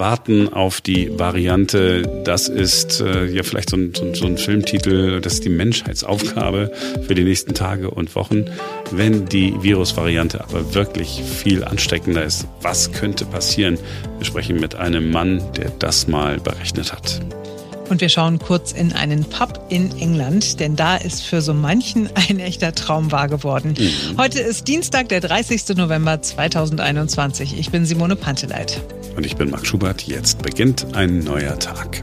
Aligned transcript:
warten 0.00 0.52
auf 0.52 0.80
die 0.80 1.16
Variante. 1.16 2.02
Das 2.24 2.48
ist 2.48 3.00
äh, 3.00 3.26
ja 3.26 3.44
vielleicht 3.44 3.70
so 3.70 3.76
ein, 3.76 3.92
so, 3.94 4.12
so 4.14 4.26
ein 4.26 4.38
Filmtitel, 4.38 5.20
das 5.20 5.34
ist 5.34 5.44
die 5.44 5.50
Menschheitsaufgabe 5.50 6.72
für 7.06 7.14
die 7.14 7.22
nächsten 7.22 7.54
Tage 7.54 7.90
und 7.90 8.16
Wochen. 8.16 8.46
Wenn 8.90 9.26
die 9.26 9.54
Virusvariante 9.62 10.42
aber 10.42 10.74
wirklich 10.74 11.22
viel 11.22 11.62
ansteckender 11.62 12.24
ist, 12.24 12.48
was 12.62 12.90
könnte 12.90 13.24
passieren? 13.26 13.78
Wir 14.18 14.24
sprechen 14.24 14.58
mit 14.58 14.74
einem 14.74 15.12
Mann, 15.12 15.42
der 15.56 15.70
das 15.78 16.08
mal 16.08 16.40
berechnet 16.40 16.92
hat. 16.92 17.20
Und 17.90 18.00
wir 18.00 18.08
schauen 18.08 18.38
kurz 18.38 18.72
in 18.72 18.92
einen 18.92 19.24
Pub 19.24 19.66
in 19.68 19.90
England, 19.98 20.60
denn 20.60 20.76
da 20.76 20.96
ist 20.96 21.22
für 21.22 21.42
so 21.42 21.52
manchen 21.52 22.08
ein 22.28 22.38
echter 22.38 22.74
Traum 22.74 23.12
wahr 23.12 23.28
geworden. 23.28 23.74
Mhm. 23.78 24.16
Heute 24.16 24.40
ist 24.40 24.66
Dienstag, 24.66 25.08
der 25.08 25.20
30. 25.20 25.76
November 25.76 26.22
2021. 26.22 27.58
Ich 27.58 27.70
bin 27.70 27.84
Simone 27.84 28.16
Panteleit. 28.16 28.80
Und 29.20 29.26
ich 29.26 29.36
bin 29.36 29.50
Marc 29.50 29.66
Schubert. 29.66 30.04
Jetzt 30.04 30.40
beginnt 30.40 30.94
ein 30.94 31.18
neuer 31.18 31.58
Tag. 31.58 32.00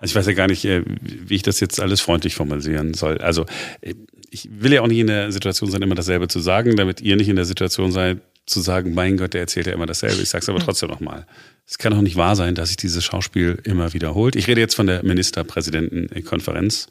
Also 0.00 0.12
ich 0.12 0.14
weiß 0.14 0.26
ja 0.28 0.32
gar 0.32 0.46
nicht, 0.46 0.64
äh, 0.64 0.82
wie 0.86 1.34
ich 1.34 1.42
das 1.42 1.60
jetzt 1.60 1.78
alles 1.78 2.00
freundlich 2.00 2.34
formulieren 2.34 2.94
soll. 2.94 3.18
Also 3.18 3.44
äh, 3.82 3.92
ich 4.30 4.48
will 4.50 4.72
ja 4.72 4.80
auch 4.80 4.86
nicht 4.86 5.00
in 5.00 5.08
der 5.08 5.30
Situation 5.30 5.70
sein, 5.70 5.82
immer 5.82 5.94
dasselbe 5.94 6.26
zu 6.26 6.40
sagen, 6.40 6.76
damit 6.76 7.02
ihr 7.02 7.16
nicht 7.16 7.28
in 7.28 7.36
der 7.36 7.44
Situation 7.44 7.92
seid, 7.92 8.22
zu 8.46 8.60
sagen, 8.60 8.94
mein 8.94 9.18
Gott, 9.18 9.34
der 9.34 9.42
erzählt 9.42 9.66
ja 9.66 9.74
immer 9.74 9.84
dasselbe. 9.84 10.22
Ich 10.22 10.30
sage 10.30 10.42
es 10.42 10.48
aber 10.48 10.60
trotzdem 10.60 10.88
nochmal. 10.88 11.26
Es 11.66 11.76
kann 11.76 11.92
auch 11.92 12.00
nicht 12.00 12.16
wahr 12.16 12.34
sein, 12.34 12.54
dass 12.54 12.68
sich 12.68 12.78
dieses 12.78 13.04
Schauspiel 13.04 13.58
immer 13.64 13.92
wiederholt. 13.92 14.36
Ich 14.36 14.46
rede 14.48 14.62
jetzt 14.62 14.74
von 14.74 14.86
der 14.86 15.04
Ministerpräsidentenkonferenz, 15.04 16.86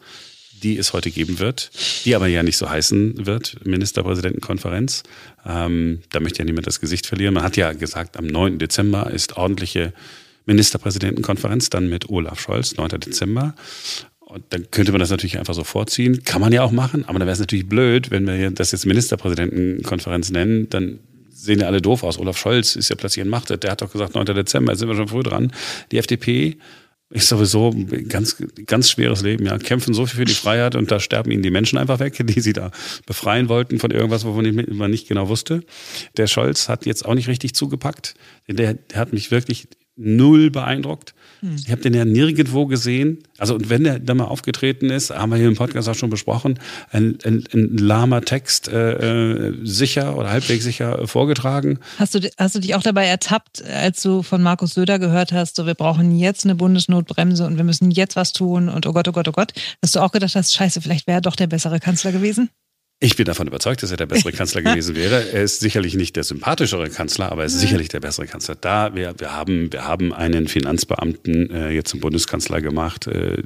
die 0.64 0.78
es 0.78 0.94
heute 0.94 1.12
geben 1.12 1.40
wird, 1.40 1.72
die 2.06 2.16
aber 2.16 2.28
ja 2.28 2.44
nicht 2.44 2.58
so 2.58 2.70
heißen 2.70 3.26
wird, 3.26 3.66
Ministerpräsidentenkonferenz. 3.66 5.04
Ähm, 5.46 6.02
da 6.10 6.20
möchte 6.20 6.40
ja 6.40 6.46
niemand 6.46 6.68
das 6.68 6.80
Gesicht 6.80 7.06
verlieren. 7.06 7.34
Man 7.34 7.44
hat 7.44 7.58
ja 7.58 7.74
gesagt, 7.74 8.18
am 8.18 8.28
9. 8.28 8.60
Dezember 8.60 9.12
ist 9.12 9.38
ordentliche 9.38 9.94
Ministerpräsidentenkonferenz, 10.46 11.70
dann 11.70 11.90
mit 11.90 12.10
Olaf 12.10 12.40
Scholz, 12.40 12.76
9. 12.78 13.00
Dezember. 13.00 13.56
Und 14.20 14.44
dann 14.50 14.70
könnte 14.72 14.92
man 14.92 15.00
das 15.00 15.10
natürlich 15.10 15.38
einfach 15.38 15.54
so 15.54 15.64
vorziehen. 15.64 16.24
Kann 16.24 16.42
man 16.42 16.52
ja 16.52 16.64
auch 16.64 16.72
machen, 16.72 17.06
aber 17.06 17.20
dann 17.20 17.28
wäre 17.28 17.34
es 17.34 17.40
natürlich 17.40 17.70
blöd, 17.70 18.12
wenn 18.12 18.28
wir 18.28 18.52
das 18.52 18.72
jetzt 18.72 18.86
Ministerpräsidentenkonferenz 18.86 20.32
nennen, 20.32 20.70
dann 20.70 21.00
sehen 21.30 21.60
ja 21.60 21.68
alle 21.68 21.82
doof 21.82 22.04
aus. 22.04 22.18
Olaf 22.18 22.38
Scholz 22.38 22.76
ist 22.76 22.90
ja 22.90 22.96
plötzlich 22.96 23.24
in 23.24 23.30
Macht. 23.30 23.50
Der 23.64 23.72
hat 23.72 23.82
doch 23.82 23.92
gesagt, 23.92 24.16
9. 24.16 24.26
Dezember, 24.26 24.74
jetzt 24.74 24.80
sind 24.80 24.90
wir 24.90 24.96
schon 24.96 25.08
früh 25.08 25.24
dran. 25.24 25.54
Die 25.92 25.98
FDP 25.98 26.58
ist 27.10 27.30
sowieso 27.30 27.70
ein 27.70 28.08
ganz, 28.10 28.44
ganz 28.66 28.90
schweres 28.90 29.22
Leben, 29.22 29.46
ja. 29.46 29.58
Kämpfen 29.58 29.94
so 29.94 30.06
viel 30.06 30.20
für 30.20 30.26
die 30.26 30.34
Freiheit 30.34 30.76
und 30.76 30.92
da 30.92 31.00
sterben 31.00 31.32
ihnen 31.32 31.44
die 31.44 31.52
Menschen 31.52 31.78
einfach 31.78 32.00
weg, 32.00 32.22
die 32.28 32.42
sie 32.42 32.54
da 32.54 32.72
befreien 33.06 33.50
wollten 33.50 33.80
von 33.80 33.92
irgendwas, 33.92 34.26
wovon 34.26 34.66
man 34.72 34.92
nicht 34.92 35.08
genau 35.08 35.30
wusste. 35.30 35.64
Der 36.18 36.28
Scholz 36.28 36.68
hat 36.68 36.86
jetzt 36.86 37.06
auch 37.06 37.16
nicht 37.16 37.28
richtig 37.28 37.54
zugepackt. 37.54 38.16
Der, 38.48 38.74
der 38.74 39.00
hat 39.00 39.14
mich 39.14 39.32
wirklich 39.32 39.68
null 39.96 40.52
beeindruckt. 40.52 41.14
Hm. 41.42 41.56
Ich 41.56 41.72
habe 41.72 41.82
den 41.82 41.94
ja 41.94 42.06
nirgendwo 42.06 42.66
gesehen. 42.66 43.20
Also 43.38 43.56
und 43.56 43.70
wenn 43.70 43.84
der 43.84 44.00
da 44.00 44.14
mal 44.14 44.26
aufgetreten 44.26 44.90
ist, 44.90 45.12
haben 45.12 45.30
wir 45.30 45.38
hier 45.38 45.48
im 45.48 45.56
Podcast 45.56 45.88
auch 45.90 45.96
schon 45.96 46.10
besprochen, 46.10 46.60
ein, 46.92 47.18
ein, 47.24 47.44
ein 47.54 47.78
lahmer 47.78 48.22
Text 48.22 48.68
äh, 48.68 49.50
äh 49.50 49.54
sicher 49.64 50.18
oder 50.18 50.30
halbwegs 50.30 50.64
sicher 50.64 51.00
äh, 51.00 51.08
vorgetragen. 51.08 51.80
Hast 52.00 52.16
du, 52.16 52.30
hast 52.38 52.56
du 52.56 52.60
dich 52.60 52.76
auch 52.76 52.84
dabei 52.84 53.06
ertappt, 53.06 53.64
als 53.64 54.02
du 54.02 54.24
von 54.24 54.42
Markus 54.42 54.74
Söder 54.74 55.00
gehört 55.00 55.32
hast, 55.32 55.56
so 55.56 55.66
wir 55.66 55.76
brauchen 55.76 56.18
jetzt 56.18 56.46
eine 56.46 56.56
Bundesnotbremse 56.56 57.46
und 57.46 57.58
wir 57.58 57.64
müssen 57.64 57.92
jetzt 57.92 58.16
was 58.16 58.34
tun 58.34 58.70
und 58.70 58.86
oh 58.86 58.94
Gott, 58.94 59.08
oh 59.08 59.12
Gott, 59.12 59.28
oh 59.28 59.32
Gott, 59.32 59.54
dass 59.82 59.92
du 59.92 60.00
auch 60.00 60.12
gedacht 60.12 60.36
hast, 60.36 60.54
scheiße, 60.54 60.82
vielleicht 60.82 61.08
wäre 61.08 61.20
er 61.20 61.22
doch 61.22 61.36
der 61.36 61.48
bessere 61.48 61.80
Kanzler 61.80 62.12
gewesen? 62.12 62.50
Ich 63.00 63.16
bin 63.16 63.26
davon 63.26 63.46
überzeugt, 63.46 63.84
dass 63.84 63.92
er 63.92 63.98
der 63.98 64.08
bessere 64.08 64.32
Kanzler 64.32 64.64
gewesen 64.64 64.96
wäre. 64.96 65.32
Er 65.32 65.44
ist 65.44 65.60
sicherlich 65.60 65.94
nicht 65.94 66.16
der 66.16 66.24
sympathischere 66.24 66.90
Kanzler, 66.90 67.32
aber 67.32 67.44
er 67.44 67.46
ist 67.46 67.60
sicherlich 67.60 67.90
der 67.90 68.00
bessere 68.00 68.26
Kanzler. 68.26 68.56
Da 68.56 68.96
wir, 68.96 69.14
wir 69.20 69.34
haben 69.34 69.72
wir 69.72 69.86
haben 69.86 70.14
einen 70.14 70.48
Finanzbeamten 70.48 71.52
äh, 71.52 71.70
jetzt 71.70 71.92
zum 71.92 72.00
Bundeskanzler 72.00 72.60
gemacht. 72.60 73.06
Äh, 73.06 73.44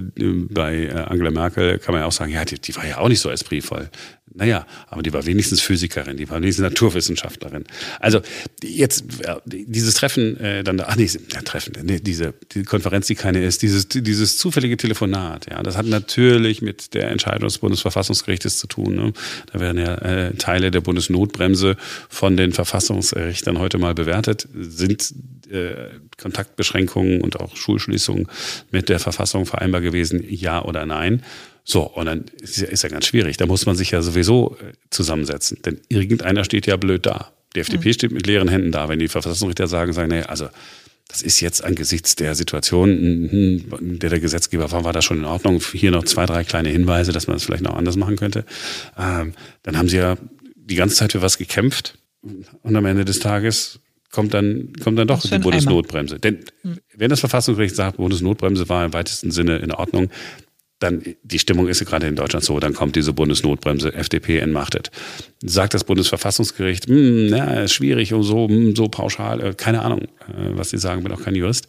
bei 0.49 0.85
äh, 0.85 0.91
Angela 0.91 1.31
Merkel 1.31 1.79
kann 1.79 1.93
man 1.93 2.03
ja 2.03 2.07
auch 2.07 2.13
sagen, 2.13 2.31
ja, 2.31 2.45
die, 2.45 2.61
die 2.61 2.73
war 2.77 2.87
ja 2.87 2.99
auch 2.99 3.09
nicht 3.09 3.19
so 3.19 3.29
espritvoll. 3.29 3.89
Naja, 4.33 4.65
aber 4.87 5.03
die 5.03 5.11
war 5.13 5.25
wenigstens 5.25 5.61
Physikerin, 5.61 6.17
die 6.17 6.29
war 6.29 6.37
wenigstens 6.37 6.63
Naturwissenschaftlerin. 6.63 7.65
Also 7.99 8.21
jetzt 8.63 9.05
dieses 9.45 9.95
Treffen, 9.95 10.37
äh, 10.39 10.63
dann 10.63 10.77
da, 10.77 10.85
ach 10.87 10.95
nee, 10.95 11.09
ja, 11.33 11.41
Treffen, 11.41 11.73
nee, 11.83 11.99
diese 11.99 12.33
die 12.51 12.63
Konferenz, 12.63 13.07
die 13.07 13.15
keine 13.15 13.43
ist, 13.43 13.61
dieses, 13.61 13.87
dieses 13.89 14.37
zufällige 14.37 14.77
Telefonat, 14.77 15.47
ja, 15.49 15.61
das 15.63 15.77
hat 15.77 15.85
natürlich 15.85 16.61
mit 16.61 16.93
der 16.93 17.09
Entscheidung 17.11 17.47
des 17.47 17.57
Bundesverfassungsgerichtes 17.57 18.57
zu 18.57 18.67
tun. 18.67 18.95
Ne? 18.95 19.13
Da 19.51 19.59
werden 19.59 19.77
ja 19.77 19.95
äh, 19.95 20.33
Teile 20.35 20.71
der 20.71 20.81
Bundesnotbremse 20.81 21.75
von 22.09 22.37
den 22.37 22.53
Verfassungsrichtern 22.53 23.59
heute 23.59 23.77
mal 23.77 23.93
bewertet. 23.93 24.47
Sind 24.53 25.13
äh, 25.51 25.89
Kontaktbeschränkungen 26.17 27.21
und 27.21 27.39
auch 27.39 27.55
Schulschließungen 27.55 28.27
mit 28.71 28.89
der 28.89 28.99
Verfassung 28.99 29.45
vereinbar 29.45 29.81
gewesen, 29.81 30.23
ja 30.27 30.63
oder 30.63 30.85
nein? 30.85 31.23
So, 31.63 31.83
und 31.83 32.05
dann 32.05 32.25
ist 32.41 32.57
ja, 32.57 32.67
ist 32.67 32.83
ja 32.83 32.89
ganz 32.89 33.05
schwierig. 33.05 33.37
Da 33.37 33.45
muss 33.45 33.65
man 33.65 33.75
sich 33.75 33.91
ja 33.91 34.01
sowieso 34.01 34.57
äh, 34.59 34.73
zusammensetzen. 34.89 35.59
Denn 35.63 35.79
irgendeiner 35.89 36.43
steht 36.43 36.67
ja 36.67 36.75
blöd 36.77 37.05
da. 37.05 37.31
Die 37.55 37.59
FDP 37.59 37.89
mhm. 37.89 37.93
steht 37.93 38.11
mit 38.11 38.27
leeren 38.27 38.47
Händen 38.47 38.71
da. 38.71 38.89
Wenn 38.89 38.99
die 38.99 39.07
Verfassungsrichter 39.07 39.67
sagen, 39.67 39.93
sagen, 39.93 40.09
nee, 40.09 40.23
also 40.23 40.47
das 41.07 41.21
ist 41.21 41.41
jetzt 41.41 41.63
angesichts 41.63 42.15
der 42.15 42.35
Situation, 42.35 42.89
in 42.89 43.99
der 43.99 44.09
der 44.09 44.19
Gesetzgeber 44.21 44.71
war, 44.71 44.85
war 44.85 44.93
das 44.93 45.03
schon 45.03 45.19
in 45.19 45.25
Ordnung. 45.25 45.61
Hier 45.73 45.91
noch 45.91 46.05
zwei, 46.05 46.25
drei 46.25 46.45
kleine 46.45 46.69
Hinweise, 46.69 47.11
dass 47.11 47.27
man 47.27 47.35
das 47.35 47.43
vielleicht 47.43 47.63
noch 47.63 47.75
anders 47.75 47.97
machen 47.97 48.15
könnte. 48.15 48.45
Ähm, 48.97 49.33
dann 49.63 49.77
haben 49.77 49.89
sie 49.89 49.97
ja 49.97 50.15
die 50.55 50.75
ganze 50.75 50.95
Zeit 50.95 51.11
für 51.11 51.21
was 51.21 51.37
gekämpft. 51.37 51.97
Und 52.21 52.75
am 52.75 52.85
Ende 52.85 53.03
des 53.03 53.19
Tages 53.19 53.79
kommt 54.11 54.33
dann, 54.33 54.71
kommt 54.81 54.99
dann 54.99 55.07
doch 55.07 55.21
die 55.21 55.37
Bundesnotbremse. 55.39 56.17
Denn 56.17 56.45
mhm. 56.63 56.77
wenn 56.95 57.09
das 57.09 57.19
Verfassungsgericht 57.19 57.75
sagt, 57.75 57.97
Bundesnotbremse 57.97 58.69
war 58.69 58.85
im 58.85 58.93
weitesten 58.93 59.31
Sinne 59.31 59.57
in 59.57 59.71
Ordnung, 59.71 60.09
dann 60.81 61.03
die 61.23 61.39
Stimmung 61.39 61.67
ist 61.67 61.79
ja 61.79 61.85
gerade 61.85 62.07
in 62.07 62.15
Deutschland 62.15 62.43
so, 62.43 62.59
dann 62.59 62.73
kommt 62.73 62.95
diese 62.95 63.13
Bundesnotbremse, 63.13 63.93
FDP 63.93 64.39
entmachtet. 64.39 64.89
Sagt 65.43 65.75
das 65.75 65.83
Bundesverfassungsgericht, 65.83 66.87
hm, 66.87 67.27
na, 67.27 67.61
ist 67.61 67.73
schwierig 67.73 68.13
und 68.13 68.23
so, 68.23 68.47
hm, 68.47 68.75
so 68.75 68.87
pauschal, 68.87 69.41
äh, 69.41 69.53
keine 69.53 69.83
Ahnung, 69.83 70.01
äh, 70.01 70.07
was 70.53 70.71
sie 70.71 70.79
sagen, 70.79 71.03
bin 71.03 71.11
auch 71.11 71.21
kein 71.21 71.35
Jurist. 71.35 71.67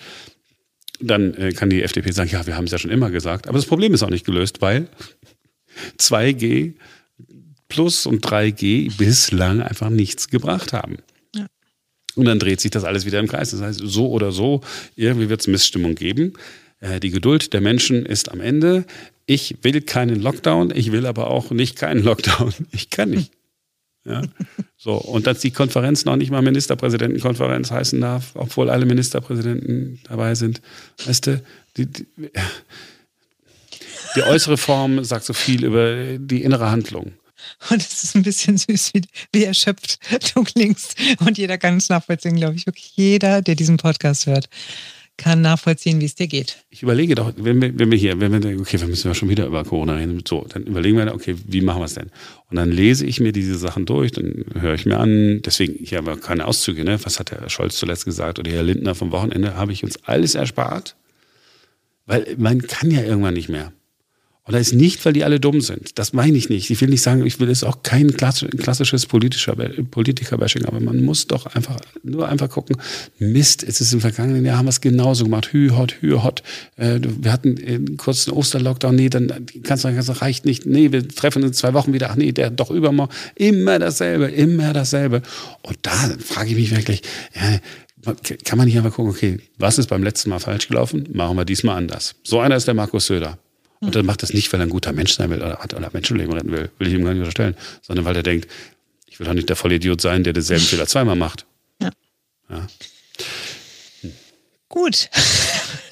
Dann 0.99 1.35
äh, 1.35 1.53
kann 1.53 1.69
die 1.69 1.83
FDP 1.83 2.11
sagen, 2.13 2.31
ja, 2.31 2.47
wir 2.47 2.57
haben 2.57 2.65
es 2.65 2.71
ja 2.71 2.79
schon 2.79 2.91
immer 2.91 3.11
gesagt. 3.11 3.49
Aber 3.49 3.59
das 3.59 3.67
Problem 3.67 3.93
ist 3.93 4.03
auch 4.03 4.11
nicht 4.11 4.25
gelöst, 4.25 4.63
weil 4.63 4.89
2G 5.99 6.75
plus 7.69 8.07
und 8.07 8.25
3G 8.25 8.97
bislang 8.97 9.61
einfach 9.61 9.91
nichts 9.91 10.29
gebracht 10.29 10.73
haben. 10.73 10.97
Ja. 11.35 11.47
Und 12.15 12.25
dann 12.25 12.39
dreht 12.39 12.61
sich 12.63 12.71
das 12.71 12.85
alles 12.85 13.05
wieder 13.05 13.21
im 13.21 13.29
Kreis. 13.29 13.51
Das 13.51 13.61
heißt, 13.61 13.81
so 13.83 14.11
oder 14.11 14.33
so, 14.33 14.63
irgendwie 14.97 15.29
wird 15.29 15.43
es 15.43 15.49
Missstimmung 15.49 15.97
geben. 15.97 16.33
Äh, 16.83 17.01
die 17.01 17.11
Geduld 17.11 17.53
der 17.55 17.61
Menschen 17.61 18.05
ist 18.05 18.31
am 18.31 18.41
Ende. 18.41 18.85
Ich 19.25 19.57
will 19.63 19.81
keinen 19.81 20.21
Lockdown, 20.21 20.73
ich 20.75 20.93
will 20.93 21.07
aber 21.07 21.29
auch 21.29 21.51
nicht 21.51 21.77
keinen 21.77 22.03
Lockdown. 22.05 22.53
Ich 22.73 22.91
kann 22.91 23.11
nicht. 23.11 23.33
Ja, 24.05 24.23
so. 24.77 24.95
Und 24.95 25.29
dass 25.29 25.39
die 25.39 25.53
Konferenz 25.53 26.05
noch 26.05 26.17
nicht 26.17 26.33
mal 26.33 26.43
Ministerpräsidentenkonferenz 26.43 27.71
heißen 27.71 28.01
darf, 28.01 28.33
obwohl 28.35 28.69
alle 28.69 28.85
Ministerpräsidenten 28.85 30.01
dabei 30.09 30.35
sind. 30.35 30.61
Weißt 31.07 31.29
du, 31.29 31.43
die, 31.77 31.87
die, 31.87 32.07
die 34.17 34.23
äußere 34.25 34.57
Form 34.57 35.05
sagt 35.05 35.25
so 35.25 35.35
viel 35.35 35.65
über 35.65 36.19
die 36.19 36.43
innere 36.43 36.69
Handlung. 36.69 37.13
Und 37.71 37.81
es 37.81 38.03
ist 38.03 38.17
ein 38.17 38.23
bisschen 38.23 38.59
süß, 38.59 38.95
wie, 38.95 39.03
wie 39.33 39.45
erschöpft 39.45 40.01
du 40.35 40.43
klingst. 40.43 40.97
Und 41.21 41.39
jeder 41.39 41.59
kann 41.59 41.77
es 41.77 41.89
nachvollziehen, 41.89 42.37
glaube 42.37 42.57
ich. 42.57 42.67
Wirklich 42.67 42.97
jeder, 42.97 43.41
der 43.41 43.55
diesen 43.55 43.77
Podcast 43.77 44.27
hört 44.27 44.49
kann 45.17 45.43
nachvollziehen, 45.43 46.01
wie 46.01 46.07
es 46.07 46.15
dir 46.15 46.27
geht. 46.27 46.65
Ich 46.71 46.83
überlege 46.83 47.15
doch, 47.15 47.33
wenn 47.37 47.61
wir, 47.61 47.79
wenn 47.79 47.91
wir 47.91 47.99
hier, 47.99 48.21
wenn 48.21 48.33
wir, 48.33 48.61
okay, 48.61 48.81
wir 48.81 48.89
müssen 48.89 49.09
ja 49.09 49.15
schon 49.15 49.29
wieder 49.29 49.47
über 49.47 49.65
Corona 49.65 49.95
reden, 49.95 50.23
so, 50.27 50.47
dann 50.49 50.65
überlegen 50.65 50.97
wir, 50.97 51.15
okay, 51.15 51.37
wie 51.47 51.61
machen 51.61 51.81
wir 51.81 51.85
es 51.85 51.95
denn? 51.95 52.11
Und 52.51 52.57
dann 52.57 52.71
lese 52.71 53.07
ich 53.07 53.21
mir 53.21 53.33
diese 53.33 53.57
Sachen 53.57 53.87
durch, 53.87 54.13
dann 54.13 54.45
höre 54.59 54.75
ich 54.75 54.87
mir 54.87 54.99
an, 54.99 55.43
deswegen, 55.43 55.85
hier 55.85 55.99
haben 55.99 56.07
wir 56.07 56.17
keine 56.17 56.47
Auszüge, 56.47 56.85
ne? 56.85 56.99
Was 57.05 57.19
hat 57.19 57.31
Herr 57.31 57.49
Scholz 57.51 57.77
zuletzt 57.77 58.05
gesagt 58.05 58.39
oder 58.39 58.51
Herr 58.51 58.63
Lindner 58.63 58.95
vom 58.95 59.13
Wochenende, 59.13 59.55
habe 59.55 59.73
ich 59.73 59.85
uns 59.85 60.03
alles 60.05 60.35
erspart, 60.35 60.97
weil 62.07 62.35
man 62.39 62.63
kann 62.63 62.91
ja 62.91 63.03
irgendwann 63.03 63.35
nicht 63.35 63.49
mehr. 63.49 63.73
Und 64.45 64.55
das 64.55 64.69
ist 64.69 64.75
nicht, 64.75 65.05
weil 65.05 65.13
die 65.13 65.23
alle 65.23 65.39
dumm 65.39 65.61
sind. 65.61 65.99
Das 66.01 66.13
meine 66.13 66.37
ich 66.37 66.49
nicht. 66.49 66.69
Ich 66.69 66.81
will 66.81 66.89
nicht 66.89 67.03
sagen, 67.03 67.25
ich 67.25 67.39
will 67.39 67.49
jetzt 67.49 67.65
auch 67.65 67.85
kein 67.85 68.17
klassisches 68.17 69.07
politischer 69.07 69.55
Politiker-Bashing, 69.55 70.65
aber 70.65 70.81
man 70.81 71.01
muss 71.01 71.29
doch 71.29 71.47
einfach 71.47 71.79
nur 72.03 72.29
einfach 72.29 72.49
gucken, 72.51 72.77
Mist, 73.21 73.63
es 73.63 73.81
ist 73.81 73.93
im 73.93 74.01
vergangenen 74.01 74.45
Jahr 74.45 74.59
haben 74.59 74.67
wir 74.67 74.71
es 74.71 74.81
genauso 74.81 75.25
gemacht. 75.25 75.53
Hü, 75.53 75.71
hot, 75.71 75.95
hü, 76.01 76.19
hot. 76.23 76.43
Äh, 76.77 76.99
wir 77.03 77.31
hatten 77.31 77.57
einen 77.57 77.97
kurzen 77.97 78.33
Osterlockdown. 78.33 78.97
Nee, 78.97 79.11
dann 79.11 79.47
kannst 79.63 79.85
du 79.85 79.93
das 79.93 80.23
reicht 80.23 80.45
nicht. 80.45 80.67
Nee, 80.67 80.91
wir 80.91 81.07
treffen 81.07 81.45
in 81.45 81.53
zwei 81.53 81.73
Wochen 81.73 81.93
wieder. 81.93 82.11
Ach 82.11 82.17
nee, 82.17 82.33
der 82.33 82.51
doch 82.51 82.73
übermorgen. 82.73 83.13
Immer 83.37 83.79
dasselbe, 83.79 84.27
immer 84.27 84.73
dasselbe. 84.73 85.23
Und 85.63 85.79
da 85.83 85.93
frage 86.19 86.51
ich 86.51 86.57
mich 86.57 86.75
wirklich, 86.75 87.03
ja, 87.35 87.61
kann 88.45 88.59
man 88.59 88.67
nicht 88.67 88.77
einfach 88.77 88.93
gucken, 88.93 89.13
okay, 89.13 89.39
was 89.59 89.79
ist 89.79 89.87
beim 89.87 90.03
letzten 90.03 90.31
Mal 90.31 90.41
falsch 90.41 90.67
gelaufen? 90.67 91.09
Machen 91.13 91.37
wir 91.37 91.45
diesmal 91.45 91.77
anders. 91.77 92.17
So 92.25 92.41
einer 92.41 92.57
ist 92.57 92.67
der 92.67 92.75
Markus 92.75 93.07
Söder. 93.07 93.39
Und 93.83 93.97
er 93.97 94.05
macht 94.05 94.23
das 94.23 94.33
nicht, 94.33 94.53
weil 94.53 94.61
er 94.61 94.67
ein 94.67 94.71
guter 94.71 94.93
Mensch 94.93 95.13
sein 95.13 95.29
will 95.31 95.39
oder, 95.39 95.59
oder 95.61 95.91
Menschenleben 95.93 96.33
retten 96.33 96.53
will, 96.53 96.71
will 96.79 96.87
ich 96.87 96.95
ihm 96.95 97.05
gar 97.05 97.13
nicht 97.13 97.21
unterstellen, 97.21 97.57
sondern 97.83 98.05
weil 98.05 98.15
er 98.15 98.23
denkt, 98.23 98.49
ich 99.07 99.19
will 99.19 99.27
doch 99.27 99.35
nicht 99.35 99.49
der 99.49 99.57
Vollidiot 99.57 100.01
sein, 100.01 100.23
der 100.23 100.33
denselben 100.33 100.65
Fehler 100.65 100.87
zweimal 100.87 101.17
macht. 101.17 101.47
Ja. 101.81 101.91
Ja. 102.49 102.67
Gut. 104.69 105.11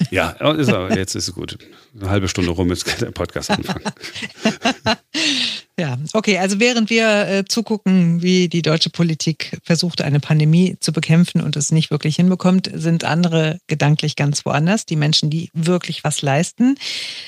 Ja, 0.09 0.31
ist 0.53 0.69
aber, 0.69 0.97
jetzt 0.97 1.15
ist 1.15 1.27
es 1.27 1.35
gut. 1.35 1.57
Eine 1.93 2.09
halbe 2.09 2.27
Stunde 2.27 2.51
rum 2.51 2.71
ist 2.71 3.01
der 3.01 3.11
Podcast 3.11 3.51
anfangen. 3.51 3.83
Ja, 5.81 5.97
okay. 6.13 6.37
Also 6.37 6.59
während 6.59 6.91
wir 6.91 7.27
äh, 7.27 7.45
zugucken, 7.45 8.21
wie 8.21 8.49
die 8.49 8.61
deutsche 8.61 8.91
Politik 8.91 9.57
versucht, 9.63 10.03
eine 10.03 10.19
Pandemie 10.19 10.77
zu 10.79 10.93
bekämpfen 10.93 11.41
und 11.41 11.55
es 11.55 11.71
nicht 11.71 11.89
wirklich 11.89 12.17
hinbekommt, 12.17 12.69
sind 12.71 13.03
andere 13.03 13.57
gedanklich 13.65 14.15
ganz 14.15 14.45
woanders. 14.45 14.85
Die 14.85 14.95
Menschen, 14.95 15.31
die 15.31 15.49
wirklich 15.55 16.03
was 16.03 16.21
leisten. 16.21 16.75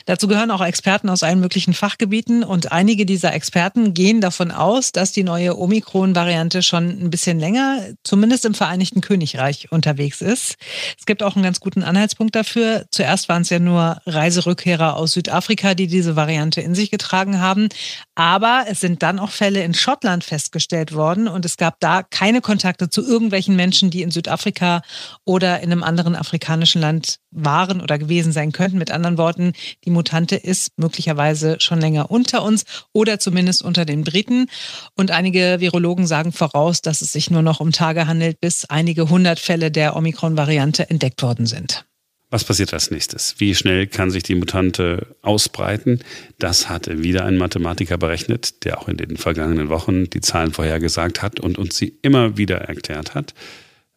Dazu 0.06 0.28
gehören 0.28 0.52
auch 0.52 0.64
Experten 0.64 1.10
aus 1.10 1.24
allen 1.24 1.40
möglichen 1.40 1.74
Fachgebieten 1.74 2.44
und 2.44 2.72
einige 2.72 3.08
dieser 3.08 3.34
Experten 3.34 3.96
gehen 3.96 4.22
davon 4.22 4.52
aus, 4.52 4.92
dass 4.92 5.12
die 5.12 5.24
neue 5.24 5.58
Omikron-Variante 5.58 6.62
schon 6.62 6.90
ein 6.90 7.10
bisschen 7.10 7.40
länger, 7.40 7.80
zumindest 8.04 8.46
im 8.46 8.54
Vereinigten 8.54 9.02
Königreich, 9.02 9.72
unterwegs 9.72 10.22
ist. 10.22 10.58
Es 11.00 11.08
gibt 11.08 11.24
auch 11.24 11.36
einen 11.36 11.44
ganz 11.44 11.60
guten 11.60 11.82
Anhaltspunkt 11.82 12.36
dafür. 12.36 12.86
Zuerst 12.92 13.30
waren 13.30 13.42
es 13.42 13.50
ja 13.50 13.58
nur 13.58 13.98
Reiserückkehrer 14.06 14.96
aus 14.96 15.14
Südafrika, 15.14 15.74
die 15.74 15.88
diese 15.88 16.16
Variante 16.16 16.62
in 16.62 16.76
sich 16.76 16.92
getragen 16.92 17.40
haben. 17.40 17.70
Aber 18.16 18.66
es 18.68 18.80
sind 18.80 19.02
dann 19.02 19.18
auch 19.18 19.32
Fälle 19.32 19.64
in 19.64 19.74
Schottland 19.74 20.24
festgestellt 20.24 20.94
worden 20.94 21.28
und 21.28 21.46
es 21.46 21.58
gab 21.58 21.80
da 21.80 22.04
keine 22.04 22.42
Kontakte 22.42 22.90
zu 22.90 23.02
irgendwelchen 23.02 23.56
Menschen, 23.56 23.90
die 23.90 24.04
in 24.04 24.12
Südafrika 24.12 24.84
oder 25.26 25.62
in 25.62 25.72
einem 25.72 25.82
anderen 25.82 26.16
afrikanischen 26.16 26.80
Land 26.80 27.18
waren 27.32 27.82
oder 27.82 27.98
gewesen 27.98 28.32
sein 28.32 28.52
könnten. 28.52 28.78
Mit 28.78 28.92
anderen 28.92 29.18
Worten, 29.18 29.54
die 29.84 29.90
Mutante 29.90 30.36
ist 30.36 30.78
möglicherweise 30.78 31.58
schon 31.60 31.82
länger 31.82 32.12
unter 32.12 32.44
uns 32.44 32.66
oder 32.94 33.20
zumindest 33.20 33.64
unter 33.64 33.84
den 33.84 34.04
Briten. 34.04 34.48
Und 34.96 35.10
einige 35.10 35.60
Virologen 35.60 36.06
sagen 36.06 36.32
voraus, 36.34 36.82
dass 36.82 37.02
es 37.02 37.14
sich 37.14 37.32
nur 37.32 37.42
noch 37.42 37.60
um 37.60 37.72
Tage 37.72 38.06
handelt, 38.06 38.40
bis 38.40 38.66
einige 38.66 39.10
hundert 39.10 39.40
Fälle 39.40 39.72
der 39.72 39.96
Omikron-Variante 39.96 40.88
entdeckt 40.90 41.24
worden 41.24 41.48
sind. 41.48 41.86
Was 42.34 42.46
passiert 42.46 42.74
als 42.74 42.90
nächstes? 42.90 43.36
Wie 43.38 43.54
schnell 43.54 43.86
kann 43.86 44.10
sich 44.10 44.24
die 44.24 44.34
Mutante 44.34 45.06
ausbreiten? 45.22 46.00
Das 46.40 46.68
hat 46.68 46.90
wieder 47.04 47.26
ein 47.26 47.38
Mathematiker 47.38 48.00
berechnet, 48.00 48.66
der 48.66 48.82
auch 48.82 48.88
in 48.88 48.98
den 48.98 49.18
vergangenen 49.18 49.70
Wochen 49.70 50.10
die 50.10 50.20
Zahlen 50.20 50.52
vorhergesagt 50.52 51.22
hat 51.22 51.40
und 51.40 51.60
uns 51.60 51.78
sie 51.78 51.94
immer 52.02 52.36
wieder 52.36 52.58
erklärt 52.58 53.14
hat. 53.14 53.36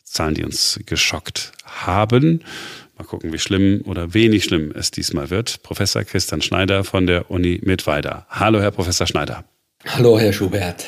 Zahlen, 0.04 0.34
die 0.34 0.44
uns 0.44 0.78
geschockt 0.84 1.52
haben. 1.64 2.42
Mal 2.98 3.04
gucken, 3.04 3.32
wie 3.32 3.38
schlimm 3.38 3.80
oder 3.86 4.12
wenig 4.12 4.44
schlimm 4.44 4.70
es 4.70 4.90
diesmal 4.90 5.30
wird. 5.30 5.62
Professor 5.62 6.04
Christian 6.04 6.42
Schneider 6.42 6.84
von 6.84 7.06
der 7.06 7.30
Uni 7.30 7.62
Mittweida. 7.64 8.26
Hallo, 8.28 8.60
Herr 8.60 8.70
Professor 8.70 9.06
Schneider. 9.06 9.44
Hallo, 9.86 10.18
Herr 10.18 10.34
Schubert. 10.34 10.84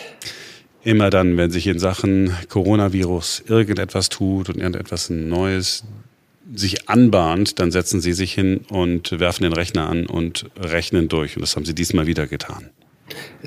Immer 0.85 1.09
dann, 1.09 1.39
wenn 1.39 1.51
sich 1.51 1.67
in 1.67 1.79
Sachen 1.79 2.31
Coronavirus 2.51 3.45
irgendetwas 3.49 4.11
tut 4.11 4.51
und 4.51 4.59
irgendetwas 4.59 5.09
Neues 5.09 5.85
sich 6.55 6.89
anbahnt, 6.89 7.59
dann 7.59 7.71
setzen 7.71 8.01
sie 8.01 8.13
sich 8.13 8.33
hin 8.33 8.61
und 8.71 9.19
werfen 9.19 9.43
den 9.43 9.53
Rechner 9.53 9.89
an 9.89 10.07
und 10.07 10.47
rechnen 10.59 11.09
durch. 11.09 11.37
Und 11.37 11.43
das 11.43 11.57
haben 11.57 11.65
sie 11.65 11.75
diesmal 11.75 12.07
wieder 12.07 12.27
getan. 12.27 12.71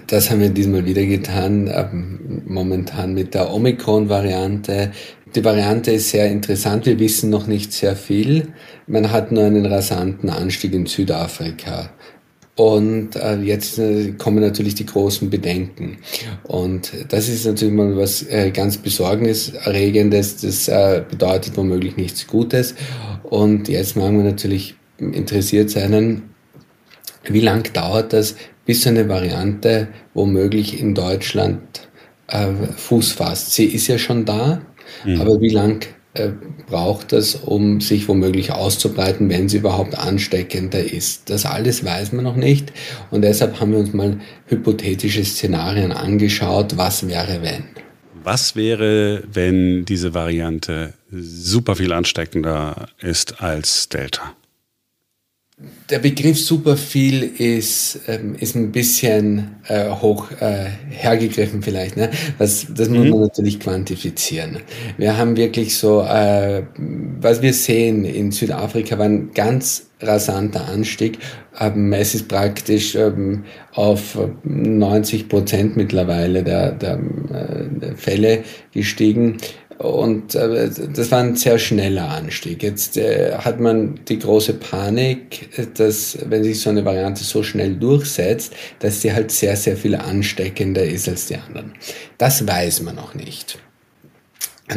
Das 0.07 0.31
haben 0.31 0.39
wir 0.39 0.49
diesmal 0.49 0.85
wieder 0.85 1.05
getan, 1.05 1.69
ähm, 1.71 2.41
momentan 2.47 3.13
mit 3.13 3.33
der 3.33 3.53
Omikron-Variante. 3.53 4.91
Die 5.35 5.45
Variante 5.45 5.91
ist 5.91 6.09
sehr 6.09 6.29
interessant, 6.29 6.85
wir 6.85 6.99
wissen 6.99 7.29
noch 7.29 7.47
nicht 7.47 7.71
sehr 7.71 7.95
viel. 7.95 8.49
Man 8.87 9.11
hat 9.11 9.31
nur 9.31 9.45
einen 9.45 9.65
rasanten 9.65 10.29
Anstieg 10.29 10.73
in 10.73 10.87
Südafrika. 10.87 11.91
Und 12.55 13.15
äh, 13.15 13.37
jetzt 13.37 13.79
äh, 13.79 14.11
kommen 14.17 14.41
natürlich 14.41 14.75
die 14.75 14.85
großen 14.85 15.29
Bedenken. 15.29 15.97
Und 16.43 16.91
das 17.09 17.29
ist 17.29 17.45
natürlich 17.45 17.73
mal 17.73 17.95
was 17.95 18.23
äh, 18.23 18.51
ganz 18.51 18.77
Besorgniserregendes. 18.77 20.41
Das 20.41 20.67
äh, 20.67 21.03
bedeutet 21.09 21.55
womöglich 21.55 21.95
nichts 21.95 22.27
Gutes. 22.27 22.75
Und 23.23 23.69
jetzt 23.69 23.95
machen 23.95 24.17
wir 24.17 24.25
natürlich 24.25 24.75
interessiert 24.99 25.69
sein, 25.69 26.23
wie 27.23 27.39
lang 27.39 27.71
dauert 27.73 28.13
das, 28.13 28.35
bis 28.65 28.85
eine 28.85 29.07
Variante 29.07 29.87
womöglich 30.13 30.79
in 30.79 30.93
Deutschland 30.93 31.87
äh, 32.27 32.47
Fuß 32.75 33.13
fasst? 33.13 33.53
Sie 33.53 33.65
ist 33.65 33.87
ja 33.87 33.97
schon 33.97 34.25
da, 34.25 34.61
mhm. 35.05 35.21
aber 35.21 35.39
wie 35.41 35.49
lang 35.49 35.85
braucht 36.67 37.13
das, 37.13 37.35
um 37.35 37.79
sich 37.79 38.07
womöglich 38.07 38.51
auszubreiten, 38.51 39.29
wenn 39.29 39.47
sie 39.47 39.57
überhaupt 39.57 39.97
ansteckender 39.97 40.83
ist. 40.83 41.29
Das 41.29 41.45
alles 41.45 41.85
weiß 41.85 42.11
man 42.11 42.25
noch 42.25 42.35
nicht 42.35 42.73
und 43.11 43.21
deshalb 43.21 43.59
haben 43.59 43.71
wir 43.71 43.79
uns 43.79 43.93
mal 43.93 44.19
hypothetische 44.47 45.23
Szenarien 45.23 45.91
angeschaut, 45.91 46.77
was 46.77 47.07
wäre 47.07 47.41
wenn. 47.41 47.63
Was 48.23 48.55
wäre, 48.55 49.23
wenn 49.31 49.85
diese 49.85 50.13
Variante 50.13 50.93
super 51.09 51.75
viel 51.75 51.91
ansteckender 51.91 52.87
ist 52.99 53.41
als 53.41 53.89
Delta? 53.89 54.35
Der 55.89 55.99
Begriff 55.99 56.39
super 56.39 56.77
viel 56.77 57.23
ist, 57.23 57.99
ähm, 58.07 58.35
ist 58.39 58.55
ein 58.55 58.71
bisschen 58.71 59.57
äh, 59.67 59.89
hoch 59.89 60.31
äh, 60.39 60.67
hergegriffen 60.89 61.61
vielleicht. 61.61 61.97
Ne? 61.97 62.09
Das, 62.39 62.65
das 62.73 62.89
muss 62.89 63.05
mhm. 63.05 63.09
man 63.09 63.21
natürlich 63.21 63.59
quantifizieren. 63.59 64.59
Wir 64.97 65.17
haben 65.17 65.35
wirklich 65.35 65.77
so, 65.77 66.01
äh, 66.01 66.63
was 66.77 67.41
wir 67.41 67.53
sehen 67.53 68.05
in 68.05 68.31
Südafrika 68.31 68.97
war 68.97 69.05
ein 69.05 69.31
ganz 69.33 69.87
rasanter 69.99 70.67
Anstieg. 70.67 71.19
Ähm, 71.59 71.91
es 71.93 72.15
ist 72.15 72.27
praktisch 72.27 72.95
ähm, 72.95 73.43
auf 73.73 74.17
90 74.43 75.29
Prozent 75.29 75.77
mittlerweile 75.77 76.43
der, 76.43 76.71
der, 76.71 76.93
äh, 76.93 77.79
der 77.79 77.95
Fälle 77.97 78.43
gestiegen. 78.71 79.37
Und 79.81 80.35
äh, 80.35 80.69
das 80.93 81.11
war 81.11 81.19
ein 81.19 81.35
sehr 81.35 81.57
schneller 81.57 82.09
Anstieg. 82.09 82.61
Jetzt 82.61 82.97
äh, 82.97 83.33
hat 83.33 83.59
man 83.59 83.99
die 84.07 84.19
große 84.19 84.53
Panik, 84.53 85.49
dass 85.75 86.17
wenn 86.29 86.43
sich 86.43 86.61
so 86.61 86.69
eine 86.69 86.85
Variante 86.85 87.23
so 87.23 87.41
schnell 87.41 87.75
durchsetzt, 87.75 88.53
dass 88.79 89.01
sie 89.01 89.11
halt 89.11 89.31
sehr, 89.31 89.55
sehr 89.55 89.75
viel 89.75 89.95
ansteckender 89.95 90.83
ist 90.83 91.09
als 91.09 91.25
die 91.27 91.37
anderen. 91.37 91.73
Das 92.17 92.47
weiß 92.47 92.83
man 92.83 92.95
noch 92.95 93.15
nicht. 93.15 93.57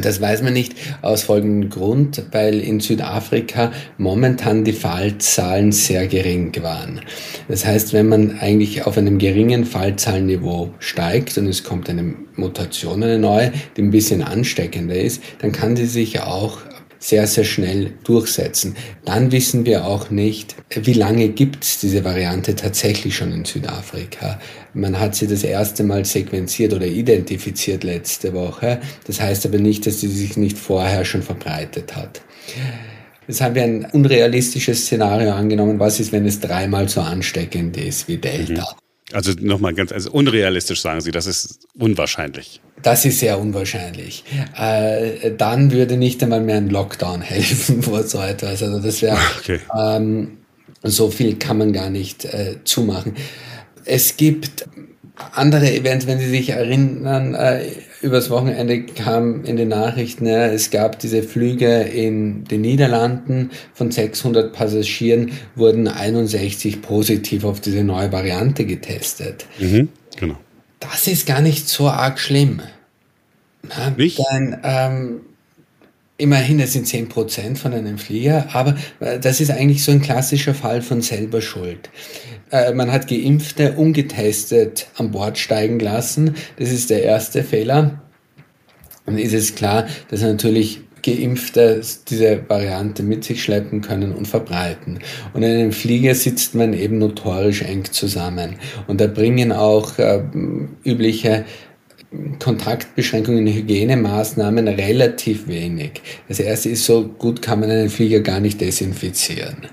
Das 0.03 0.21
weiß 0.21 0.43
man 0.43 0.53
nicht 0.53 0.75
aus 1.03 1.25
folgendem 1.25 1.71
Grund, 1.71 2.25
weil 2.33 2.61
in 2.61 2.81
Südafrika 2.81 3.73
momentan 3.99 4.65
die 4.65 4.73
Fallzahlen 4.73 5.73
sehr 5.73 6.07
gering 6.07 6.53
waren. 6.63 7.01
Das 7.49 7.65
heißt, 7.65 7.93
wenn 7.93 8.09
man 8.09 8.39
eigentlich 8.41 8.87
auf 8.87 8.99
einem 8.99 9.19
geringen 9.19 9.65
Fallzahlenniveau 9.65 10.71
steigt 10.79 11.39
und 11.39 11.47
es 11.47 11.65
kommt 11.65 11.89
eine 11.89 12.15
Mutation, 12.37 13.03
eine 13.03 13.19
neue, 13.19 13.53
die 13.77 13.83
ein 13.83 13.91
bisschen 13.91 14.23
ansteckender 14.23 14.97
ist, 14.97 15.23
dann 15.41 15.53
kann 15.53 15.77
sie 15.77 15.87
sich 15.87 16.21
auch 16.21 16.59
sehr, 17.05 17.27
sehr 17.27 17.45
schnell 17.45 17.93
durchsetzen. 18.05 18.77
Dann 19.05 19.31
wissen 19.31 19.67
wir 19.67 19.85
auch 19.85 20.11
nicht, 20.11 20.57
wie 20.75 20.95
lange 20.95 21.29
gibt 21.29 21.63
es 21.63 21.79
diese 21.79 22.03
Variante 22.03 22.57
tatsächlich 22.57 23.15
schon 23.15 23.31
in 23.31 23.45
Südafrika. 23.45 24.41
Man 24.73 24.99
hat 24.99 25.15
sie 25.15 25.27
das 25.27 25.43
erste 25.45 25.85
Mal 25.85 26.07
sequenziert 26.07 26.73
oder 26.73 26.87
identifiziert 26.87 27.85
letzte 27.85 28.33
Woche. 28.33 28.81
Das 29.07 29.21
heißt 29.21 29.45
aber 29.45 29.59
nicht, 29.59 29.87
dass 29.87 30.01
sie 30.01 30.09
sich 30.09 30.39
nicht 30.39 30.57
vorher 30.57 31.05
schon 31.05 31.23
verbreitet 31.23 31.95
hat. 31.95 32.23
Jetzt 33.29 33.43
haben 33.43 33.55
wir 33.55 33.65
ein 33.65 33.85
unrealistisches 33.93 34.87
Szenario 34.87 35.33
angenommen. 35.33 35.79
Was 35.79 36.01
ist, 36.01 36.11
wenn 36.11 36.25
es 36.25 36.41
dreimal 36.41 36.89
so 36.89 37.03
ansteckend 37.03 37.77
ist 37.77 38.09
wie 38.09 38.17
Delta? 38.17 38.63
Also 39.13 39.33
nochmal 39.39 39.75
ganz, 39.75 39.93
also 39.93 40.11
unrealistisch 40.11 40.81
sagen 40.81 41.01
Sie, 41.01 41.11
das 41.11 41.27
ist 41.27 41.67
unwahrscheinlich. 41.79 42.61
Das 42.83 43.05
ist 43.05 43.19
sehr 43.19 43.39
unwahrscheinlich. 43.39 44.25
Äh, 44.57 45.33
dann 45.37 45.73
würde 45.73 45.97
nicht 45.97 46.23
einmal 46.23 46.41
mehr 46.41 46.57
ein 46.57 46.71
Lockdown 46.71 47.21
helfen 47.23 47.83
vor 47.83 48.03
so 48.05 48.21
etwas. 48.21 48.63
Also 48.63 48.81
das 48.81 49.03
wäre, 49.03 49.19
okay. 49.39 49.61
ähm, 49.79 50.39
so 50.83 51.11
viel 51.11 51.37
kann 51.37 51.59
man 51.59 51.73
gar 51.73 51.91
nicht 51.91 52.25
äh, 52.25 52.57
zumachen. 52.65 53.17
Es 53.85 54.17
gibt 54.17 54.67
andere 55.33 55.73
Events, 55.73 56.07
wenn 56.07 56.19
Sie 56.19 56.29
sich 56.29 56.51
erinnern, 56.51 57.35
äh, 57.35 57.63
übers 58.05 58.31
Wochenende 58.31 58.83
kam 58.83 59.45
in 59.45 59.57
den 59.57 59.69
Nachrichten, 59.69 60.27
ja, 60.27 60.47
es 60.47 60.71
gab 60.71 60.99
diese 60.99 61.23
Flüge 61.23 61.83
in 61.83 62.45
den 62.45 62.61
Niederlanden 62.61 63.51
von 63.73 63.91
600 63.91 64.53
Passagieren, 64.53 65.33
wurden 65.57 65.89
61 65.89 66.83
positiv 66.83 67.45
auf 67.45 67.61
diese 67.61 67.83
neue 67.83 68.13
Variante 68.13 68.67
getestet. 68.67 69.47
Mhm, 69.59 69.89
genau. 70.17 70.37
Das 70.81 71.07
ist 71.07 71.27
gar 71.27 71.41
nicht 71.41 71.69
so 71.69 71.89
arg 71.89 72.21
schlimm. 72.21 72.61
Ja, 73.69 73.91
nicht? 73.91 74.19
Denn, 74.19 74.59
ähm, 74.63 75.21
Immerhin, 76.17 76.59
das 76.59 76.73
sind 76.73 76.87
10 76.87 77.09
Prozent 77.09 77.59
von 77.59 77.73
einem 77.73 77.99
Flieger, 77.99 78.47
aber 78.53 78.77
äh, 79.01 79.19
das 79.19 79.41
ist 79.41 79.51
eigentlich 79.51 79.83
so 79.83 79.91
ein 79.91 80.01
klassischer 80.01 80.55
Fall 80.55 80.81
von 80.81 81.03
selber 81.03 81.41
Schuld. 81.41 81.91
Äh, 82.53 82.73
man 82.73 82.93
hat 82.93 83.09
Geimpfte 83.09 83.73
ungetestet 83.73 84.87
an 84.97 85.11
Bord 85.11 85.39
steigen 85.39 85.81
lassen. 85.81 86.37
Das 86.57 86.71
ist 86.71 86.91
der 86.91 87.03
erste 87.03 87.43
Fehler. 87.43 88.01
Dann 89.07 89.19
ist 89.19 89.35
es 89.35 89.57
klar, 89.57 89.87
dass 90.09 90.23
natürlich 90.23 90.83
Geimpfte 91.03 91.83
diese 92.09 92.49
Variante 92.49 93.03
mit 93.03 93.25
sich 93.25 93.43
schleppen 93.43 93.83
können 93.83 94.13
und 94.13 94.27
verbreiten. 94.27 95.01
Und 95.35 95.43
in 95.43 95.51
einem 95.51 95.73
Flieger 95.73 96.15
sitzt 96.15 96.55
man 96.55 96.73
eben 96.73 96.99
notorisch 96.99 97.63
eng 97.63 97.85
zusammen. 97.85 98.57
Und 98.87 99.01
da 99.01 99.09
bringen 99.09 99.53
auch 99.53 99.99
äh, 99.99 100.23
übliche 100.85 101.45
Kontaktbeschränkungen, 102.39 103.47
Hygienemaßnahmen 103.47 104.69
relativ 104.69 105.49
wenig. 105.49 106.03
Das 106.29 106.41
erste 106.41 106.71
ist, 106.71 106.85
so 106.85 107.09
gut 107.09 107.43
kann 107.43 107.61
man 107.61 107.71
einen 107.71 107.91
Flieger 107.91 108.21
gar 108.21 108.41
nicht 108.41 108.61
desinfizieren. 108.61 109.69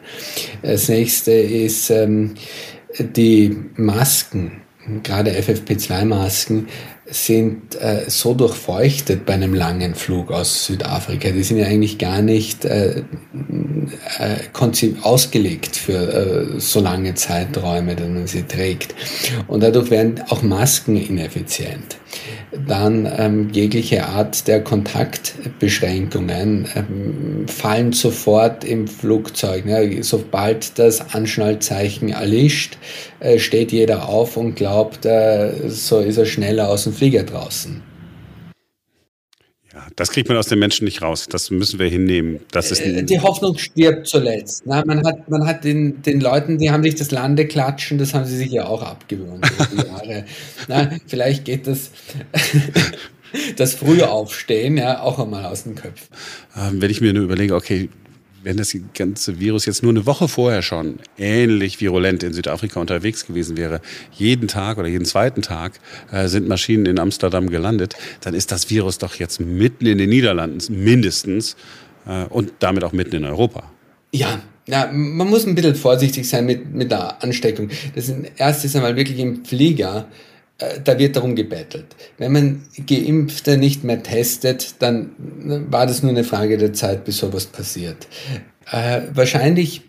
Das 0.62 0.88
nächste 0.90 1.32
ist 1.32 1.90
ähm, 1.90 2.36
die 3.00 3.58
Masken, 3.76 4.62
gerade 5.04 5.32
FFP2-Masken 5.32 6.68
sind 7.12 7.76
äh, 7.76 8.10
so 8.10 8.34
durchfeuchtet 8.34 9.26
bei 9.26 9.34
einem 9.34 9.54
langen 9.54 9.96
Flug 9.96 10.32
aus 10.32 10.66
Südafrika. 10.66 11.30
Die 11.30 11.44
sind 11.44 11.58
ja 11.58 11.68
eigentlich 11.68 11.98
gar 11.98 12.22
nicht 12.22 12.66
äh, 12.66 13.04
äh, 14.20 14.96
ausgelegt 15.02 15.76
für 15.76 16.56
äh, 16.56 16.60
so 16.60 16.80
lange 16.80 17.14
Zeiträume, 17.16 17.96
dass 17.96 18.08
man 18.08 18.28
sie 18.28 18.44
trägt. 18.44 18.96
Und 19.48 19.62
dadurch 19.62 19.92
werden 19.92 20.22
auch 20.30 20.42
Masken 20.42 20.96
ineffizient 20.96 21.98
dann 22.68 23.10
ähm, 23.18 23.50
jegliche 23.52 24.06
Art 24.06 24.48
der 24.48 24.64
Kontaktbeschränkungen 24.64 26.68
ähm, 26.76 27.48
fallen 27.48 27.94
sofort 27.94 28.64
im 28.64 28.88
Flugzeug. 28.88 29.66
Ne? 29.66 30.04
Sobald 30.04 30.78
das 30.78 31.14
Anschnallzeichen 31.14 32.10
erlischt, 32.10 32.78
äh, 33.20 33.40
steht 33.40 33.72
jeder 33.72 34.10
auf 34.10 34.36
und 34.36 34.56
glaubt, 34.56 35.06
äh, 35.06 35.70
so 35.70 36.00
ist 36.00 36.18
er 36.18 36.26
schneller 36.26 36.70
aus 36.70 36.84
dem 36.84 36.94
Flieger 37.02 37.24
draußen. 37.24 37.82
Ja, 39.74 39.88
das 39.96 40.12
kriegt 40.12 40.30
man 40.30 40.38
aus 40.38 40.46
den 40.46 40.60
Menschen 40.60 40.86
nicht 40.86 41.02
raus. 41.02 41.26
Das 41.28 41.50
müssen 41.50 41.80
wir 41.80 41.88
hinnehmen. 41.88 42.42
Das 42.52 42.70
ist 42.70 42.84
die 42.86 43.20
Hoffnung 43.20 43.58
stirbt 43.58 44.06
zuletzt. 44.06 44.62
Na, 44.68 44.86
man 44.86 45.04
hat, 45.04 45.28
man 45.28 45.48
hat 45.48 45.64
den, 45.64 46.04
den 46.04 46.22
Leuten, 46.22 46.60
die 46.60 46.70
haben 46.70 46.84
sich 46.84 46.94
das 46.94 47.10
Lande 47.10 47.48
klatschen, 47.48 47.98
das 47.98 48.14
haben 48.14 48.26
sie 48.26 48.38
sich 48.38 48.52
ja 48.52 48.68
auch 48.68 48.84
abgewöhnt 48.84 49.50
über 49.50 49.66
die 49.66 49.88
Jahre. 49.88 50.26
Na, 50.68 50.92
vielleicht 51.08 51.46
geht 51.46 51.66
das, 51.66 51.90
das 53.56 53.74
frühe 53.74 54.08
Aufstehen 54.08 54.78
ja 54.78 55.02
auch 55.02 55.18
einmal 55.18 55.46
aus 55.46 55.64
dem 55.64 55.74
Köpfen. 55.74 56.08
Ähm, 56.56 56.84
wenn 56.84 56.92
ich 56.92 57.02
mir 57.02 57.14
nur 57.14 57.24
überlege, 57.24 57.56
okay, 57.56 57.90
wenn 58.44 58.58
das 58.58 58.76
ganze 58.94 59.40
Virus 59.40 59.66
jetzt 59.66 59.84
nur 59.84 59.92
eine 59.92 60.06
Woche 60.06 60.28
vorher 60.28 60.62
schon 60.62 61.00
ähnlich 61.18 61.80
virulent 61.80 62.24
in 62.24 62.34
Südafrika 62.34 62.80
unterwegs 62.80 63.26
gewesen 63.26 63.58
wäre, 63.58 63.82
jeden 64.12 64.48
Tag 64.48 64.78
oder 64.78 64.88
jeden 64.88 65.06
zweiten 65.06 65.42
Tag 65.42 65.80
äh, 66.12 66.28
sind 66.28 66.48
Maschinen 66.48 66.86
in 66.86 67.00
Amsterdam 67.00 67.50
gelandet, 67.50 67.96
dann 68.22 68.34
ist 68.34 68.52
das 68.52 68.70
Virus 68.70 68.98
doch 68.98 69.16
jetzt 69.16 69.40
mitten 69.40 69.86
in 69.86 69.98
den 69.98 70.10
Niederlanden 70.10 70.84
mindestens 70.84 71.56
äh, 72.08 72.26
und 72.26 72.54
damit 72.60 72.84
auch 72.84 72.94
mitten 72.94 73.16
in 73.16 73.26
Europa. 73.26 73.72
Ja, 74.14 74.42
ja, 74.68 74.90
man 74.92 75.28
muss 75.30 75.46
ein 75.46 75.56
bisschen 75.56 75.76
vorsichtig 75.76 76.28
sein 76.28 76.46
mit, 76.46 76.74
mit 76.74 76.92
der 76.92 77.22
Ansteckung. 77.24 77.70
Das 77.96 78.10
ist 78.10 78.16
erstes 78.38 78.76
einmal 78.76 78.96
wirklich 78.96 79.20
im 79.20 79.44
Flieger 79.44 80.08
da 80.84 81.00
wird 81.00 81.16
darum 81.16 81.36
gebettelt. 81.36 81.88
Wenn 82.18 82.32
man 82.32 82.64
Geimpfte 82.88 83.58
nicht 83.58 83.84
mehr 83.84 84.04
testet, 84.04 84.76
dann 84.80 85.12
war 85.70 85.86
das 85.86 86.04
nur 86.04 86.12
eine 86.12 86.24
Frage 86.24 86.58
der 86.58 86.74
Zeit, 86.74 87.06
bis 87.06 87.18
sowas 87.18 87.48
passiert. 87.48 88.08
Äh, 88.72 89.02
wahrscheinlich 89.14 89.82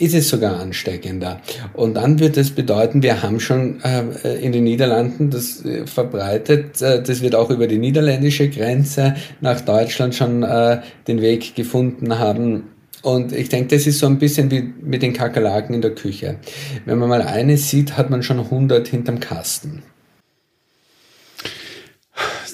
ist 0.00 0.14
es 0.14 0.28
sogar 0.30 0.58
ansteckender. 0.58 1.40
Und 1.74 1.94
dann 1.94 2.18
wird 2.18 2.38
es 2.38 2.50
bedeuten, 2.50 3.02
wir 3.02 3.22
haben 3.22 3.38
schon 3.38 3.80
äh, 3.82 4.38
in 4.40 4.52
den 4.52 4.64
Niederlanden 4.64 5.28
das 5.28 5.64
äh, 5.64 5.86
verbreitet, 5.86 6.80
äh, 6.80 7.02
das 7.02 7.20
wird 7.20 7.34
auch 7.34 7.50
über 7.50 7.66
die 7.66 7.78
niederländische 7.78 8.48
Grenze 8.48 9.14
nach 9.42 9.60
Deutschland 9.60 10.14
schon 10.14 10.42
äh, 10.42 10.80
den 11.06 11.20
Weg 11.20 11.54
gefunden 11.54 12.18
haben. 12.18 12.68
Und 13.02 13.32
ich 13.32 13.50
denke, 13.50 13.76
das 13.76 13.86
ist 13.86 13.98
so 13.98 14.06
ein 14.06 14.18
bisschen 14.18 14.50
wie 14.50 14.72
mit 14.82 15.02
den 15.02 15.12
Kakerlaken 15.12 15.74
in 15.74 15.82
der 15.82 15.94
Küche. 15.94 16.36
Wenn 16.86 16.98
man 16.98 17.08
mal 17.08 17.22
eine 17.22 17.58
sieht, 17.58 17.96
hat 17.96 18.10
man 18.10 18.22
schon 18.22 18.40
100 18.40 18.88
hinterm 18.88 19.20
Kasten 19.20 19.82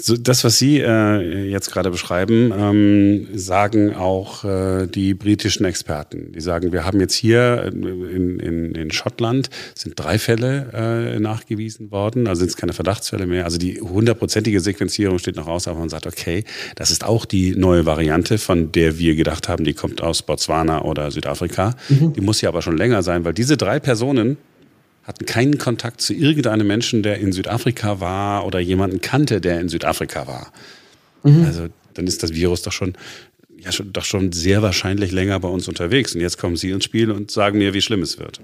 so 0.06 0.16
das, 0.16 0.44
was 0.44 0.56
Sie 0.56 0.78
äh, 0.78 1.50
jetzt 1.50 1.72
gerade 1.72 1.90
beschreiben, 1.90 2.52
ähm, 2.56 3.26
sagen 3.34 3.92
auch 3.92 4.44
äh, 4.44 4.86
die 4.86 5.14
britischen 5.14 5.64
Experten. 5.64 6.30
Die 6.30 6.40
sagen, 6.40 6.72
wir 6.72 6.84
haben 6.84 7.00
jetzt 7.00 7.14
hier 7.14 7.64
in, 7.72 8.38
in, 8.38 8.74
in 8.76 8.90
Schottland 8.92 9.50
sind 9.74 9.98
drei 9.98 10.20
Fälle 10.20 10.70
äh, 11.16 11.18
nachgewiesen 11.18 11.90
worden, 11.90 12.28
also 12.28 12.38
sind 12.38 12.50
es 12.50 12.56
keine 12.56 12.72
Verdachtsfälle 12.72 13.26
mehr. 13.26 13.44
Also 13.46 13.58
die 13.58 13.80
hundertprozentige 13.80 14.60
Sequenzierung 14.60 15.18
steht 15.18 15.34
noch 15.34 15.48
aus, 15.48 15.66
aber 15.66 15.80
man 15.80 15.88
sagt, 15.88 16.06
okay, 16.06 16.44
das 16.76 16.92
ist 16.92 17.04
auch 17.04 17.24
die 17.24 17.56
neue 17.56 17.84
Variante, 17.84 18.38
von 18.38 18.70
der 18.70 19.00
wir 19.00 19.16
gedacht 19.16 19.48
haben, 19.48 19.64
die 19.64 19.74
kommt 19.74 20.02
aus 20.02 20.22
Botswana 20.22 20.82
oder 20.82 21.10
Südafrika. 21.10 21.74
Mhm. 21.88 22.12
Die 22.12 22.20
muss 22.20 22.40
ja 22.42 22.50
aber 22.50 22.62
schon 22.62 22.76
länger 22.76 23.02
sein, 23.02 23.24
weil 23.24 23.34
diese 23.34 23.56
drei 23.56 23.80
Personen 23.80 24.36
hatten 25.06 25.24
keinen 25.24 25.56
Kontakt 25.58 26.00
zu 26.00 26.12
irgendeinem 26.12 26.66
Menschen, 26.66 27.02
der 27.02 27.18
in 27.18 27.32
Südafrika 27.32 28.00
war 28.00 28.44
oder 28.44 28.58
jemanden 28.58 29.00
kannte, 29.00 29.40
der 29.40 29.60
in 29.60 29.68
Südafrika 29.68 30.26
war. 30.26 30.52
Mhm. 31.22 31.44
Also 31.44 31.68
dann 31.94 32.06
ist 32.06 32.22
das 32.22 32.34
Virus 32.34 32.62
doch 32.62 32.72
schon, 32.72 32.94
ja, 33.58 33.70
schon, 33.70 33.92
doch 33.92 34.04
schon 34.04 34.32
sehr 34.32 34.62
wahrscheinlich 34.62 35.12
länger 35.12 35.38
bei 35.40 35.48
uns 35.48 35.68
unterwegs. 35.68 36.14
Und 36.14 36.20
jetzt 36.20 36.38
kommen 36.38 36.56
Sie 36.56 36.70
ins 36.70 36.84
Spiel 36.84 37.10
und 37.10 37.30
sagen 37.30 37.58
mir, 37.58 37.72
wie 37.72 37.82
schlimm 37.82 38.02
es 38.02 38.18
wird. 38.18 38.40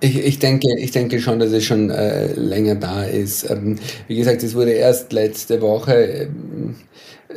Ich, 0.00 0.16
ich, 0.16 0.38
denke, 0.38 0.68
ich 0.78 0.92
denke 0.92 1.20
schon, 1.20 1.38
dass 1.38 1.50
es 1.50 1.64
schon 1.64 1.90
äh, 1.90 2.32
länger 2.34 2.76
da 2.76 3.04
ist. 3.04 3.50
Ähm, 3.50 3.78
wie 4.06 4.16
gesagt, 4.16 4.42
es 4.42 4.54
wurde 4.54 4.72
erst 4.72 5.12
letzte 5.12 5.60
Woche 5.60 6.28
ähm, 6.28 6.76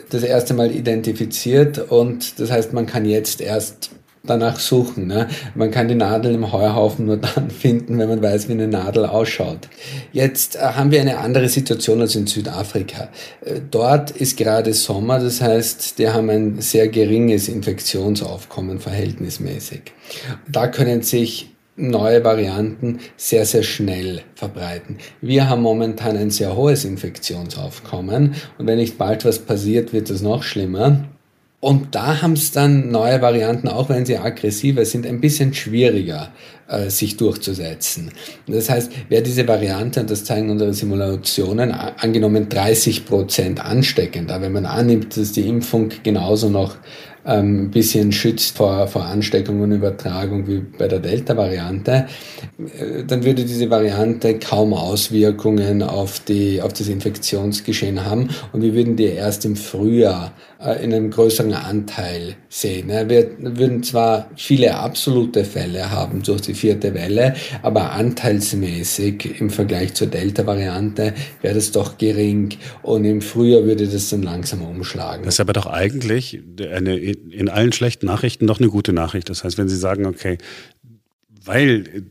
das 0.10 0.24
erste 0.24 0.54
Mal 0.54 0.72
identifiziert 0.72 1.80
und 1.92 2.40
das 2.40 2.52
heißt, 2.52 2.74
man 2.74 2.86
kann 2.86 3.06
jetzt 3.06 3.42
erst 3.42 3.92
danach 4.30 4.60
suchen. 4.60 5.08
Ne? 5.08 5.28
Man 5.56 5.72
kann 5.72 5.88
die 5.88 5.96
Nadel 5.96 6.34
im 6.36 6.52
Heuhaufen 6.52 7.06
nur 7.06 7.18
dann 7.18 7.50
finden, 7.62 7.98
wenn 7.98 8.10
man 8.10 8.22
weiß, 8.22 8.48
wie 8.48 8.54
eine 8.54 8.68
Nadel 8.68 9.06
ausschaut. 9.06 9.68
Jetzt 10.12 10.56
äh, 10.56 10.60
haben 10.60 10.92
wir 10.92 11.02
eine 11.02 11.18
andere 11.18 11.50
Situation 11.50 12.02
als 12.02 12.16
in 12.16 12.28
Südafrika. 12.28 13.10
Äh, 13.44 13.62
dort 13.70 14.12
ist 14.12 14.38
gerade 14.38 14.74
Sommer, 14.74 15.20
das 15.20 15.42
heißt, 15.42 16.00
die 16.00 16.10
haben 16.10 16.30
ein 16.30 16.62
sehr 16.62 16.88
geringes 16.88 17.48
Infektionsaufkommen 17.48 18.80
verhältnismäßig. 18.80 19.82
Da 20.48 20.68
können 20.68 21.02
sich 21.02 21.52
neue 21.78 22.24
Varianten 22.24 23.00
sehr, 23.16 23.46
sehr 23.46 23.64
schnell 23.64 24.22
verbreiten. 24.36 24.98
Wir 25.22 25.48
haben 25.48 25.62
momentan 25.62 26.18
ein 26.18 26.32
sehr 26.32 26.56
hohes 26.56 26.84
Infektionsaufkommen 26.84 28.36
und 28.58 28.68
wenn 28.68 28.80
nicht 28.80 28.98
bald 28.98 29.24
was 29.26 29.40
passiert, 29.40 29.94
wird 29.94 30.10
es 30.10 30.22
noch 30.22 30.44
schlimmer. 30.44 31.08
Und 31.68 31.96
da 31.96 32.22
haben 32.22 32.32
es 32.32 32.54
dann 32.54 32.92
neue 32.92 33.22
Varianten, 33.22 33.68
auch 33.68 33.90
wenn 33.90 34.06
sie 34.06 34.18
aggressiver 34.18 34.86
sind, 34.86 35.06
ein 35.06 35.20
bisschen 35.20 35.54
schwieriger, 35.54 36.30
äh, 36.70 36.90
sich 36.90 37.18
durchzusetzen. 37.18 38.14
Das 38.48 38.70
heißt, 38.70 38.90
wer 39.10 39.20
diese 39.20 39.46
Variante, 39.50 40.00
und 40.00 40.10
das 40.10 40.24
zeigen 40.24 40.50
unsere 40.50 40.74
Simulationen, 40.74 41.74
angenommen 41.74 42.48
30 42.48 43.06
Prozent 43.06 43.60
ansteckender, 43.60 44.42
wenn 44.42 44.54
man 44.54 44.66
annimmt, 44.66 45.18
dass 45.18 45.34
die 45.34 45.46
Impfung 45.46 45.90
genauso 46.04 46.50
noch 46.50 46.78
ein 47.28 47.72
bisschen 47.72 48.12
schützt 48.14 48.56
vor, 48.56 48.88
vor 48.88 49.06
Ansteckung 49.06 49.60
und 49.62 49.72
Übertragung 49.74 50.48
wie 50.48 50.60
bei 50.60 50.88
der 50.88 51.00
Delta-Variante, 51.00 52.08
äh, 52.58 53.04
dann 53.06 53.26
würde 53.26 53.44
diese 53.44 53.70
Variante 53.70 54.40
kaum 54.40 54.74
Auswirkungen 54.74 55.84
auf, 55.84 56.22
die, 56.22 56.62
auf 56.62 56.72
das 56.72 56.88
Infektionsgeschehen 56.88 58.06
haben 58.06 58.30
und 58.54 58.62
wir 58.62 58.74
würden 58.74 58.96
die 58.96 59.06
erst 59.06 59.44
im 59.44 59.58
Frühjahr 59.58 60.32
äh, 60.60 60.84
in 60.84 60.94
einem 60.94 61.12
größeren 61.12 61.54
Anteil 61.54 62.36
sehen. 62.50 62.88
Wir 62.88 63.30
würden 63.40 63.84
zwar 63.84 64.30
viele 64.38 64.76
absolute 64.76 65.44
Fälle 65.44 65.92
haben 65.92 66.24
durch 66.24 66.42
die 66.42 66.54
vierte 66.54 66.94
Welle, 66.94 67.36
aber 67.62 67.92
anteilsmäßig 67.92 69.42
im 69.42 69.50
Vergleich 69.50 69.94
zur 69.96 70.08
Delta-Variante 70.08 71.14
wäre 71.42 71.56
das 71.56 71.72
doch 71.72 71.98
gering 71.98 72.50
und 72.84 73.04
im 73.04 73.22
Frühjahr 73.22 73.66
würde 73.66 73.86
das 73.86 74.10
dann 74.10 74.24
langsam 74.24 74.62
umschlagen. 74.62 75.26
Das 75.26 75.36
ist 75.36 75.40
aber 75.42 75.54
doch 75.54 75.66
eigentlich 75.66 76.42
eine, 76.60 77.17
in 77.30 77.50
allen 77.50 77.72
schlechten 77.72 78.06
Nachrichten 78.06 78.46
noch 78.46 78.60
eine 78.60 78.70
gute 78.70 78.94
Nachricht. 78.94 79.30
Das 79.30 79.44
heißt, 79.44 79.58
wenn 79.58 79.70
Sie 79.70 79.78
sagen, 79.78 80.06
okay, 80.06 80.38
weil 81.44 82.04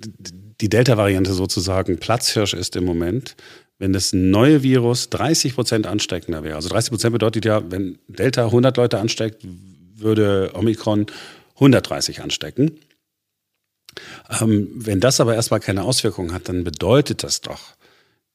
die 0.60 0.68
Delta-Variante 0.68 1.32
sozusagen 1.32 1.98
Platzhirsch 1.98 2.54
ist 2.54 2.76
im 2.76 2.84
Moment, 2.84 3.36
wenn 3.78 3.92
das 3.92 4.12
neue 4.12 4.62
Virus 4.62 5.10
30 5.10 5.54
Prozent 5.54 5.86
ansteckender 5.86 6.42
wäre. 6.42 6.56
Also 6.56 6.68
30 6.68 6.90
Prozent 6.90 7.12
bedeutet 7.12 7.44
ja, 7.44 7.70
wenn 7.70 7.98
Delta 8.08 8.46
100 8.46 8.76
Leute 8.76 8.98
ansteckt, 8.98 9.46
würde 9.94 10.50
Omikron 10.54 11.06
130 11.56 12.22
anstecken. 12.22 12.78
Ähm, 14.40 14.68
wenn 14.74 15.00
das 15.00 15.20
aber 15.20 15.34
erstmal 15.34 15.60
keine 15.60 15.82
Auswirkungen 15.82 16.32
hat, 16.32 16.48
dann 16.48 16.64
bedeutet 16.64 17.22
das 17.22 17.40
doch, 17.40 17.74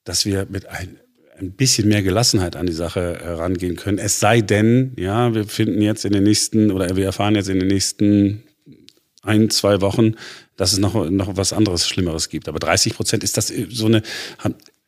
dass 0.03 0.25
wir 0.25 0.47
mit 0.49 0.67
ein, 0.67 0.99
ein 1.41 1.51
bisschen 1.53 1.87
mehr 1.87 2.03
Gelassenheit 2.03 2.55
an 2.55 2.67
die 2.67 2.73
Sache 2.73 3.19
herangehen 3.21 3.75
können. 3.75 3.97
Es 3.97 4.19
sei 4.19 4.41
denn, 4.41 4.93
ja, 4.97 5.33
wir 5.33 5.45
finden 5.45 5.81
jetzt 5.81 6.05
in 6.05 6.13
den 6.13 6.23
nächsten 6.23 6.71
oder 6.71 6.95
wir 6.95 7.05
erfahren 7.05 7.35
jetzt 7.35 7.49
in 7.49 7.59
den 7.59 7.67
nächsten 7.67 8.43
ein, 9.23 9.49
zwei 9.49 9.81
Wochen, 9.81 10.15
dass 10.57 10.73
es 10.73 10.79
noch, 10.79 11.09
noch 11.09 11.37
was 11.37 11.53
anderes, 11.53 11.87
Schlimmeres 11.87 12.29
gibt. 12.29 12.47
Aber 12.47 12.59
30 12.59 12.95
Prozent 12.95 13.23
ist 13.23 13.37
das 13.37 13.53
so 13.69 13.85
eine, 13.85 14.01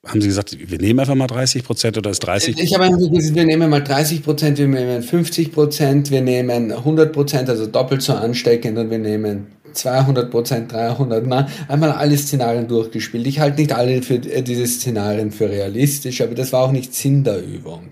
haben 0.06 0.22
Sie 0.22 0.28
gesagt, 0.28 0.58
wir 0.60 0.78
nehmen 0.80 1.00
einfach 1.00 1.16
mal 1.16 1.28
30 1.28 1.64
Prozent 1.64 1.98
oder 1.98 2.10
ist 2.10 2.20
30? 2.20 2.60
Ich 2.60 2.74
habe 2.74 2.90
gesagt, 2.90 3.36
wir 3.36 3.46
nehmen 3.46 3.70
mal 3.70 3.84
30 3.84 4.24
Prozent, 4.24 4.58
wir 4.58 4.68
nehmen 4.68 5.02
50 5.02 5.52
Prozent, 5.52 6.12
wir 6.12 6.22
nehmen 6.22 6.72
100 6.72 7.14
Prozent, 7.14 7.50
also 7.50 7.68
doppelt 7.68 8.02
so 8.02 8.14
ansteckend 8.14 8.78
und 8.78 8.90
wir 8.90 9.00
nehmen 9.00 9.48
200 9.76 10.32
Prozent, 10.32 10.72
300 10.72 11.26
Mal, 11.26 11.48
einmal 11.68 11.92
alle 11.92 12.18
Szenarien 12.18 12.68
durchgespielt. 12.68 13.28
Ich 13.28 13.40
halte 13.40 13.62
nicht 13.62 13.74
alle 13.74 14.02
für 14.02 14.16
äh, 14.16 14.42
diese 14.42 14.68
Szenarien 14.68 15.32
für 15.32 15.50
realistisch, 15.50 16.22
aber 16.22 16.36
das 16.36 16.54
war 16.54 16.64
auch 16.64 16.72
nicht 16.72 16.94
Sinn 16.94 17.24
der 17.24 17.44
Übung. 17.44 17.90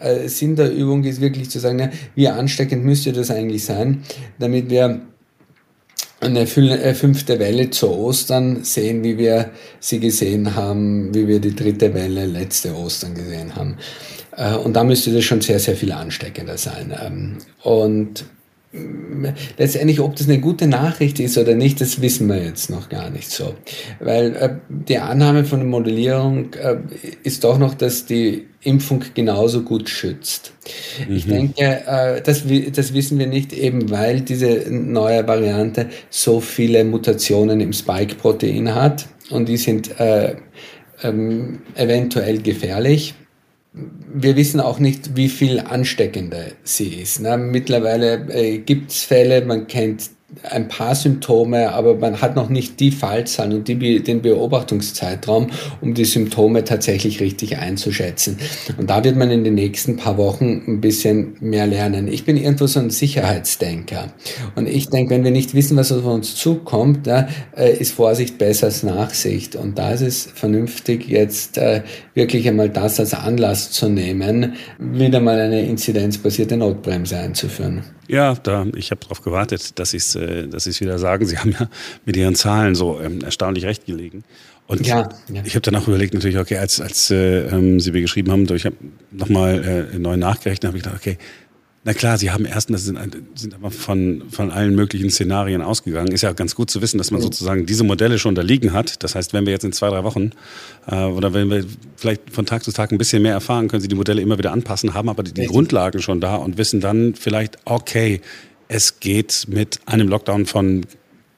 Äh, 0.00 0.28
Sinn 0.28 0.56
der 0.56 0.72
Übung 0.72 1.04
ist 1.04 1.20
wirklich 1.20 1.50
zu 1.50 1.58
sagen, 1.58 1.76
na, 1.78 1.90
wie 2.14 2.28
ansteckend 2.28 2.84
müsste 2.84 3.12
das 3.12 3.30
eigentlich 3.30 3.64
sein, 3.64 4.02
damit 4.38 4.70
wir 4.70 5.00
eine 6.20 6.40
äh, 6.40 6.94
fünfte 6.94 7.38
Welle 7.38 7.70
zu 7.70 7.90
Ostern 7.90 8.64
sehen, 8.64 9.02
wie 9.02 9.18
wir 9.18 9.50
sie 9.80 10.00
gesehen 10.00 10.54
haben, 10.54 11.14
wie 11.14 11.28
wir 11.28 11.40
die 11.40 11.54
dritte 11.54 11.92
Welle 11.94 12.26
letzte 12.26 12.74
Ostern 12.74 13.14
gesehen 13.14 13.54
haben. 13.56 13.76
Äh, 14.36 14.54
und 14.54 14.74
da 14.74 14.84
müsste 14.84 15.12
das 15.12 15.24
schon 15.24 15.40
sehr, 15.40 15.58
sehr 15.58 15.76
viel 15.76 15.92
ansteckender 15.92 16.58
sein. 16.58 16.94
Ähm, 17.04 17.38
und 17.62 18.24
letztendlich, 19.56 20.00
ob 20.00 20.16
das 20.16 20.28
eine 20.28 20.40
gute 20.40 20.66
Nachricht 20.66 21.20
ist 21.20 21.38
oder 21.38 21.54
nicht, 21.54 21.80
das 21.80 22.00
wissen 22.00 22.28
wir 22.28 22.42
jetzt 22.42 22.70
noch 22.70 22.88
gar 22.88 23.10
nicht 23.10 23.30
so. 23.30 23.54
Weil 24.00 24.36
äh, 24.36 24.50
die 24.68 24.98
Annahme 24.98 25.44
von 25.44 25.60
der 25.60 25.68
Modellierung 25.68 26.52
äh, 26.54 26.76
ist 27.22 27.44
doch 27.44 27.58
noch, 27.58 27.74
dass 27.74 28.06
die 28.06 28.46
Impfung 28.62 29.04
genauso 29.14 29.62
gut 29.62 29.88
schützt. 29.88 30.52
Mhm. 31.08 31.16
Ich 31.16 31.26
denke, 31.26 31.62
äh, 31.86 32.20
das, 32.22 32.44
das 32.72 32.94
wissen 32.94 33.18
wir 33.18 33.26
nicht, 33.26 33.52
eben 33.52 33.90
weil 33.90 34.20
diese 34.20 34.66
neue 34.70 35.26
Variante 35.26 35.88
so 36.10 36.40
viele 36.40 36.84
Mutationen 36.84 37.60
im 37.60 37.72
Spike-Protein 37.72 38.74
hat 38.74 39.06
und 39.30 39.48
die 39.48 39.56
sind 39.56 39.98
äh, 40.00 40.36
ähm, 41.02 41.60
eventuell 41.74 42.40
gefährlich 42.40 43.14
wir 43.74 44.36
wissen 44.36 44.60
auch 44.60 44.78
nicht, 44.78 45.16
wie 45.16 45.28
viel 45.28 45.58
ansteckender 45.58 46.44
sie 46.62 47.00
ist. 47.02 47.20
Ne? 47.20 47.36
Mittlerweile 47.36 48.28
äh, 48.30 48.58
gibt 48.58 48.92
es 48.92 49.02
Fälle, 49.02 49.44
man 49.44 49.66
kennt 49.66 50.10
ein 50.42 50.68
paar 50.68 50.94
Symptome, 50.94 51.72
aber 51.72 51.94
man 51.96 52.20
hat 52.20 52.36
noch 52.36 52.48
nicht 52.48 52.80
die 52.80 52.90
Fallzahlen 52.90 53.52
und 53.52 53.68
die, 53.68 54.02
den 54.02 54.22
Beobachtungszeitraum, 54.22 55.48
um 55.80 55.94
die 55.94 56.04
Symptome 56.04 56.64
tatsächlich 56.64 57.20
richtig 57.20 57.58
einzuschätzen. 57.58 58.38
Und 58.76 58.90
da 58.90 59.04
wird 59.04 59.16
man 59.16 59.30
in 59.30 59.44
den 59.44 59.54
nächsten 59.54 59.96
paar 59.96 60.16
Wochen 60.18 60.62
ein 60.66 60.80
bisschen 60.80 61.36
mehr 61.40 61.66
lernen. 61.66 62.08
Ich 62.08 62.24
bin 62.24 62.36
irgendwo 62.36 62.66
so 62.66 62.80
ein 62.80 62.90
Sicherheitsdenker. 62.90 64.12
Und 64.54 64.68
ich 64.68 64.88
denke, 64.88 65.14
wenn 65.14 65.24
wir 65.24 65.30
nicht 65.30 65.54
wissen, 65.54 65.76
was 65.76 65.92
auf 65.92 66.04
uns 66.04 66.34
zukommt, 66.34 67.06
da 67.06 67.28
äh, 67.56 67.76
ist 67.76 67.92
Vorsicht 67.92 68.38
besser 68.38 68.66
als 68.66 68.82
Nachsicht. 68.82 69.56
Und 69.56 69.78
da 69.78 69.92
ist 69.92 70.02
es 70.02 70.28
vernünftig, 70.34 71.08
jetzt 71.08 71.58
äh, 71.58 71.82
wirklich 72.14 72.48
einmal 72.48 72.70
das 72.70 73.00
als 73.00 73.14
Anlass 73.14 73.70
zu 73.70 73.88
nehmen, 73.88 74.54
wieder 74.78 75.20
mal 75.20 75.38
eine 75.38 75.62
inzidenzbasierte 75.62 76.56
Notbremse 76.56 77.16
einzuführen. 77.18 77.84
Ja, 78.08 78.34
da, 78.34 78.66
ich 78.76 78.90
habe 78.90 79.00
darauf 79.00 79.22
gewartet, 79.22 79.78
dass 79.78 79.90
Sie 79.90 79.96
es 79.96 80.14
äh, 80.14 80.48
dass 80.48 80.66
wieder 80.80 80.98
sagen. 80.98 81.26
Sie 81.26 81.38
haben 81.38 81.52
ja 81.52 81.68
mit 82.04 82.16
Ihren 82.16 82.34
Zahlen 82.34 82.74
so 82.74 83.00
ähm, 83.00 83.22
erstaunlich 83.22 83.64
recht 83.64 83.86
gelegen. 83.86 84.24
Und 84.66 84.86
ja, 84.86 85.10
ja. 85.30 85.42
ich 85.44 85.54
habe 85.56 85.60
dann 85.60 85.76
auch 85.76 85.86
überlegt, 85.86 86.14
natürlich, 86.14 86.38
okay, 86.38 86.56
als, 86.56 86.80
als 86.80 87.10
äh, 87.10 87.48
ähm, 87.48 87.80
Sie 87.80 87.92
mir 87.92 88.00
geschrieben 88.00 88.32
haben, 88.32 88.46
ich 88.54 88.64
habe 88.64 88.76
nochmal 89.10 89.90
äh, 89.94 89.98
neu 89.98 90.16
nachgerechnet, 90.16 90.68
habe 90.68 90.78
ich 90.78 90.82
gedacht, 90.82 90.98
okay, 91.00 91.18
na 91.86 91.92
klar, 91.92 92.16
sie 92.16 92.30
haben 92.30 92.46
erst, 92.46 92.70
das 92.70 92.84
sind, 92.84 92.98
sind 93.34 93.54
aber 93.54 93.70
von, 93.70 94.24
von 94.30 94.50
allen 94.50 94.74
möglichen 94.74 95.10
Szenarien 95.10 95.60
ausgegangen. 95.60 96.12
Ist 96.12 96.22
ja 96.22 96.32
ganz 96.32 96.54
gut 96.54 96.70
zu 96.70 96.80
wissen, 96.80 96.96
dass 96.96 97.10
man 97.10 97.20
sozusagen 97.20 97.66
diese 97.66 97.84
Modelle 97.84 98.18
schon 98.18 98.34
da 98.34 98.40
liegen 98.40 98.72
hat. 98.72 99.02
Das 99.02 99.14
heißt, 99.14 99.34
wenn 99.34 99.44
wir 99.44 99.52
jetzt 99.52 99.64
in 99.64 99.72
zwei, 99.72 99.90
drei 99.90 100.02
Wochen 100.02 100.30
äh, 100.86 101.04
oder 101.04 101.34
wenn 101.34 101.50
wir 101.50 101.66
vielleicht 101.96 102.30
von 102.30 102.46
Tag 102.46 102.64
zu 102.64 102.72
Tag 102.72 102.90
ein 102.90 102.96
bisschen 102.96 103.20
mehr 103.20 103.34
erfahren, 103.34 103.68
können 103.68 103.82
sie 103.82 103.88
die 103.88 103.96
Modelle 103.96 104.22
immer 104.22 104.38
wieder 104.38 104.52
anpassen, 104.52 104.94
haben 104.94 105.10
aber 105.10 105.22
die, 105.22 105.34
die 105.34 105.46
Grundlagen 105.46 106.00
schon 106.00 106.22
da 106.22 106.36
und 106.36 106.56
wissen 106.56 106.80
dann 106.80 107.14
vielleicht, 107.14 107.58
okay, 107.66 108.22
es 108.68 108.98
geht 109.00 109.44
mit 109.48 109.80
einem 109.84 110.08
Lockdown 110.08 110.46
von 110.46 110.86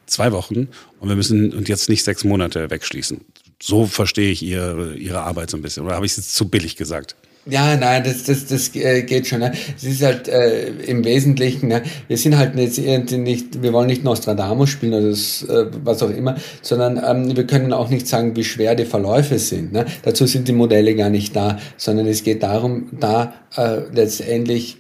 zwei 0.07 0.31
Wochen 0.31 0.69
und 1.00 1.09
wir 1.09 1.17
müssen 1.17 1.53
und 1.55 1.69
jetzt 1.69 1.88
nicht 1.88 2.05
sechs 2.05 2.23
Monate 2.23 2.71
wegschließen. 2.71 3.21
So 3.61 3.87
verstehe 3.87 4.31
ich 4.31 4.45
ihre, 4.45 4.95
ihre 4.95 5.23
Arbeit 5.23 5.50
so 5.50 5.57
ein 5.57 5.62
bisschen. 5.62 5.85
Oder 5.85 5.97
habe 5.97 6.07
ich 6.07 6.12
es 6.12 6.19
jetzt 6.19 6.35
zu 6.37 6.49
billig 6.49 6.76
gesagt? 6.76 7.17
Ja, 7.49 7.76
nein, 7.76 8.03
das, 8.03 8.25
das, 8.25 8.47
das 8.47 8.75
äh, 8.75 9.03
geht 9.03 9.29
schon. 9.29 9.38
Ne? 9.38 9.53
Es 9.76 9.85
ist 9.85 10.03
halt 10.03 10.26
äh, 10.26 10.67
im 10.67 11.05
Wesentlichen, 11.05 11.69
ne? 11.69 11.83
wir 12.09 12.17
sind 12.17 12.37
halt 12.37 12.56
jetzt 12.56 12.76
irgendwie 12.76 13.19
nicht, 13.19 13.63
wir 13.63 13.73
wollen 13.73 13.87
nicht 13.87 14.02
Nostradamus 14.02 14.71
spielen 14.71 14.95
oder 14.95 15.11
das, 15.11 15.45
äh, 15.45 15.67
was 15.85 16.02
auch 16.02 16.11
immer, 16.11 16.37
sondern 16.61 17.00
ähm, 17.06 17.37
wir 17.37 17.47
können 17.47 17.73
auch 17.73 17.89
nicht 17.89 18.09
sagen, 18.09 18.35
wie 18.35 18.43
schwer 18.43 18.75
die 18.75 18.85
Verläufe 18.85 19.39
sind. 19.39 19.73
Ne? 19.73 19.87
Dazu 20.02 20.26
sind 20.26 20.49
die 20.49 20.52
Modelle 20.52 20.97
gar 20.97 21.09
nicht 21.09 21.37
da, 21.37 21.59
sondern 21.76 22.09
es 22.09 22.25
geht 22.25 22.43
darum, 22.43 22.89
da 22.99 23.35
äh, 23.56 23.82
letztendlich 23.93 24.78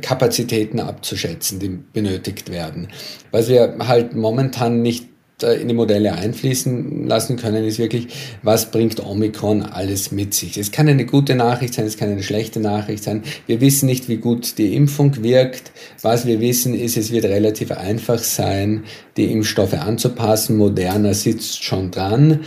Kapazitäten 0.00 0.78
abzuschätzen, 0.78 1.58
die 1.58 1.68
benötigt 1.68 2.52
werden. 2.52 2.88
Was 3.32 3.48
wir 3.48 3.74
halt 3.80 4.14
momentan 4.14 4.82
nicht 4.82 5.08
in 5.42 5.68
die 5.68 5.74
Modelle 5.74 6.12
einfließen 6.12 7.06
lassen 7.06 7.36
können, 7.36 7.64
ist 7.64 7.78
wirklich, 7.78 8.08
was 8.42 8.70
bringt 8.70 9.04
Omikron 9.04 9.62
alles 9.62 10.12
mit 10.12 10.32
sich. 10.32 10.56
Es 10.56 10.70
kann 10.70 10.88
eine 10.88 11.06
gute 11.06 11.34
Nachricht 11.34 11.74
sein, 11.74 11.86
es 11.86 11.96
kann 11.96 12.08
eine 12.08 12.22
schlechte 12.22 12.60
Nachricht 12.60 13.02
sein. 13.02 13.22
Wir 13.46 13.60
wissen 13.60 13.86
nicht, 13.86 14.08
wie 14.08 14.18
gut 14.18 14.58
die 14.58 14.74
Impfung 14.76 15.22
wirkt. 15.22 15.72
Was 16.02 16.24
wir 16.26 16.40
wissen, 16.40 16.74
ist, 16.74 16.96
es 16.96 17.10
wird 17.10 17.24
relativ 17.24 17.72
einfach 17.72 18.18
sein, 18.18 18.84
die 19.16 19.32
Impfstoffe 19.32 19.74
anzupassen. 19.74 20.56
Moderna 20.56 21.14
sitzt 21.14 21.64
schon 21.64 21.90
dran. 21.90 22.40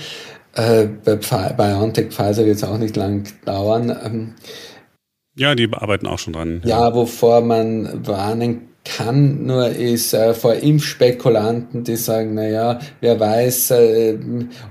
Äh, 0.55 0.87
bei 1.03 1.15
BioNTech 1.17 2.07
Pfizer 2.07 2.45
wird 2.45 2.55
es 2.55 2.63
auch 2.63 2.77
nicht 2.77 2.95
lang 2.95 3.27
dauern. 3.45 3.95
Ähm, 4.03 4.33
ja, 5.35 5.53
die 5.53 5.69
arbeiten 5.71 6.07
auch 6.07 6.17
schon 6.17 6.33
dran. 6.33 6.61
Ja, 6.63 6.87
ja 6.87 6.95
wovor 6.95 7.41
man 7.41 8.07
warnen 8.07 8.69
kann, 8.87 9.45
nur 9.45 9.69
ist 9.69 10.13
äh, 10.13 10.33
vor 10.33 10.55
Impfspekulanten, 10.55 11.83
die 11.83 11.95
sagen, 11.95 12.33
naja, 12.33 12.79
wer 13.01 13.19
weiß, 13.19 13.71
äh, 13.71 14.17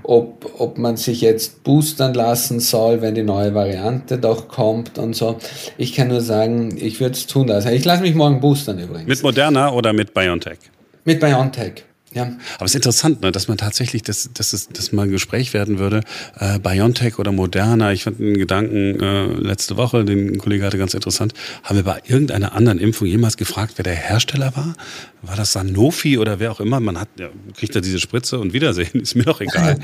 ob, 0.03 0.51
ob 0.57 0.77
man 0.77 0.97
sich 0.97 1.21
jetzt 1.21 1.63
boostern 1.63 2.13
lassen 2.13 2.59
soll, 2.59 3.01
wenn 3.01 3.15
die 3.15 3.23
neue 3.23 3.53
Variante 3.53 4.17
doch 4.17 4.47
kommt 4.47 4.97
und 4.97 5.15
so. 5.15 5.37
Ich 5.77 5.93
kann 5.93 6.07
nur 6.07 6.21
sagen, 6.21 6.77
ich 6.77 6.99
würde 6.99 7.13
es 7.13 7.27
tun 7.27 7.47
lassen. 7.47 7.71
Ich 7.73 7.85
lasse 7.85 8.01
mich 8.01 8.15
morgen 8.15 8.39
boostern 8.39 8.79
übrigens. 8.79 9.07
Mit 9.07 9.23
Moderna 9.23 9.71
oder 9.71 9.93
mit 9.93 10.13
BioNTech? 10.13 10.59
Mit 11.05 11.19
BioNTech. 11.19 11.83
Ja. 12.13 12.23
Aber 12.55 12.65
es 12.65 12.71
ist 12.71 12.75
interessant, 12.75 13.21
ne, 13.21 13.31
dass 13.31 13.47
man 13.47 13.57
tatsächlich, 13.57 14.01
dass, 14.01 14.29
dass, 14.33 14.53
es, 14.53 14.69
dass 14.69 14.91
mal 14.91 15.03
ein 15.03 15.11
Gespräch 15.11 15.53
werden 15.53 15.77
würde, 15.77 16.01
äh, 16.39 16.57
BioNTech 16.57 17.19
oder 17.19 17.31
Moderna. 17.31 17.91
Ich 17.91 18.03
fand 18.05 18.19
einen 18.19 18.37
Gedanken 18.37 18.99
äh, 18.99 19.25
letzte 19.25 19.75
Woche, 19.75 20.05
den 20.05 20.33
ein 20.33 20.37
Kollege 20.37 20.65
hatte 20.65 20.77
ganz 20.77 20.93
interessant. 20.93 21.33
Haben 21.63 21.75
wir 21.75 21.83
bei 21.83 22.01
irgendeiner 22.05 22.53
anderen 22.53 22.79
Impfung 22.79 23.07
jemals 23.07 23.35
gefragt, 23.35 23.73
wer 23.75 23.83
der 23.83 23.95
Hersteller 23.95 24.55
war? 24.55 24.75
War 25.21 25.35
das 25.35 25.51
Sanofi 25.51 26.17
oder 26.17 26.39
wer 26.39 26.51
auch 26.51 26.61
immer? 26.61 26.79
Man 26.79 26.99
hat, 26.99 27.09
ja, 27.19 27.29
kriegt 27.55 27.75
ja 27.75 27.81
diese 27.81 27.99
Spritze 27.99 28.39
und 28.39 28.53
Wiedersehen, 28.53 28.89
ist 29.01 29.15
mir 29.15 29.23
doch 29.23 29.41
egal. 29.41 29.79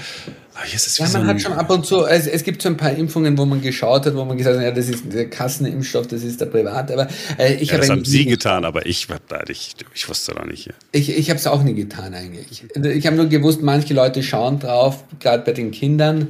Ja, 0.55 1.03
man 1.05 1.11
so 1.11 1.25
hat 1.25 1.41
schon 1.41 1.53
ab 1.53 1.69
und 1.71 1.85
zu, 1.85 2.05
es, 2.05 2.27
es 2.27 2.43
gibt 2.43 2.61
so 2.61 2.69
ein 2.69 2.77
paar 2.77 2.91
Impfungen, 2.91 3.37
wo 3.37 3.45
man 3.45 3.61
geschaut 3.61 4.05
hat, 4.05 4.15
wo 4.15 4.23
man 4.23 4.37
gesagt 4.37 4.57
hat, 4.57 4.63
ja, 4.63 4.71
das 4.71 4.87
ist 4.87 5.11
der 5.11 5.29
Kassenimpfstoff, 5.29 6.07
das 6.07 6.23
ist 6.23 6.39
der 6.39 6.45
Privat. 6.45 6.91
Aber 6.91 7.07
äh, 7.39 7.55
ich 7.55 7.69
ja, 7.69 7.73
habe 7.73 7.81
das 7.81 7.89
haben 7.89 8.05
Sie 8.05 8.25
getan, 8.25 8.63
aber 8.63 8.85
ich, 8.85 9.07
ich, 9.49 9.75
ich 9.93 10.09
wusste 10.09 10.35
da 10.35 10.45
nicht. 10.45 10.69
Ich, 10.91 11.09
ich 11.09 11.29
habe 11.29 11.39
es 11.39 11.47
auch 11.47 11.63
nie 11.63 11.73
getan 11.73 12.13
eigentlich. 12.13 12.63
Ich 12.75 13.07
habe 13.07 13.15
nur 13.15 13.27
gewusst, 13.27 13.61
manche 13.61 13.93
Leute 13.93 14.21
schauen 14.21 14.59
drauf, 14.59 15.03
gerade 15.19 15.43
bei 15.43 15.53
den 15.53 15.71
Kindern, 15.71 16.27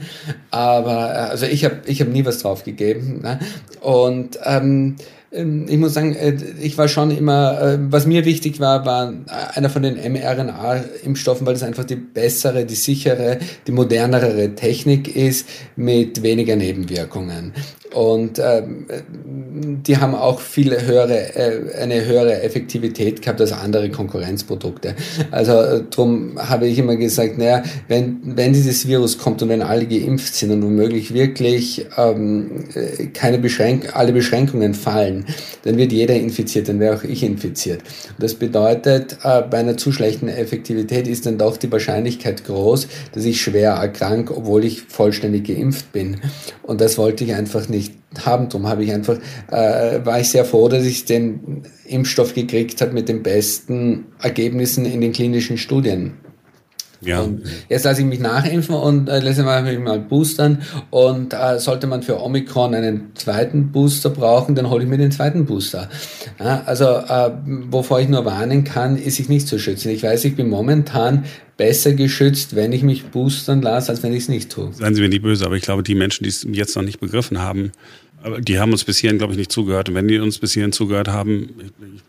aber 0.51 1.13
äh, 1.13 1.29
also 1.29 1.45
ich 1.45 1.65
habe 1.65 1.81
ich 1.85 1.99
hab 1.99 2.07
nie 2.07 2.25
was 2.25 2.39
drauf 2.39 2.63
gegeben. 2.63 3.21
Ne? 3.21 3.39
Und 3.81 4.39
ähm, 4.45 4.95
ich 5.33 5.77
muss 5.77 5.95
sagen, 5.95 6.15
äh, 6.15 6.37
ich 6.61 6.77
war 6.77 6.87
schon 6.87 7.09
immer, 7.09 7.59
äh, 7.59 7.77
was 7.79 8.05
mir 8.05 8.23
wichtig 8.23 8.59
war, 8.59 8.85
war 8.85 9.13
einer 9.55 9.69
von 9.69 9.81
den 9.81 9.95
mRNA-Impfstoffen, 9.95 11.47
weil 11.47 11.53
das 11.53 11.63
einfach 11.63 11.85
die 11.85 11.95
bessere, 11.95 12.65
die 12.65 12.75
sichere, 12.75 13.39
die 13.65 13.71
modernere 13.71 14.53
Technik 14.53 15.15
ist 15.15 15.47
mit 15.75 16.21
weniger 16.21 16.55
Nebenwirkungen. 16.55 17.53
Und 17.93 18.39
ähm, 18.39 18.85
die 19.85 19.97
haben 19.97 20.15
auch 20.15 20.39
viel 20.39 20.71
höhere, 20.81 21.35
äh, 21.35 21.75
eine 21.81 22.05
höhere 22.05 22.41
Effektivität 22.41 23.21
gehabt 23.21 23.39
als 23.39 23.51
andere 23.51 23.89
Konkurrenzprodukte. 23.89 24.95
Also 25.31 25.53
äh, 25.53 25.83
darum 25.89 26.37
habe 26.37 26.67
ich 26.67 26.79
immer 26.79 26.95
gesagt, 26.95 27.37
naja, 27.37 27.63
wenn, 27.87 28.19
wenn 28.23 28.53
dieses 28.53 28.87
Virus 28.87 29.17
kommt 29.17 29.41
und 29.41 29.49
wenn 29.49 29.61
alle 29.61 29.85
geimpft 29.85 30.35
sind 30.35 30.51
und 30.51 30.63
womöglich 30.63 31.13
wirklich 31.13 31.85
ähm, 31.97 32.65
äh, 32.73 33.07
keine 33.07 33.37
Beschränk 33.37 33.95
alle 33.95 34.13
Beschränkungen 34.13 34.73
fallen, 34.73 35.25
dann 35.63 35.77
wird 35.77 35.91
jeder 35.91 36.15
infiziert, 36.15 36.69
dann 36.69 36.79
wäre 36.79 36.95
auch 36.95 37.03
ich 37.03 37.23
infiziert. 37.23 37.81
Und 38.09 38.23
das 38.23 38.35
bedeutet, 38.35 39.17
äh, 39.23 39.41
bei 39.41 39.59
einer 39.59 39.77
zu 39.77 39.91
schlechten 39.91 40.29
Effektivität 40.29 41.07
ist 41.07 41.25
dann 41.25 41.37
doch 41.37 41.57
die 41.57 41.71
Wahrscheinlichkeit 41.71 42.45
groß, 42.45 42.87
dass 43.13 43.25
ich 43.25 43.41
schwer 43.41 43.73
erkrank, 43.73 44.31
obwohl 44.35 44.63
ich 44.65 44.81
vollständig 44.81 45.45
geimpft 45.47 45.91
bin. 45.91 46.21
Und 46.63 46.81
das 46.81 46.97
wollte 46.97 47.23
ich 47.23 47.33
einfach 47.33 47.69
nicht 47.69 47.82
haben. 48.25 48.49
Darum 48.49 48.67
habe 48.67 48.83
ich 48.83 48.91
einfach, 48.91 49.17
äh, 49.51 50.05
war 50.05 50.19
ich 50.19 50.29
sehr 50.29 50.45
froh, 50.45 50.67
dass 50.67 50.85
ich 50.85 51.05
den 51.05 51.63
Impfstoff 51.85 52.33
gekriegt 52.33 52.81
habe 52.81 52.93
mit 52.93 53.09
den 53.09 53.23
besten 53.23 54.05
Ergebnissen 54.21 54.85
in 54.85 55.01
den 55.01 55.11
klinischen 55.11 55.57
Studien. 55.57 56.13
Ja. 57.05 57.21
Und 57.21 57.43
jetzt 57.69 57.85
lasse 57.85 58.01
ich 58.01 58.07
mich 58.07 58.19
nachimpfen 58.19 58.75
und 58.75 59.09
äh, 59.09 59.19
lasse 59.19 59.43
mich 59.43 59.79
mal 59.79 59.99
boostern. 59.99 60.61
Und 60.89 61.33
äh, 61.33 61.59
sollte 61.59 61.87
man 61.87 62.03
für 62.03 62.21
Omikron 62.21 62.73
einen 62.73 63.11
zweiten 63.15 63.71
Booster 63.71 64.09
brauchen, 64.09 64.55
dann 64.55 64.69
hole 64.69 64.83
ich 64.83 64.89
mir 64.89 64.97
den 64.97 65.11
zweiten 65.11 65.45
Booster. 65.45 65.89
Ja, 66.39 66.63
also 66.65 66.85
äh, 66.85 67.31
wovor 67.69 67.99
ich 67.99 68.09
nur 68.09 68.25
warnen 68.25 68.63
kann, 68.63 68.97
ist 68.97 69.15
sich 69.15 69.29
nicht 69.29 69.47
zu 69.47 69.59
schützen. 69.59 69.91
Ich 69.91 70.03
weiß, 70.03 70.25
ich 70.25 70.35
bin 70.35 70.49
momentan 70.49 71.25
besser 71.57 71.93
geschützt, 71.93 72.55
wenn 72.55 72.71
ich 72.71 72.83
mich 72.83 73.05
boostern 73.05 73.61
lasse, 73.61 73.91
als 73.91 74.03
wenn 74.03 74.13
ich 74.13 74.23
es 74.23 74.29
nicht 74.29 74.51
tue. 74.51 74.71
Seien 74.73 74.95
Sie 74.95 75.01
mir 75.01 75.09
nicht 75.09 75.21
böse, 75.21 75.45
aber 75.45 75.55
ich 75.55 75.63
glaube, 75.63 75.83
die 75.83 75.95
Menschen, 75.95 76.23
die 76.23 76.29
es 76.29 76.45
jetzt 76.51 76.75
noch 76.75 76.83
nicht 76.83 76.99
begriffen 76.99 77.39
haben, 77.39 77.71
aber 78.23 78.39
die 78.39 78.57
haben 78.57 78.71
uns 78.71 78.85
bis 78.85 78.97
hierhin, 78.99 79.17
glaube 79.17 79.33
ich, 79.33 79.37
nicht 79.37 79.51
zugehört. 79.51 79.89
Und 79.89 79.95
wenn 79.95 80.07
die 80.07 80.17
uns 80.17 80.39
bis 80.39 80.53
hierhin 80.53 80.71
zugehört 80.71 81.09
haben, 81.09 81.49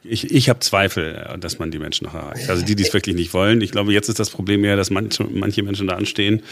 ich, 0.04 0.30
ich 0.30 0.48
habe 0.48 0.60
Zweifel, 0.60 1.36
dass 1.40 1.58
man 1.58 1.72
die 1.72 1.80
Menschen 1.80 2.06
noch 2.06 2.14
erreicht. 2.14 2.48
Also 2.48 2.64
die, 2.64 2.76
die 2.76 2.84
es 2.84 2.94
wirklich 2.94 3.16
nicht 3.16 3.34
wollen. 3.34 3.60
Ich 3.60 3.72
glaube, 3.72 3.92
jetzt 3.92 4.08
ist 4.08 4.20
das 4.20 4.30
Problem 4.30 4.64
eher, 4.64 4.76
dass 4.76 4.90
manche, 4.90 5.24
manche 5.24 5.62
Menschen 5.64 5.88
da 5.88 5.96
anstehen 5.96 6.42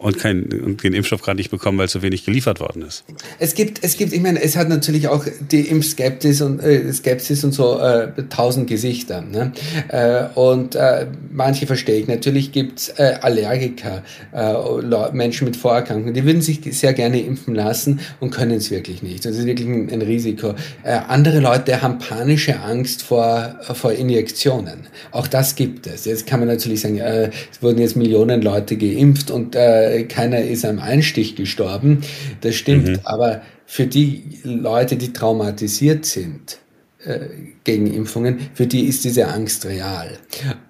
und, 0.00 0.18
kein, 0.18 0.44
und 0.44 0.82
den 0.82 0.94
Impfstoff 0.94 1.20
gerade 1.20 1.36
nicht 1.36 1.50
bekommen, 1.50 1.76
weil 1.76 1.88
zu 1.88 2.00
wenig 2.00 2.24
geliefert 2.24 2.58
worden 2.58 2.82
ist. 2.82 3.04
Es 3.38 3.54
gibt, 3.54 3.84
es 3.84 3.98
gibt, 3.98 4.14
ich 4.14 4.20
meine, 4.20 4.42
es 4.42 4.56
hat 4.56 4.68
natürlich 4.70 5.08
auch 5.08 5.26
die 5.50 5.60
Impfskepsis 5.60 6.40
und 6.40 6.60
äh, 6.60 6.90
Skepsis 6.90 7.44
und 7.44 7.52
so 7.52 7.78
äh, 7.78 8.08
tausend 8.30 8.66
Gesichter. 8.66 9.20
Ne? 9.20 9.52
Äh, 9.88 10.24
und 10.38 10.74
äh, 10.74 11.06
manche 11.30 11.66
verstehe 11.66 12.00
ich. 12.00 12.08
Natürlich 12.08 12.50
gibt's 12.50 12.88
äh, 12.96 13.18
Allergiker, 13.20 14.02
äh, 14.32 15.12
Menschen 15.12 15.44
mit 15.44 15.56
Vorerkrankungen, 15.56 16.14
die 16.14 16.24
würden 16.24 16.40
sich 16.40 16.60
sehr 16.70 16.94
gerne 16.94 17.20
impfen 17.20 17.54
lassen 17.54 18.00
und 18.20 18.30
können 18.30 18.52
es 18.52 18.70
wirklich 18.70 19.02
nicht. 19.02 19.26
Das 19.26 19.36
ist 19.36 19.44
wirklich 19.44 19.68
ein, 19.68 19.90
ein 19.90 20.00
Risiko. 20.00 20.54
Äh, 20.82 20.92
andere 21.08 21.40
Leute 21.40 21.82
haben 21.82 21.98
panische 21.98 22.58
Angst 22.60 23.02
vor, 23.02 23.56
vor 23.74 23.92
Injektionen. 23.92 24.86
Auch 25.10 25.26
das 25.26 25.56
gibt 25.56 25.86
es. 25.86 26.06
Jetzt 26.06 26.26
kann 26.26 26.40
man 26.40 26.48
natürlich 26.48 26.80
sagen, 26.80 26.96
äh, 26.96 27.30
es 27.52 27.62
wurden 27.62 27.80
jetzt 27.80 27.96
Millionen 27.96 28.40
Leute 28.40 28.78
geimpft 28.78 29.30
und 29.30 29.54
äh, 29.54 29.89
keiner 30.08 30.40
ist 30.40 30.64
am 30.64 30.78
Einstich 30.78 31.36
gestorben. 31.36 32.02
Das 32.40 32.54
stimmt. 32.54 32.88
Mhm. 32.88 32.98
Aber 33.04 33.42
für 33.66 33.86
die 33.86 34.38
Leute, 34.42 34.96
die 34.96 35.12
traumatisiert 35.12 36.04
sind, 36.04 36.58
äh, 37.04 37.20
gegen 37.64 37.86
Impfungen, 37.86 38.38
für 38.54 38.66
die 38.66 38.84
ist 38.86 39.04
diese 39.04 39.28
Angst 39.28 39.64
real. 39.64 40.18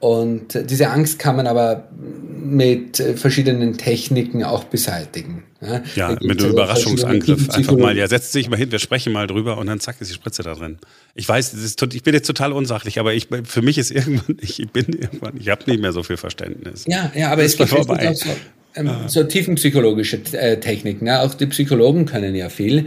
Und 0.01 0.59
diese 0.71 0.91
Angst 0.91 1.19
kann 1.19 1.37
man 1.37 1.47
aber 1.47 1.89
mit 2.41 3.03
verschiedenen 3.17 3.77
Techniken 3.79 4.45
auch 4.45 4.65
beseitigen. 4.65 5.45
Ja, 5.61 5.83
ja 5.95 6.17
mit 6.21 6.41
einem 6.41 6.53
Überraschungsangriff. 6.53 7.51
Einfach 7.51 7.77
mal, 7.77 7.97
ja, 7.97 8.09
setzt 8.09 8.33
sich 8.33 8.49
mal 8.49 8.57
hin, 8.57 8.73
wir 8.73 8.79
sprechen 8.79 9.13
mal 9.13 9.27
drüber 9.27 9.59
und 9.59 9.67
dann 9.67 9.79
zack 9.81 9.97
ist 10.01 10.11
die 10.11 10.15
Spritze 10.15 10.43
da 10.43 10.55
drin. 10.55 10.79
Ich 11.15 11.29
weiß, 11.29 11.53
ist, 11.53 11.83
ich 11.93 12.03
bin 12.03 12.15
jetzt 12.15 12.27
total 12.27 12.53
unsachlich, 12.53 12.99
aber 12.99 13.13
ich, 13.13 13.29
für 13.45 13.63
mich 13.63 13.77
ist 13.77 13.91
irgendwann, 13.91 14.37
ich 14.41 14.67
bin 14.73 14.87
irgendwann, 14.87 15.37
ich 15.37 15.49
habe 15.49 15.63
nicht 15.67 15.81
mehr 15.81 15.93
so 15.93 16.03
viel 16.03 16.17
Verständnis. 16.17 16.85
Ja, 16.87 17.13
ja, 17.15 17.31
aber 17.31 17.43
es 17.43 17.57
gibt 17.57 17.71
vorbei. 17.71 18.15
so, 18.15 18.31
ähm, 18.75 18.89
ah. 18.89 19.09
so 19.09 19.25
tiefenpsychologische 19.25 20.21
äh, 20.33 20.59
Techniken. 20.59 21.07
Ne? 21.07 21.21
Auch 21.21 21.35
die 21.35 21.47
Psychologen 21.47 22.07
können 22.07 22.35
ja 22.35 22.49
viel. 22.49 22.87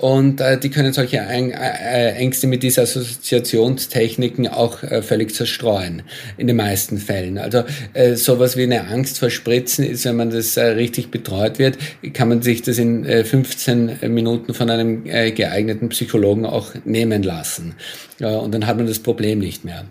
Und 0.00 0.40
äh, 0.40 0.58
die 0.58 0.70
können 0.70 0.94
solche 0.94 1.18
Äng 1.18 1.50
äh, 1.50 2.12
Ängste 2.12 2.46
mit 2.46 2.62
diesen 2.62 2.84
Assoziationstechniken 2.84 4.48
auch 4.48 4.82
äh, 4.82 5.02
völlig 5.02 5.34
zerstreuen, 5.34 6.02
in 6.38 6.46
den 6.46 6.56
meisten 6.56 6.96
Fällen. 6.96 7.36
Also 7.36 7.64
äh, 7.92 8.14
sowas 8.16 8.56
wie 8.56 8.62
eine 8.62 8.88
Angst 8.88 9.18
vor 9.18 9.28
Spritzen 9.28 9.84
ist, 9.84 10.06
wenn 10.06 10.16
man 10.16 10.30
das 10.30 10.56
äh, 10.56 10.64
richtig 10.68 11.10
betreut 11.10 11.58
wird, 11.58 11.76
kann 12.14 12.30
man 12.30 12.40
sich 12.40 12.62
das 12.62 12.78
in 12.78 13.04
äh, 13.04 13.24
15 13.24 13.98
Minuten 14.08 14.54
von 14.54 14.70
einem 14.70 15.04
äh, 15.04 15.32
geeigneten 15.32 15.90
Psychologen 15.90 16.46
auch 16.46 16.70
nehmen 16.86 17.22
lassen. 17.22 17.74
Ja, 18.20 18.38
und 18.38 18.54
dann 18.54 18.66
hat 18.66 18.78
man 18.78 18.86
das 18.86 19.00
Problem 19.00 19.38
nicht 19.38 19.66
mehr. 19.66 19.84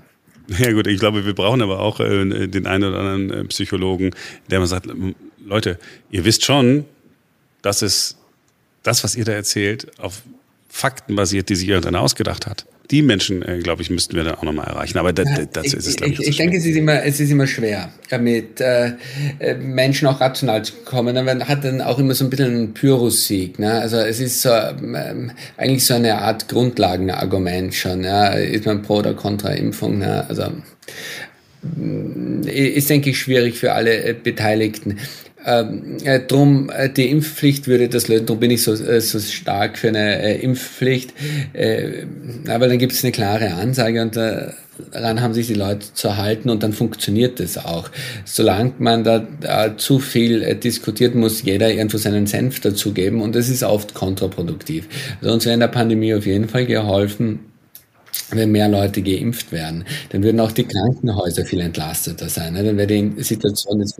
Ja 0.58 0.72
gut, 0.72 0.88
ich 0.88 1.00
glaube, 1.00 1.26
wir 1.26 1.36
brauchen 1.36 1.62
aber 1.62 1.80
auch 1.80 2.00
äh, 2.00 2.48
den 2.48 2.66
einen 2.66 2.84
oder 2.86 3.00
anderen 3.00 3.30
äh, 3.30 3.44
Psychologen, 3.46 4.10
der 4.50 4.60
mal 4.60 4.66
sagt, 4.66 4.88
Leute, 5.50 5.80
ihr 6.12 6.26
wisst 6.26 6.46
schon, 6.46 6.86
dass 7.62 7.82
es 7.82 8.18
das, 8.84 9.04
was 9.04 9.16
ihr 9.16 9.26
da 9.26 9.34
erzählt, 9.34 9.88
auf 10.00 10.22
Fakten 10.70 11.16
basiert, 11.16 11.50
die 11.50 11.56
sich 11.56 11.68
irgendeiner 11.68 12.02
ausgedacht 12.02 12.46
hat. 12.46 12.66
Die 12.92 13.02
Menschen, 13.02 13.42
äh, 13.44 13.60
glaube 13.60 13.82
ich, 13.82 13.90
müssten 13.90 14.16
wir 14.16 14.24
dann 14.24 14.36
auch 14.36 14.44
nochmal 14.44 14.68
erreichen. 14.68 14.98
Aber 14.98 15.14
da, 15.14 15.24
dazu 15.52 15.78
ist 15.78 15.88
es, 15.88 15.96
glaube 15.96 16.14
ich, 16.14 16.20
Ich, 16.22 16.28
ich 16.30 16.38
denke, 16.38 16.58
es 16.58 16.66
ist, 16.66 16.76
immer, 16.76 17.04
es 17.04 17.20
ist 17.20 17.30
immer 17.30 17.46
schwer, 17.46 17.92
mit 18.20 18.62
äh, 18.62 18.94
äh, 19.40 19.56
Menschen 19.56 20.08
auch 20.08 20.20
rational 20.22 20.64
zu 20.64 20.74
kommen. 20.86 21.14
Man 21.14 21.48
hat 21.48 21.64
dann 21.64 21.82
auch 21.82 22.00
immer 22.00 22.16
so 22.16 22.26
ein 22.26 22.30
bisschen 22.30 22.48
einen 22.48 22.74
Pyrrhus-Sieg. 22.74 23.60
Ne? 23.60 23.72
Also 23.74 23.98
es 23.98 24.20
ist 24.20 24.42
so, 24.42 24.50
ähm, 24.50 25.32
eigentlich 25.58 25.86
so 25.86 25.96
eine 25.96 26.20
Art 26.20 26.48
Grundlagenargument 26.48 27.76
schon. 27.76 28.04
Ja? 28.04 28.30
Ist 28.30 28.66
man 28.66 28.82
pro 28.82 28.98
oder 28.98 29.14
contra 29.14 29.50
Impfung? 29.50 30.00
Ne? 30.00 30.26
Also 30.28 30.52
ist, 32.46 32.90
denke 32.90 33.10
ich, 33.10 33.20
schwierig 33.20 33.58
für 33.58 33.74
alle 33.74 34.04
äh, 34.04 34.14
Beteiligten. 34.14 34.98
Ähm, 35.46 35.98
äh, 36.04 36.20
drum 36.20 36.70
äh, 36.70 36.90
die 36.90 37.10
Impfpflicht 37.10 37.68
würde 37.68 37.88
das 37.88 38.10
lösen, 38.10 38.26
darum 38.26 38.42
bin 38.42 38.52
ich 38.52 38.62
so, 38.62 38.74
äh, 38.74 39.00
so 39.00 39.20
stark 39.20 39.78
für 39.78 39.88
eine 39.88 40.22
äh, 40.22 40.42
Impfpflicht. 40.42 41.14
Äh, 41.54 42.06
aber 42.50 42.68
dann 42.68 42.78
gibt 42.78 42.92
es 42.92 43.04
eine 43.04 43.14
klare 43.14 43.54
Ansage 43.54 44.02
und 44.02 44.18
äh, 44.18 44.50
daran 44.92 45.22
haben 45.22 45.34
sich 45.34 45.48
die 45.48 45.54
Leute 45.54 45.94
zu 45.94 46.18
halten 46.18 46.50
und 46.50 46.64
dann 46.64 46.74
funktioniert 46.74 47.40
das 47.40 47.58
auch. 47.58 47.90
Solange 48.26 48.74
man 48.80 49.04
da, 49.04 49.26
da 49.40 49.78
zu 49.78 50.00
viel 50.00 50.44
äh, 50.44 50.56
diskutiert, 50.56 51.16
muss 51.16 51.42
jeder 51.44 51.72
irgendwo 51.72 51.98
seinen 51.98 52.28
Senf 52.28 52.60
dazugeben 52.60 53.22
und 53.22 53.36
das 53.36 53.50
ist 53.50 53.64
oft 53.64 53.94
kontraproduktiv. 53.94 54.88
Also 55.22 55.34
uns 55.34 55.46
wäre 55.46 55.54
in 55.54 55.62
der 55.62 55.68
Pandemie 55.68 56.14
auf 56.14 56.26
jeden 56.26 56.50
Fall 56.50 56.66
geholfen, 56.66 57.40
wenn 58.32 58.52
mehr 58.52 58.68
Leute 58.68 59.02
geimpft 59.02 59.52
werden, 59.52 59.86
dann 60.10 60.24
würden 60.24 60.40
auch 60.40 60.52
die 60.52 60.64
Krankenhäuser 60.64 61.46
viel 61.46 61.62
entlasteter 61.62 62.30
sein. 62.30 62.54
Ne? 62.54 62.64
Dann 62.64 62.78
wäre 62.78 62.88
die 62.88 63.14
Situation 63.24 63.80
jetzt 63.80 63.98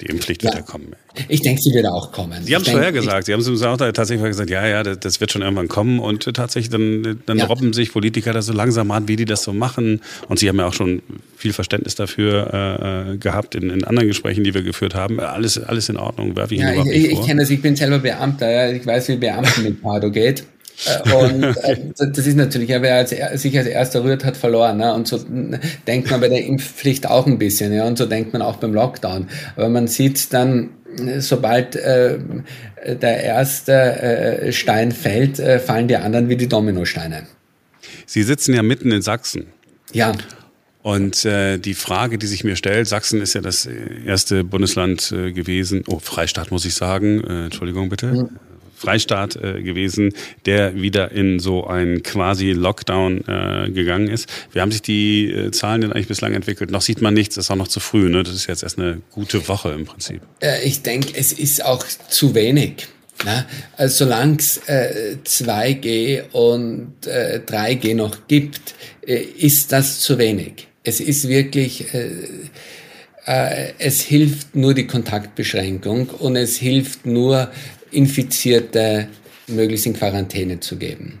Die 0.00 0.06
Impfpflicht 0.06 0.42
wird 0.42 0.54
ja 0.54 0.62
kommen. 0.62 0.94
Ich 1.28 1.42
denke, 1.42 1.60
sie 1.60 1.72
wird 1.74 1.86
auch 1.86 2.12
kommen. 2.12 2.42
Sie 2.42 2.54
haben 2.54 2.62
es 2.62 2.68
vorher 2.68 2.92
gesagt. 2.92 3.26
Sie 3.26 3.32
haben 3.32 3.40
es 3.40 3.62
auch 3.62 3.76
tatsächlich 3.76 4.26
gesagt, 4.26 4.50
ja, 4.50 4.66
ja, 4.66 4.82
das 4.82 5.20
wird 5.20 5.32
schon 5.32 5.42
irgendwann 5.42 5.68
kommen. 5.68 5.98
Und 5.98 6.24
tatsächlich, 6.34 6.70
dann, 6.70 7.20
dann 7.26 7.38
ja. 7.38 7.46
robben 7.46 7.72
sich 7.72 7.92
Politiker 7.92 8.32
da 8.32 8.42
so 8.42 8.52
langsam 8.52 8.90
an, 8.90 9.08
wie 9.08 9.16
die 9.16 9.24
das 9.24 9.42
so 9.42 9.52
machen. 9.52 10.00
Und 10.28 10.38
Sie 10.38 10.48
haben 10.48 10.58
ja 10.58 10.66
auch 10.66 10.74
schon 10.74 11.02
viel 11.36 11.52
Verständnis 11.52 11.94
dafür 11.94 13.12
äh, 13.12 13.16
gehabt 13.16 13.54
in, 13.54 13.70
in 13.70 13.84
anderen 13.84 14.08
Gesprächen, 14.08 14.44
die 14.44 14.54
wir 14.54 14.62
geführt 14.62 14.94
haben. 14.94 15.20
Alles, 15.20 15.58
alles 15.58 15.88
in 15.88 15.96
Ordnung. 15.96 16.36
Werfe 16.36 16.54
ich 16.54 16.60
ja, 16.60 16.72
ich, 16.72 16.86
ich, 16.86 17.12
ich 17.12 17.22
kenne 17.22 17.42
das. 17.42 17.50
Ich 17.50 17.62
bin 17.62 17.76
selber 17.76 17.98
Beamter. 17.98 18.50
Ja. 18.50 18.70
Ich 18.70 18.86
weiß, 18.86 19.08
wie 19.08 19.16
Beamten 19.16 19.62
mit 19.62 19.82
Pardo 19.82 20.10
geht. 20.10 20.44
Äh, 21.04 21.12
und 21.14 21.42
äh, 21.42 21.76
das 21.98 22.26
ist 22.26 22.36
natürlich, 22.36 22.70
ja, 22.70 22.80
wer 22.80 22.96
als, 22.96 23.10
sich 23.10 23.58
als 23.58 23.66
erster 23.66 24.02
rührt, 24.02 24.24
hat 24.24 24.36
verloren. 24.36 24.78
Ne? 24.78 24.94
Und 24.94 25.06
so 25.06 25.20
denkt 25.86 26.10
man 26.10 26.20
bei 26.20 26.28
der 26.28 26.44
Impfpflicht 26.44 27.06
auch 27.06 27.26
ein 27.26 27.38
bisschen. 27.38 27.72
Ja? 27.72 27.84
Und 27.86 27.98
so 27.98 28.06
denkt 28.06 28.32
man 28.32 28.40
auch 28.42 28.56
beim 28.56 28.72
Lockdown. 28.72 29.28
Aber 29.56 29.68
man 29.68 29.88
sieht 29.88 30.32
dann, 30.32 30.70
sobald 31.18 31.76
äh, 31.76 32.18
der 32.86 33.22
erste 33.22 33.72
äh, 33.72 34.52
Stein 34.52 34.92
fällt, 34.92 35.38
äh, 35.38 35.58
fallen 35.58 35.88
die 35.88 35.96
anderen 35.96 36.28
wie 36.28 36.36
die 36.36 36.48
Dominosteine. 36.48 37.26
Sie 38.06 38.22
sitzen 38.22 38.54
ja 38.54 38.62
mitten 38.62 38.90
in 38.90 39.02
Sachsen. 39.02 39.46
Ja. 39.92 40.12
Und 40.82 41.26
äh, 41.26 41.58
die 41.58 41.74
Frage, 41.74 42.16
die 42.16 42.26
sich 42.26 42.42
mir 42.42 42.56
stellt, 42.56 42.88
Sachsen 42.88 43.20
ist 43.20 43.34
ja 43.34 43.42
das 43.42 43.68
erste 44.06 44.44
Bundesland 44.44 45.12
äh, 45.12 45.32
gewesen, 45.32 45.84
oh, 45.86 45.98
Freistaat 45.98 46.50
muss 46.50 46.64
ich 46.64 46.74
sagen, 46.74 47.22
äh, 47.22 47.44
Entschuldigung 47.44 47.90
bitte, 47.90 48.06
mhm. 48.06 48.28
Freistaat 48.80 49.36
äh, 49.36 49.62
gewesen, 49.62 50.14
der 50.46 50.74
wieder 50.74 51.12
in 51.12 51.38
so 51.38 51.66
ein 51.66 52.02
quasi 52.02 52.52
Lockdown 52.52 53.24
äh, 53.28 53.70
gegangen 53.70 54.08
ist. 54.08 54.26
Wie 54.52 54.60
haben 54.60 54.72
sich 54.72 54.80
die 54.80 55.30
äh, 55.30 55.50
Zahlen 55.50 55.82
denn 55.82 55.92
eigentlich 55.92 56.08
bislang 56.08 56.32
entwickelt? 56.32 56.70
Noch 56.70 56.80
sieht 56.80 57.02
man 57.02 57.12
nichts, 57.12 57.34
das 57.34 57.44
ist 57.44 57.50
auch 57.50 57.56
noch 57.56 57.68
zu 57.68 57.78
früh. 57.78 58.08
Ne? 58.08 58.22
Das 58.22 58.34
ist 58.34 58.46
jetzt 58.46 58.62
erst 58.62 58.78
eine 58.78 59.02
gute 59.10 59.46
Woche 59.48 59.72
im 59.72 59.84
Prinzip. 59.84 60.22
Äh, 60.40 60.64
ich 60.64 60.80
denke, 60.80 61.12
es 61.14 61.32
ist 61.32 61.62
auch 61.62 61.84
zu 62.08 62.34
wenig. 62.34 62.88
Na, 63.22 63.44
also 63.76 64.06
solange 64.06 64.38
es 64.38 64.56
äh, 64.66 65.16
2G 65.26 66.30
und 66.32 67.06
äh, 67.06 67.42
3G 67.46 67.94
noch 67.94 68.26
gibt, 68.28 68.74
äh, 69.06 69.16
ist 69.16 69.72
das 69.72 70.00
zu 70.00 70.16
wenig. 70.16 70.68
Es 70.84 71.00
ist 71.00 71.28
wirklich, 71.28 71.92
äh, 71.92 72.12
äh, 73.26 73.72
es 73.78 74.00
hilft 74.00 74.56
nur 74.56 74.72
die 74.72 74.86
Kontaktbeschränkung 74.86 76.08
und 76.08 76.36
es 76.36 76.56
hilft 76.56 77.04
nur 77.04 77.50
Infizierte 77.90 79.08
möglichst 79.46 79.86
in 79.86 79.94
Quarantäne 79.94 80.60
zu 80.60 80.76
geben. 80.76 81.20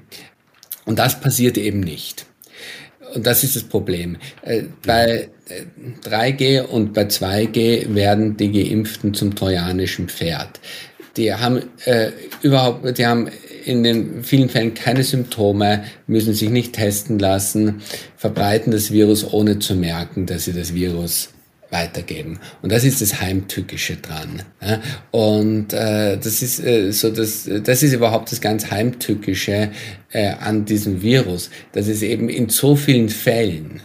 Und 0.84 0.98
das 0.98 1.20
passiert 1.20 1.58
eben 1.58 1.80
nicht. 1.80 2.26
Und 3.14 3.26
das 3.26 3.44
ist 3.44 3.56
das 3.56 3.64
Problem. 3.64 4.16
Äh, 4.42 4.64
bei 4.86 5.28
3G 6.04 6.58
äh, 6.58 6.60
und 6.60 6.94
bei 6.94 7.02
2G 7.02 7.94
werden 7.94 8.36
die 8.36 8.52
Geimpften 8.52 9.14
zum 9.14 9.34
trojanischen 9.34 10.08
Pferd. 10.08 10.60
Die 11.16 11.34
haben 11.34 11.62
äh, 11.86 12.10
überhaupt, 12.42 12.98
die 12.98 13.06
haben 13.06 13.28
in 13.64 13.82
den 13.82 14.22
vielen 14.22 14.48
Fällen 14.48 14.74
keine 14.74 15.02
Symptome, 15.02 15.84
müssen 16.06 16.34
sich 16.34 16.50
nicht 16.50 16.74
testen 16.74 17.18
lassen, 17.18 17.82
verbreiten 18.16 18.72
das 18.72 18.90
Virus 18.90 19.32
ohne 19.32 19.58
zu 19.58 19.74
merken, 19.74 20.26
dass 20.26 20.44
sie 20.44 20.52
das 20.52 20.72
Virus 20.72 21.30
weitergeben. 21.70 22.40
Und 22.62 22.72
das 22.72 22.84
ist 22.84 23.00
das 23.00 23.20
Heimtückische 23.20 23.96
dran. 23.96 24.42
Und 25.10 25.72
äh, 25.72 26.16
das 26.16 26.42
ist 26.42 26.60
äh, 26.60 26.92
so, 26.92 27.10
das, 27.10 27.48
das 27.62 27.82
ist 27.82 27.92
überhaupt 27.92 28.32
das 28.32 28.40
ganz 28.40 28.70
Heimtückische 28.70 29.70
äh, 30.12 30.30
an 30.40 30.64
diesem 30.64 31.02
Virus, 31.02 31.50
dass 31.72 31.86
es 31.86 32.02
eben 32.02 32.28
in 32.28 32.48
so 32.48 32.76
vielen 32.76 33.08
Fällen 33.08 33.80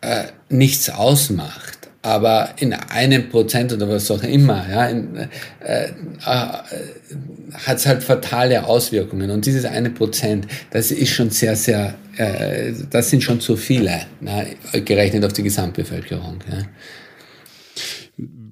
äh, 0.00 0.24
nichts 0.48 0.88
ausmacht, 0.88 1.90
aber 2.02 2.54
in 2.58 2.72
einem 2.72 3.28
Prozent 3.28 3.72
oder 3.72 3.88
was 3.88 4.10
auch 4.10 4.22
immer, 4.22 4.66
ja, 4.70 4.88
äh, 4.88 5.28
äh, 5.64 5.88
hat 6.24 7.76
es 7.76 7.86
halt 7.86 8.02
fatale 8.02 8.64
Auswirkungen. 8.64 9.30
Und 9.30 9.44
dieses 9.44 9.66
eine 9.66 9.90
Prozent, 9.90 10.46
das 10.70 10.90
ist 10.90 11.10
schon 11.10 11.28
sehr, 11.28 11.56
sehr, 11.56 11.94
äh, 12.16 12.72
das 12.88 13.10
sind 13.10 13.22
schon 13.22 13.40
zu 13.40 13.56
viele, 13.56 14.00
na, 14.20 14.44
gerechnet 14.84 15.24
auf 15.26 15.34
die 15.34 15.42
Gesamtbevölkerung. 15.42 16.38
Ja. 16.50 16.62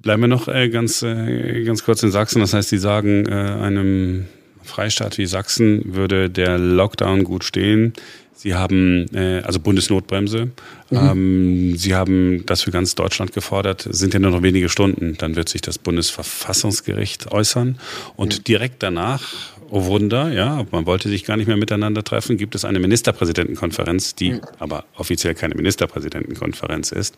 Bleiben 0.01 0.23
wir 0.23 0.27
noch 0.27 0.47
äh, 0.47 0.69
ganz, 0.69 1.01
äh, 1.01 1.63
ganz 1.63 1.83
kurz 1.83 2.03
in 2.03 2.11
Sachsen. 2.11 2.39
Das 2.39 2.53
heißt, 2.53 2.69
Sie 2.69 2.77
sagen, 2.77 3.25
äh, 3.25 3.31
einem 3.31 4.25
Freistaat 4.63 5.17
wie 5.17 5.25
Sachsen 5.25 5.93
würde 5.95 6.29
der 6.29 6.57
Lockdown 6.57 7.23
gut 7.23 7.43
stehen. 7.43 7.93
Sie 8.33 8.55
haben 8.55 9.07
äh, 9.13 9.41
also 9.41 9.59
Bundesnotbremse. 9.59 10.45
Mhm. 10.89 10.97
Ähm, 10.97 11.77
Sie 11.77 11.93
haben 11.93 12.45
das 12.45 12.61
für 12.61 12.71
ganz 12.71 12.95
Deutschland 12.95 13.33
gefordert. 13.33 13.85
Sind 13.89 14.13
ja 14.13 14.19
nur 14.21 14.31
noch 14.31 14.41
wenige 14.41 14.69
Stunden. 14.69 15.17
Dann 15.17 15.35
wird 15.35 15.49
sich 15.49 15.61
das 15.61 15.77
Bundesverfassungsgericht 15.77 17.33
äußern. 17.33 17.79
Und 18.15 18.39
mhm. 18.39 18.43
direkt 18.45 18.81
danach, 18.81 19.33
oh 19.71 19.85
Wunder, 19.85 20.31
ja, 20.31 20.65
man 20.71 20.85
wollte 20.85 21.09
sich 21.09 21.23
gar 21.23 21.37
nicht 21.37 21.47
mehr 21.47 21.57
miteinander 21.57 22.03
treffen, 22.03 22.37
gibt 22.37 22.55
es 22.55 22.65
eine 22.65 22.79
Ministerpräsidentenkonferenz, 22.79 24.15
die 24.15 24.33
mhm. 24.33 24.41
aber 24.59 24.85
offiziell 24.95 25.35
keine 25.35 25.55
Ministerpräsidentenkonferenz 25.55 26.91
ist. 26.91 27.17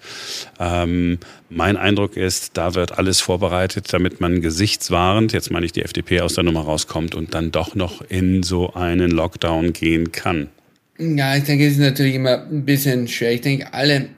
Ähm, 0.59 1.19
mein 1.49 1.77
Eindruck 1.77 2.17
ist, 2.17 2.57
da 2.57 2.75
wird 2.75 2.97
alles 2.97 3.21
vorbereitet, 3.21 3.91
damit 3.93 4.21
man 4.21 4.41
gesichtswahrend, 4.41 5.33
jetzt 5.33 5.51
meine 5.51 5.65
ich 5.65 5.71
die 5.71 5.83
FDP, 5.83 6.21
aus 6.21 6.35
der 6.35 6.43
Nummer 6.43 6.61
rauskommt 6.61 7.15
und 7.15 7.33
dann 7.33 7.51
doch 7.51 7.75
noch 7.75 8.01
in 8.01 8.43
so 8.43 8.73
einen 8.73 9.11
Lockdown 9.11 9.73
gehen 9.73 10.11
kann. 10.11 10.49
Ja, 10.97 11.35
ich 11.35 11.45
denke, 11.45 11.65
es 11.65 11.73
ist 11.73 11.79
natürlich 11.79 12.15
immer 12.15 12.43
ein 12.43 12.63
bisschen 12.63 13.07
schwer. 13.07 13.31
Ich 13.31 13.41
denke, 13.41 13.73
alle 13.73 14.09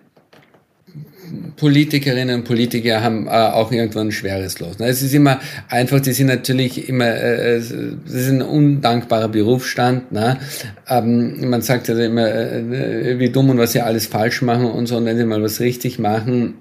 Politikerinnen 1.56 2.36
und 2.40 2.44
Politiker 2.44 3.02
haben 3.02 3.28
äh, 3.28 3.30
auch 3.30 3.72
irgendwann 3.72 4.08
ein 4.08 4.12
schweres 4.12 4.60
Los. 4.60 4.76
Es 4.80 5.02
ist 5.02 5.14
immer 5.14 5.40
einfach, 5.70 6.00
die 6.00 6.14
sind 6.14 6.28
natürlich 6.28 6.90
immer, 6.90 7.08
äh, 7.08 7.56
es 7.56 7.72
ist 7.72 8.30
ein 8.30 8.42
undankbarer 8.42 9.30
Berufsstand. 9.30 10.12
Ne? 10.12 10.38
Ähm, 10.88 11.50
man 11.50 11.62
sagt 11.62 11.88
ja 11.88 11.98
immer, 11.98 12.28
äh, 12.28 13.20
wie 13.20 13.30
dumm 13.30 13.50
und 13.50 13.58
was 13.58 13.74
sie 13.74 13.82
alles 13.82 14.08
falsch 14.08 14.42
machen 14.42 14.66
und 14.66 14.88
so. 14.88 14.98
Und 14.98 15.06
wenn 15.06 15.18
sie 15.18 15.26
mal 15.26 15.42
was 15.42 15.60
richtig 15.60 16.00
machen, 16.00 16.56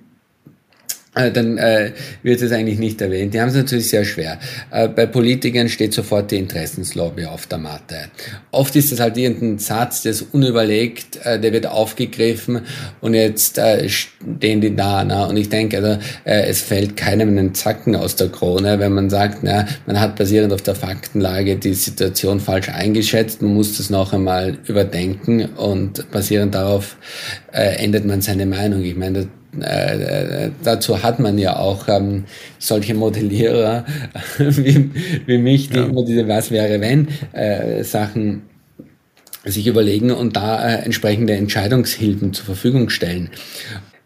dann 1.14 1.58
äh, 1.58 1.92
wird 2.22 2.40
es 2.40 2.52
eigentlich 2.52 2.78
nicht 2.78 3.00
erwähnt. 3.02 3.34
Die 3.34 3.40
haben 3.40 3.50
es 3.50 3.54
natürlich 3.54 3.90
sehr 3.90 4.04
schwer. 4.04 4.38
Äh, 4.70 4.88
bei 4.88 5.04
Politikern 5.04 5.68
steht 5.68 5.92
sofort 5.92 6.30
die 6.30 6.38
Interessenslobby 6.38 7.26
auf 7.26 7.46
der 7.46 7.58
Matte. 7.58 8.08
Oft 8.50 8.74
ist 8.76 8.92
es 8.92 9.00
halt 9.00 9.18
irgendein 9.18 9.58
Satz, 9.58 10.02
der 10.02 10.12
ist 10.12 10.22
unüberlegt, 10.32 11.18
äh, 11.24 11.38
der 11.38 11.52
wird 11.52 11.66
aufgegriffen 11.66 12.62
und 13.02 13.12
jetzt 13.12 13.58
äh, 13.58 13.86
stehen 13.90 14.62
die 14.62 14.74
da. 14.74 15.04
Na? 15.04 15.26
Und 15.26 15.36
ich 15.36 15.50
denke, 15.50 15.76
also, 15.76 16.00
äh, 16.24 16.46
es 16.46 16.62
fällt 16.62 16.96
keinem 16.96 17.28
einen 17.28 17.54
Zacken 17.54 17.94
aus 17.94 18.16
der 18.16 18.28
Krone, 18.28 18.78
wenn 18.78 18.92
man 18.92 19.10
sagt, 19.10 19.40
na, 19.42 19.66
man 19.86 20.00
hat 20.00 20.16
basierend 20.16 20.54
auf 20.54 20.62
der 20.62 20.74
Faktenlage 20.74 21.56
die 21.56 21.74
Situation 21.74 22.40
falsch 22.40 22.70
eingeschätzt, 22.70 23.42
man 23.42 23.52
muss 23.52 23.76
das 23.76 23.90
noch 23.90 24.14
einmal 24.14 24.56
überdenken 24.66 25.44
und 25.56 26.10
basierend 26.10 26.54
darauf 26.54 26.96
äh, 27.52 27.76
ändert 27.76 28.04
man 28.04 28.20
seine 28.20 28.46
Meinung. 28.46 28.82
Ich 28.82 28.96
meine, 28.96 29.28
äh, 29.60 30.50
dazu 30.62 31.02
hat 31.02 31.20
man 31.20 31.38
ja 31.38 31.56
auch 31.56 31.86
ähm, 31.88 32.24
solche 32.58 32.94
Modellierer 32.94 33.84
wie, 34.38 34.90
wie 35.26 35.38
mich, 35.38 35.70
die 35.70 35.78
ja. 35.78 35.84
immer 35.84 36.04
diese 36.04 36.26
Was 36.28 36.50
wäre 36.50 36.80
wenn 36.80 37.08
äh, 37.32 37.84
Sachen 37.84 38.42
sich 39.44 39.66
überlegen 39.66 40.10
und 40.10 40.36
da 40.36 40.66
äh, 40.66 40.84
entsprechende 40.84 41.34
Entscheidungshilfen 41.34 42.32
zur 42.32 42.46
Verfügung 42.46 42.90
stellen. 42.90 43.30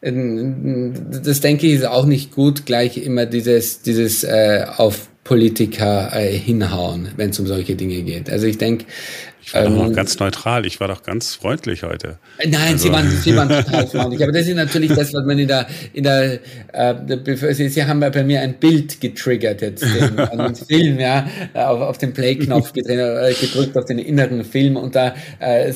Ähm, 0.02 0.94
das 1.24 1.40
denke 1.40 1.66
ich 1.66 1.74
ist 1.74 1.86
auch 1.86 2.06
nicht 2.06 2.32
gut, 2.32 2.66
gleich 2.66 2.96
immer 2.96 3.26
dieses, 3.26 3.82
dieses 3.82 4.24
äh, 4.24 4.64
auf 4.76 5.08
Politiker 5.24 6.10
äh, 6.14 6.32
hinhauen, 6.32 7.08
wenn 7.16 7.30
es 7.30 7.40
um 7.40 7.46
solche 7.46 7.74
Dinge 7.74 8.02
geht. 8.02 8.30
Also 8.30 8.46
ich 8.46 8.58
denke, 8.58 8.86
ich 9.46 9.54
war 9.54 9.64
ähm, 9.64 9.76
doch 9.76 9.86
noch 9.86 9.92
ganz 9.94 10.18
neutral, 10.18 10.66
ich 10.66 10.80
war 10.80 10.88
doch 10.88 11.04
ganz 11.04 11.36
freundlich 11.36 11.84
heute. 11.84 12.18
Nein, 12.44 12.54
also. 12.54 12.78
Sie, 12.78 12.92
waren, 12.92 13.08
Sie 13.08 13.36
waren 13.36 13.48
total 13.64 13.86
freundlich. 13.86 14.20
Aber 14.24 14.32
das 14.32 14.48
ist 14.48 14.56
natürlich 14.56 14.92
das, 14.92 15.14
was 15.14 15.24
man 15.24 15.38
in 15.38 15.46
der, 15.46 15.68
in 15.92 16.02
der, 16.02 16.40
äh, 16.72 17.54
Sie, 17.54 17.68
Sie 17.68 17.84
haben 17.84 18.00
bei 18.00 18.24
mir 18.24 18.40
ein 18.40 18.54
Bild 18.54 19.00
getriggert 19.00 19.62
jetzt, 19.62 19.84
den, 19.84 20.18
einen 20.18 20.56
Film, 20.56 20.98
ja, 20.98 21.28
auf, 21.54 21.80
auf 21.80 21.98
den 21.98 22.12
Play-Knopf 22.12 22.72
äh, 22.74 23.34
gedrückt, 23.34 23.78
auf 23.78 23.84
den 23.84 24.00
inneren 24.00 24.44
Film 24.44 24.76
und 24.76 24.96
da 24.96 25.14
äh, 25.40 25.68
äh, 25.68 25.72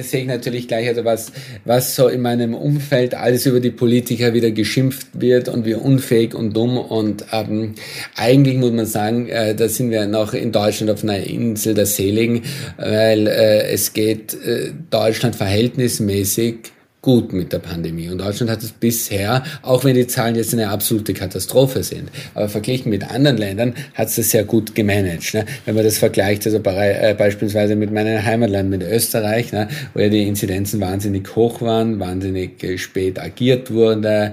sehe 0.00 0.22
ich 0.22 0.26
natürlich 0.26 0.66
gleich, 0.66 0.88
also 0.88 1.04
was, 1.04 1.30
was 1.66 1.94
so 1.94 2.08
in 2.08 2.22
meinem 2.22 2.54
Umfeld 2.54 3.14
alles 3.14 3.44
über 3.44 3.60
die 3.60 3.70
Politiker 3.70 4.32
wieder 4.32 4.50
geschimpft 4.50 5.08
wird 5.12 5.50
und 5.50 5.66
wie 5.66 5.74
unfähig 5.74 6.34
und 6.34 6.56
dumm 6.56 6.78
und 6.78 7.26
ähm, 7.32 7.74
eigentlich 8.16 8.56
muss 8.56 8.72
man 8.72 8.86
sagen, 8.86 9.28
äh, 9.28 9.54
da 9.54 9.68
sind 9.68 9.90
wir 9.90 10.06
noch 10.06 10.32
in 10.32 10.52
Deutschland 10.52 10.90
auf 10.90 11.02
einer 11.02 11.18
Insel 11.18 11.74
der 11.74 11.84
Seligen, 11.84 12.44
äh, 12.78 12.93
weil 12.94 13.26
äh, 13.26 13.72
es 13.72 13.92
geht 13.92 14.34
äh, 14.34 14.72
Deutschland 14.90 15.36
verhältnismäßig 15.36 16.72
gut 17.04 17.34
mit 17.34 17.52
der 17.52 17.58
Pandemie. 17.58 18.08
Und 18.08 18.18
Deutschland 18.18 18.50
hat 18.50 18.62
es 18.62 18.72
bisher, 18.72 19.44
auch 19.60 19.84
wenn 19.84 19.94
die 19.94 20.06
Zahlen 20.06 20.36
jetzt 20.36 20.54
eine 20.54 20.70
absolute 20.70 21.12
Katastrophe 21.12 21.82
sind, 21.82 22.08
aber 22.32 22.48
verglichen 22.48 22.88
mit 22.88 23.10
anderen 23.10 23.36
Ländern 23.36 23.74
hat 23.92 24.08
es 24.08 24.16
das 24.16 24.30
sehr 24.30 24.44
gut 24.44 24.74
gemanagt. 24.74 25.34
Ne? 25.34 25.44
Wenn 25.66 25.74
man 25.74 25.84
das 25.84 25.98
vergleicht, 25.98 26.46
also 26.46 26.60
äh, 26.64 27.14
beispielsweise 27.14 27.76
mit 27.76 27.92
meinem 27.92 28.24
Heimatland, 28.24 28.70
mit 28.70 28.82
Österreich, 28.82 29.52
ne? 29.52 29.68
wo 29.92 30.00
ja 30.00 30.08
die 30.08 30.26
Inzidenzen 30.26 30.80
wahnsinnig 30.80 31.36
hoch 31.36 31.60
waren, 31.60 32.00
wahnsinnig 32.00 32.64
äh, 32.64 32.78
spät 32.78 33.20
agiert 33.20 33.70
wurde, 33.70 34.32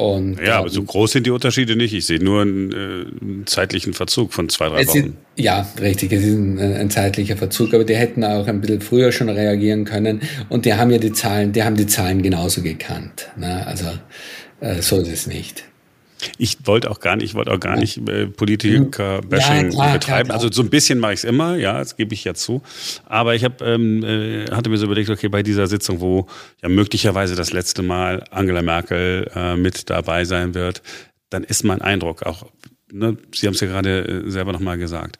und, 0.00 0.40
ja, 0.40 0.60
aber 0.60 0.70
so 0.70 0.82
groß 0.82 1.12
sind 1.12 1.26
die 1.26 1.30
Unterschiede 1.30 1.76
nicht. 1.76 1.92
Ich 1.92 2.06
sehe 2.06 2.24
nur 2.24 2.40
einen, 2.40 2.72
äh, 2.72 2.74
einen 2.74 3.42
zeitlichen 3.46 3.92
Verzug 3.92 4.32
von 4.32 4.48
zwei, 4.48 4.70
drei 4.70 4.86
Wochen. 4.86 4.98
Ist, 4.98 5.12
ja, 5.36 5.68
richtig, 5.78 6.10
es 6.12 6.24
ist 6.24 6.36
ein, 6.36 6.58
ein, 6.58 6.88
zeitlicher 6.88 7.36
Verzug, 7.36 7.74
aber 7.74 7.84
die 7.84 7.96
hätten 7.96 8.24
auch 8.24 8.46
ein 8.46 8.62
bisschen 8.62 8.80
früher 8.80 9.12
schon 9.12 9.28
reagieren 9.28 9.84
können. 9.84 10.22
Und 10.48 10.64
die 10.64 10.72
haben 10.72 10.90
ja 10.90 10.96
die 10.96 11.12
Zahlen, 11.12 11.52
die 11.52 11.62
haben 11.62 11.76
die 11.76 11.86
Zahlen 11.86 12.22
genauso 12.22 12.62
gekannt. 12.62 13.28
Ne? 13.36 13.66
Also 13.66 13.88
äh, 14.60 14.80
so 14.80 15.00
ist 15.00 15.12
es 15.12 15.26
nicht. 15.26 15.64
Ich 16.38 16.58
wollte 16.64 16.90
auch 16.90 17.00
gar 17.00 17.16
nicht, 17.16 17.26
ich 17.26 17.34
wollte 17.34 17.52
auch 17.52 17.60
gar 17.60 17.76
nicht 17.76 17.96
äh, 18.08 18.26
Politiker-Bashing 18.26 19.72
ja, 19.72 19.92
betreiben. 19.92 20.28
Klar, 20.28 20.36
also 20.36 20.50
so 20.50 20.62
ein 20.62 20.70
bisschen 20.70 20.98
mache 20.98 21.14
ich 21.14 21.20
es 21.20 21.24
immer, 21.24 21.56
ja, 21.56 21.78
das 21.78 21.96
gebe 21.96 22.14
ich 22.14 22.24
ja 22.24 22.34
zu. 22.34 22.62
Aber 23.06 23.34
ich 23.34 23.44
habe 23.44 23.64
ähm, 23.64 24.04
äh, 24.04 24.50
hatte 24.50 24.70
mir 24.70 24.76
so 24.76 24.86
überlegt, 24.86 25.10
okay, 25.10 25.28
bei 25.28 25.42
dieser 25.42 25.66
Sitzung, 25.66 26.00
wo 26.00 26.26
ja 26.62 26.68
möglicherweise 26.68 27.34
das 27.34 27.52
letzte 27.52 27.82
Mal 27.82 28.24
Angela 28.30 28.62
Merkel 28.62 29.30
äh, 29.34 29.56
mit 29.56 29.90
dabei 29.90 30.24
sein 30.24 30.54
wird, 30.54 30.82
dann 31.30 31.44
ist 31.44 31.64
mein 31.64 31.80
Eindruck 31.80 32.24
auch, 32.24 32.46
ne, 32.92 33.16
Sie 33.34 33.46
haben 33.46 33.54
es 33.54 33.60
ja 33.60 33.68
gerade 33.68 34.24
äh, 34.26 34.30
selber 34.30 34.52
nochmal 34.52 34.78
gesagt, 34.78 35.18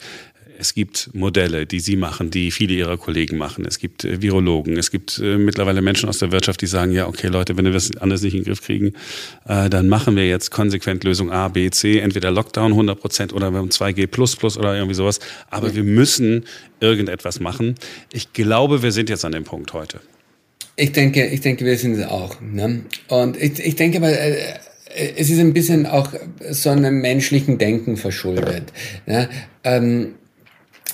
es 0.61 0.75
gibt 0.75 1.11
Modelle, 1.15 1.65
die 1.65 1.81
Sie 1.81 1.97
machen, 1.97 2.31
die 2.31 2.51
viele 2.51 2.75
Ihrer 2.75 2.99
Kollegen 2.99 3.39
machen. 3.39 3.65
Es 3.65 3.79
gibt 3.79 4.05
äh, 4.05 4.21
Virologen. 4.21 4.77
Es 4.77 4.91
gibt 4.91 5.19
äh, 5.19 5.39
mittlerweile 5.39 5.81
Menschen 5.81 6.09
aus 6.09 6.19
der 6.19 6.33
Wirtschaft, 6.33 6.61
die 6.61 6.67
sagen, 6.67 6.93
ja, 6.93 7.09
okay, 7.09 7.29
Leute, 7.29 7.57
wenn 7.57 7.65
wir 7.65 7.73
das 7.73 7.97
anders 7.97 8.21
nicht 8.21 8.35
in 8.35 8.41
den 8.41 8.45
Griff 8.47 8.61
kriegen, 8.61 8.93
äh, 9.49 9.71
dann 9.71 9.89
machen 9.89 10.17
wir 10.17 10.29
jetzt 10.29 10.51
konsequent 10.51 11.03
Lösung 11.03 11.33
A, 11.33 11.49
B, 11.49 11.71
C, 11.71 11.99
entweder 11.99 12.31
Lockdown 12.31 12.73
100 12.73 13.01
Prozent 13.01 13.33
oder 13.33 13.51
wir 13.51 13.59
haben 13.59 13.71
2G 13.71 14.07
plus 14.07 14.37
plus 14.37 14.59
oder 14.59 14.75
irgendwie 14.75 14.95
sowas. 14.95 15.19
Aber 15.49 15.75
wir 15.75 15.85
müssen 15.85 16.45
irgendetwas 16.79 17.41
machen. 17.41 17.77
Ich 18.13 18.35
glaube, 18.35 18.83
wir 18.83 18.93
sind 18.93 19.09
jetzt 19.09 19.25
an 19.25 19.33
dem 19.33 19.45
Punkt 19.45 19.73
heute. 19.73 20.01
Ich 20.77 20.93
denke, 20.93 21.27
ich 21.27 21.41
denke, 21.41 21.65
wir 21.65 21.79
sind 21.79 21.95
es 21.95 22.07
auch. 22.07 22.39
Ne? 22.43 22.83
Und 23.09 23.41
ich, 23.41 23.59
ich 23.61 23.77
denke 23.77 23.99
aber, 23.99 24.11
es 24.11 25.31
ist 25.31 25.39
ein 25.39 25.55
bisschen 25.55 25.87
auch 25.87 26.13
so 26.51 26.69
einem 26.69 27.01
menschlichen 27.01 27.57
Denken 27.57 27.97
verschuldet. 27.97 28.73
Ja? 29.07 29.29
Ähm, 29.65 30.15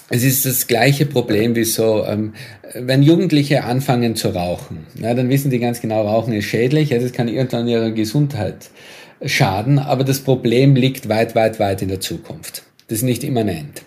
es 0.08 0.22
ist 0.22 0.46
das 0.46 0.66
gleiche 0.66 1.06
Problem 1.06 1.54
wie 1.54 1.64
so, 1.64 2.04
ähm, 2.04 2.34
wenn 2.74 3.02
Jugendliche 3.02 3.64
anfangen 3.64 4.16
zu 4.16 4.28
rauchen, 4.28 4.86
ja, 5.00 5.14
dann 5.14 5.28
wissen 5.28 5.50
die 5.50 5.58
ganz 5.58 5.80
genau, 5.80 6.06
Rauchen 6.06 6.32
ist 6.32 6.44
schädlich, 6.44 6.92
also 6.92 7.06
es 7.06 7.12
kann 7.12 7.28
irgendwann 7.28 7.68
ihrer 7.68 7.90
Gesundheit 7.90 8.70
schaden, 9.24 9.78
aber 9.78 10.04
das 10.04 10.20
Problem 10.20 10.74
liegt 10.74 11.08
weit, 11.08 11.34
weit, 11.34 11.58
weit 11.58 11.82
in 11.82 11.88
der 11.88 12.00
Zukunft. 12.00 12.62
Das 12.88 12.98
ist 12.98 13.02
nicht 13.02 13.24
immanent. 13.24 13.82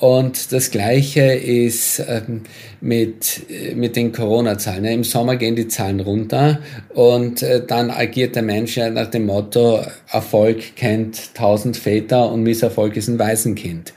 Und 0.00 0.52
das 0.52 0.72
Gleiche 0.72 1.20
ist 1.20 2.02
ähm, 2.08 2.40
mit, 2.80 3.48
äh, 3.48 3.76
mit 3.76 3.94
den 3.94 4.10
Corona-Zahlen. 4.10 4.84
Im 4.86 5.04
Sommer 5.04 5.36
gehen 5.36 5.54
die 5.54 5.68
Zahlen 5.68 6.00
runter 6.00 6.58
und 6.88 7.44
äh, 7.44 7.64
dann 7.64 7.92
agiert 7.92 8.34
der 8.34 8.42
Mensch 8.42 8.76
ja 8.76 8.90
nach 8.90 9.06
dem 9.06 9.26
Motto, 9.26 9.84
Erfolg 10.10 10.74
kennt 10.74 11.36
tausend 11.36 11.76
Väter 11.76 12.32
und 12.32 12.42
Misserfolg 12.42 12.96
ist 12.96 13.06
ein 13.06 13.20
Waisenkind. 13.20 13.92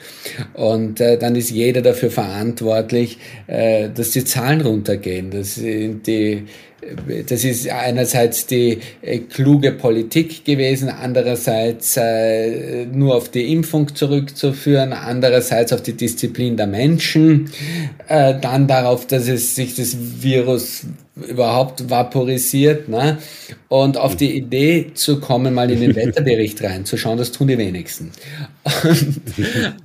Und 0.53 1.01
äh, 1.01 1.17
dann 1.17 1.35
ist 1.35 1.49
jeder 1.49 1.81
dafür 1.81 2.11
verantwortlich, 2.11 3.17
äh, 3.47 3.89
dass 3.89 4.11
die 4.11 4.25
Zahlen 4.25 4.61
runtergehen, 4.61 5.31
dass 5.31 5.55
die 5.55 6.43
das 7.27 7.43
ist 7.43 7.67
einerseits 7.69 8.45
die 8.45 8.79
äh, 9.01 9.19
kluge 9.19 9.71
Politik 9.71 10.45
gewesen, 10.45 10.89
andererseits 10.89 11.97
äh, 11.97 12.85
nur 12.85 13.15
auf 13.15 13.29
die 13.29 13.51
Impfung 13.51 13.93
zurückzuführen, 13.95 14.93
andererseits 14.93 15.73
auf 15.73 15.81
die 15.81 15.93
Disziplin 15.93 16.57
der 16.57 16.67
Menschen, 16.67 17.49
äh, 18.07 18.35
dann 18.39 18.67
darauf, 18.67 19.07
dass 19.07 19.27
es 19.27 19.55
sich 19.55 19.75
das 19.75 19.97
Virus 20.21 20.85
überhaupt 21.15 21.89
vaporisiert. 21.89 22.89
Ne? 22.89 23.17
Und 23.69 23.97
auf 23.97 24.15
die 24.15 24.35
Idee 24.35 24.91
zu 24.93 25.19
kommen, 25.19 25.53
mal 25.53 25.71
in 25.71 25.79
den 25.79 25.95
Wetterbericht 25.95 26.61
reinzuschauen, 26.61 27.17
das 27.17 27.31
tun 27.31 27.47
die 27.47 27.57
wenigsten. 27.57 28.11
Und, 28.83 29.21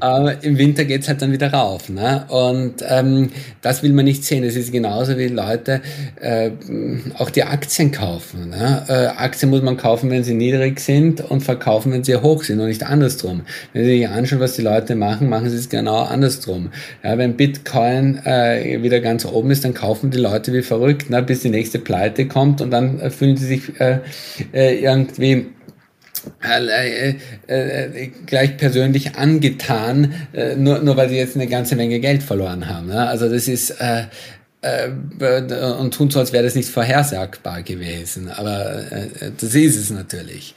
äh, 0.02 0.46
Im 0.46 0.58
Winter 0.58 0.84
geht's 0.84 1.08
halt 1.08 1.22
dann 1.22 1.32
wieder 1.32 1.52
rauf. 1.52 1.88
Ne? 1.88 2.24
Und 2.28 2.76
ähm, 2.88 3.30
das 3.62 3.82
will 3.82 3.92
man 3.92 4.04
nicht 4.04 4.24
sehen. 4.24 4.42
Es 4.42 4.56
ist 4.56 4.72
genauso 4.72 5.16
wie 5.18 5.28
Leute 5.28 5.82
äh, 6.20 6.50
auch 7.18 7.30
die 7.30 7.44
Aktien 7.44 7.92
kaufen. 7.92 8.50
Ne? 8.50 8.84
Äh, 8.88 9.06
Aktien 9.18 9.50
muss 9.50 9.62
man 9.62 9.76
kaufen, 9.76 10.10
wenn 10.10 10.24
sie 10.24 10.34
niedrig 10.34 10.80
sind 10.80 11.20
und 11.20 11.42
verkaufen, 11.42 11.92
wenn 11.92 12.04
sie 12.04 12.16
hoch 12.16 12.42
sind 12.42 12.58
und 12.60 12.68
nicht 12.68 12.82
andersrum. 12.82 13.42
Wenn 13.72 13.84
Sie 13.84 13.98
sich 13.98 14.08
anschauen, 14.08 14.40
was 14.40 14.56
die 14.56 14.62
Leute 14.62 14.94
machen, 14.94 15.28
machen 15.28 15.48
sie 15.48 15.56
es 15.56 15.68
genau 15.68 16.02
andersrum. 16.02 16.70
Ja, 17.04 17.18
wenn 17.18 17.36
Bitcoin 17.36 18.18
äh, 18.24 18.82
wieder 18.82 19.00
ganz 19.00 19.24
oben 19.24 19.50
ist, 19.50 19.64
dann 19.64 19.74
kaufen 19.74 20.10
die 20.10 20.18
Leute 20.18 20.52
wie 20.52 20.62
verrückt. 20.62 21.10
Ne? 21.10 21.19
Bis 21.22 21.40
die 21.40 21.50
nächste 21.50 21.78
Pleite 21.78 22.26
kommt 22.26 22.60
und 22.60 22.70
dann 22.70 23.00
äh, 23.00 23.10
fühlen 23.10 23.36
sie 23.36 23.46
sich 23.46 23.80
äh, 23.80 24.00
äh, 24.52 24.82
irgendwie 24.82 25.46
äh, 26.42 27.14
äh, 27.46 28.10
gleich 28.26 28.56
persönlich 28.56 29.16
angetan, 29.16 30.14
äh, 30.32 30.54
nur, 30.54 30.80
nur 30.80 30.96
weil 30.96 31.08
sie 31.08 31.16
jetzt 31.16 31.36
eine 31.36 31.46
ganze 31.46 31.76
Menge 31.76 32.00
Geld 32.00 32.22
verloren 32.22 32.68
haben. 32.68 32.90
Also 32.90 33.28
das 33.28 33.48
ist 33.48 33.70
äh, 33.80 34.02
äh, 34.02 34.04
und 34.62 35.94
tun 35.94 36.10
so, 36.10 36.18
als 36.18 36.34
wäre 36.34 36.44
das 36.44 36.54
nicht 36.54 36.68
vorhersagbar 36.68 37.62
gewesen. 37.62 38.28
Aber 38.28 38.92
äh, 38.92 39.30
das 39.40 39.54
ist 39.54 39.76
es 39.76 39.90
natürlich. 39.90 40.54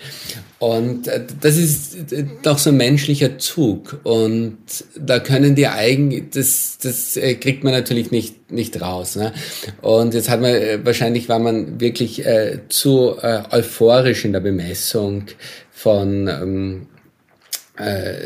Und 0.59 1.07
äh, 1.07 1.21
das 1.39 1.55
ist 1.55 1.97
doch 2.41 2.57
so 2.57 2.71
ein 2.71 2.77
menschlicher 2.77 3.37
Zug. 3.37 4.01
Und 4.03 4.57
da 4.99 5.19
können 5.19 5.55
die 5.55 5.67
eigen, 5.67 6.29
das, 6.31 6.79
das 6.81 7.17
kriegt 7.39 7.63
man 7.63 7.71
natürlich 7.71 8.11
nicht, 8.11 8.51
nicht 8.51 8.81
raus. 8.81 9.15
Ne? 9.15 9.31
Und 9.81 10.13
jetzt 10.13 10.29
hat 10.29 10.41
man, 10.41 10.53
wahrscheinlich 10.85 11.29
war 11.29 11.39
man 11.39 11.79
wirklich 11.79 12.25
äh, 12.25 12.59
zu 12.67 13.15
äh, 13.21 13.43
euphorisch 13.51 14.25
in 14.25 14.33
der 14.33 14.41
Bemessung 14.41 15.27
von 15.71 16.27
ähm, 16.27 16.87
äh, 16.92 16.92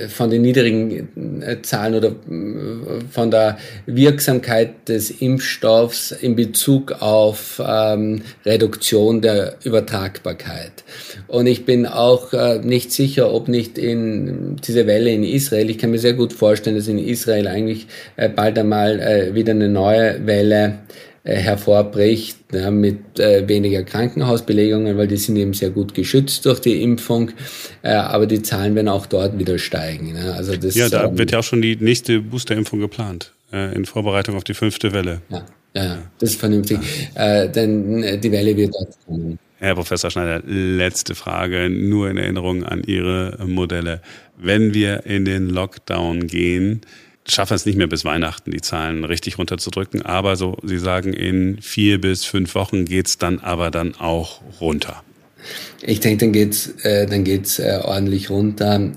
von 0.09 0.29
den 0.29 0.41
niedrigen 0.41 1.41
äh, 1.41 1.61
Zahlen 1.61 1.95
oder 1.95 2.09
äh, 2.09 3.01
von 3.09 3.31
der 3.31 3.57
Wirksamkeit 3.85 4.89
des 4.89 5.09
Impfstoffs 5.09 6.11
in 6.11 6.35
Bezug 6.35 7.01
auf 7.01 7.61
ähm, 7.65 8.23
Reduktion 8.45 9.21
der 9.21 9.55
Übertragbarkeit. 9.63 10.83
Und 11.27 11.47
ich 11.47 11.63
bin 11.63 11.85
auch 11.85 12.33
äh, 12.33 12.59
nicht 12.59 12.91
sicher, 12.91 13.33
ob 13.33 13.47
nicht 13.47 13.77
in 13.77 14.57
diese 14.57 14.85
Welle 14.85 15.11
in 15.11 15.23
Israel, 15.23 15.69
ich 15.69 15.77
kann 15.77 15.91
mir 15.91 15.99
sehr 15.99 16.13
gut 16.13 16.33
vorstellen, 16.33 16.75
dass 16.75 16.89
in 16.89 16.99
Israel 16.99 17.47
eigentlich 17.47 17.87
äh, 18.17 18.27
bald 18.27 18.59
einmal 18.59 18.99
äh, 18.99 19.33
wieder 19.33 19.51
eine 19.51 19.69
neue 19.69 20.25
Welle 20.25 20.65
äh, 20.65 20.97
hervorbricht 21.35 22.37
ja, 22.53 22.71
mit 22.71 23.19
äh, 23.19 23.47
weniger 23.47 23.83
Krankenhausbelegungen, 23.83 24.97
weil 24.97 25.07
die 25.07 25.17
sind 25.17 25.35
eben 25.35 25.53
sehr 25.53 25.69
gut 25.69 25.93
geschützt 25.93 26.45
durch 26.45 26.59
die 26.59 26.81
Impfung. 26.81 27.31
Äh, 27.81 27.91
aber 27.91 28.25
die 28.27 28.41
Zahlen 28.41 28.75
werden 28.75 28.87
auch 28.87 29.05
dort 29.05 29.37
wieder 29.37 29.57
steigen. 29.59 30.13
Ne? 30.13 30.33
Also 30.33 30.55
das, 30.55 30.75
ja, 30.75 30.89
da 30.89 31.05
ähm, 31.05 31.17
wird 31.17 31.31
ja 31.31 31.39
auch 31.39 31.43
schon 31.43 31.61
die 31.61 31.75
nächste 31.75 32.21
Boosterimpfung 32.21 32.79
geplant 32.79 33.33
äh, 33.51 33.75
in 33.75 33.85
Vorbereitung 33.85 34.35
auf 34.35 34.43
die 34.43 34.53
fünfte 34.53 34.93
Welle. 34.93 35.21
Ja, 35.29 35.45
ja, 35.75 35.97
das 36.19 36.31
ist 36.31 36.39
vernünftig. 36.39 36.79
Äh, 37.15 37.49
denn 37.49 38.03
äh, 38.03 38.17
die 38.17 38.31
Welle 38.31 38.55
wird 38.55 38.73
dort 38.73 38.95
kommen. 39.05 39.39
Herr 39.59 39.73
Professor 39.73 40.11
Schneider, 40.11 40.43
letzte 40.45 41.15
Frage, 41.15 41.69
nur 41.69 42.09
in 42.09 42.17
Erinnerung 42.17 42.63
an 42.63 42.83
Ihre 42.83 43.39
Modelle. 43.47 44.01
Wenn 44.37 44.75
wir 44.75 45.05
in 45.07 45.25
den 45.25 45.49
Lockdown 45.49 46.27
gehen, 46.27 46.81
schaffen 47.27 47.53
es 47.53 47.65
nicht 47.65 47.77
mehr 47.77 47.87
bis 47.87 48.05
Weihnachten, 48.05 48.51
die 48.51 48.61
Zahlen 48.61 49.03
richtig 49.03 49.37
runterzudrücken. 49.37 50.01
Aber 50.01 50.35
so, 50.35 50.57
Sie 50.63 50.79
sagen, 50.79 51.13
in 51.13 51.61
vier 51.61 51.99
bis 51.99 52.25
fünf 52.25 52.55
Wochen 52.55 52.85
geht's 52.85 53.17
dann 53.17 53.39
aber 53.39 53.71
dann 53.71 53.95
auch 53.95 54.41
runter. 54.59 55.03
Ich 55.81 55.99
denke, 55.99 56.25
dann 56.25 56.33
geht's, 56.33 56.67
äh, 56.83 57.05
dann 57.05 57.23
geht's 57.23 57.59
äh, 57.59 57.79
ordentlich 57.83 58.29
runter. 58.29 58.91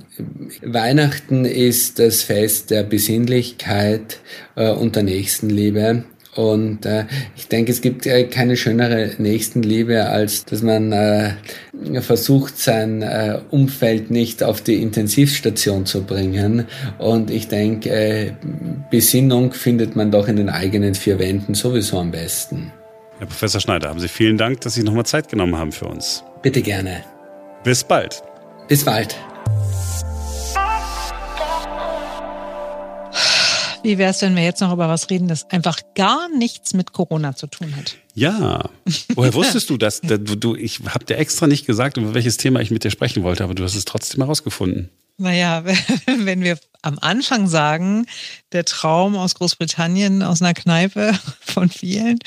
Weihnachten 0.62 1.44
ist 1.44 1.98
das 1.98 2.22
Fest 2.22 2.70
der 2.70 2.82
Besinnlichkeit 2.82 4.18
äh, 4.56 4.70
und 4.70 4.96
der 4.96 5.02
Nächstenliebe. 5.02 6.04
Und 6.36 6.86
äh, 6.86 7.06
ich 7.36 7.48
denke, 7.48 7.72
es 7.72 7.80
gibt 7.80 8.06
äh, 8.06 8.24
keine 8.24 8.56
schönere 8.56 9.10
Nächstenliebe, 9.18 10.06
als 10.06 10.44
dass 10.44 10.62
man 10.62 10.92
äh, 10.92 11.32
versucht, 12.00 12.56
sein 12.58 13.02
äh, 13.02 13.40
Umfeld 13.50 14.10
nicht 14.10 14.42
auf 14.42 14.60
die 14.60 14.80
Intensivstation 14.80 15.86
zu 15.86 16.04
bringen. 16.04 16.66
Und 16.98 17.30
ich 17.30 17.48
denke, 17.48 17.90
äh, 17.90 18.32
Besinnung 18.90 19.52
findet 19.52 19.96
man 19.96 20.10
doch 20.10 20.28
in 20.28 20.36
den 20.36 20.50
eigenen 20.50 20.94
vier 20.94 21.18
Wänden 21.18 21.54
sowieso 21.54 21.98
am 21.98 22.12
besten. 22.12 22.72
Herr 23.18 23.26
Professor 23.26 23.60
Schneider, 23.60 23.88
haben 23.88 24.00
Sie 24.00 24.08
vielen 24.08 24.38
Dank, 24.38 24.60
dass 24.62 24.74
Sie 24.74 24.82
nochmal 24.82 25.06
Zeit 25.06 25.28
genommen 25.28 25.56
haben 25.56 25.72
für 25.72 25.86
uns. 25.86 26.22
Bitte 26.42 26.62
gerne. 26.62 27.04
Bis 27.64 27.84
bald. 27.84 28.22
Bis 28.68 28.84
bald. 28.84 29.16
Wie 33.82 33.96
wäre 33.96 34.10
es, 34.10 34.20
wenn 34.20 34.36
wir 34.36 34.44
jetzt 34.44 34.60
noch 34.60 34.72
über 34.72 34.88
was 34.88 35.08
reden, 35.08 35.28
das 35.28 35.48
einfach 35.50 35.78
gar 35.94 36.28
nichts 36.36 36.74
mit 36.74 36.92
Corona 36.92 37.34
zu 37.34 37.46
tun 37.46 37.74
hat? 37.76 37.96
Ja. 38.14 38.68
Woher 39.14 39.32
wusstest 39.32 39.70
du 39.70 39.78
das? 39.78 40.00
Du, 40.02 40.54
ich 40.54 40.80
habe 40.86 41.04
dir 41.06 41.16
extra 41.16 41.46
nicht 41.46 41.66
gesagt, 41.66 41.96
über 41.96 42.12
welches 42.14 42.36
Thema 42.36 42.60
ich 42.60 42.70
mit 42.70 42.84
dir 42.84 42.90
sprechen 42.90 43.22
wollte, 43.22 43.42
aber 43.44 43.54
du 43.54 43.64
hast 43.64 43.74
es 43.74 43.86
trotzdem 43.86 44.22
herausgefunden. 44.22 44.90
Naja, 45.16 45.64
wenn 46.06 46.42
wir 46.42 46.58
am 46.82 46.98
Anfang 46.98 47.46
sagen, 47.46 48.06
der 48.52 48.64
Traum 48.64 49.16
aus 49.16 49.34
Großbritannien, 49.34 50.22
aus 50.22 50.42
einer 50.42 50.54
Kneipe 50.54 51.18
von 51.40 51.70
vielen, 51.70 52.18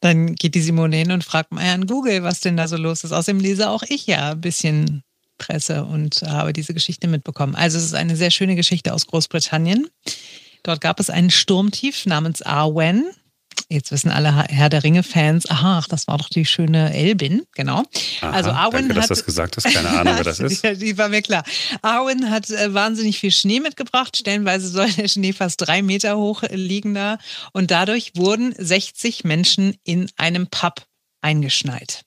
dann 0.00 0.34
geht 0.34 0.54
die 0.54 0.62
Simone 0.62 0.96
hin 0.96 1.12
und 1.12 1.24
fragt 1.24 1.52
mal 1.52 1.64
an 1.64 1.86
Google, 1.86 2.22
was 2.22 2.40
denn 2.40 2.56
da 2.56 2.68
so 2.68 2.76
los 2.76 3.04
ist. 3.04 3.12
Außerdem 3.12 3.40
lese 3.40 3.70
auch 3.70 3.82
ich 3.88 4.06
ja 4.06 4.32
ein 4.32 4.40
bisschen 4.40 5.02
Presse 5.38 5.84
und 5.84 6.22
habe 6.22 6.52
diese 6.52 6.74
Geschichte 6.74 7.08
mitbekommen. 7.08 7.54
Also 7.54 7.78
es 7.78 7.84
ist 7.84 7.94
eine 7.94 8.16
sehr 8.16 8.30
schöne 8.30 8.56
Geschichte 8.56 8.92
aus 8.92 9.06
Großbritannien. 9.06 9.88
Dort 10.62 10.80
gab 10.80 11.00
es 11.00 11.10
einen 11.10 11.30
Sturmtief 11.30 12.06
namens 12.06 12.42
Arwen. 12.42 13.10
Jetzt 13.68 13.92
wissen 13.92 14.10
alle 14.10 14.46
Herr 14.48 14.68
der 14.68 14.82
Ringe-Fans, 14.82 15.48
aha, 15.48 15.82
das 15.88 16.08
war 16.08 16.18
doch 16.18 16.28
die 16.28 16.44
schöne 16.44 16.92
Elbin, 16.92 17.42
genau. 17.54 17.84
Aha, 18.20 18.30
also 18.30 18.50
Arwen 18.50 18.88
danke, 18.88 18.94
hat, 18.94 18.96
dass 18.96 19.08
du 19.08 19.14
das 19.14 19.24
gesagt 19.24 19.56
hast, 19.56 19.64
keine 19.72 19.90
Ahnung, 19.90 20.14
wer 20.16 20.24
das 20.24 20.40
ist. 20.40 20.64
die, 20.64 20.76
die 20.76 20.98
war 20.98 21.08
mir 21.08 21.22
klar. 21.22 21.44
Arwen 21.82 22.30
hat 22.30 22.50
äh, 22.50 22.74
wahnsinnig 22.74 23.20
viel 23.20 23.30
Schnee 23.30 23.60
mitgebracht. 23.60 24.16
Stellenweise 24.16 24.68
soll 24.68 24.90
der 24.92 25.06
Schnee 25.06 25.32
fast 25.32 25.60
drei 25.60 25.82
Meter 25.82 26.16
hoch 26.16 26.42
liegen 26.50 26.94
da. 26.94 27.18
Und 27.52 27.70
dadurch 27.70 28.12
wurden 28.16 28.54
60 28.56 29.24
Menschen 29.24 29.76
in 29.84 30.10
einem 30.16 30.48
Pub 30.48 30.82
eingeschneit. 31.20 32.02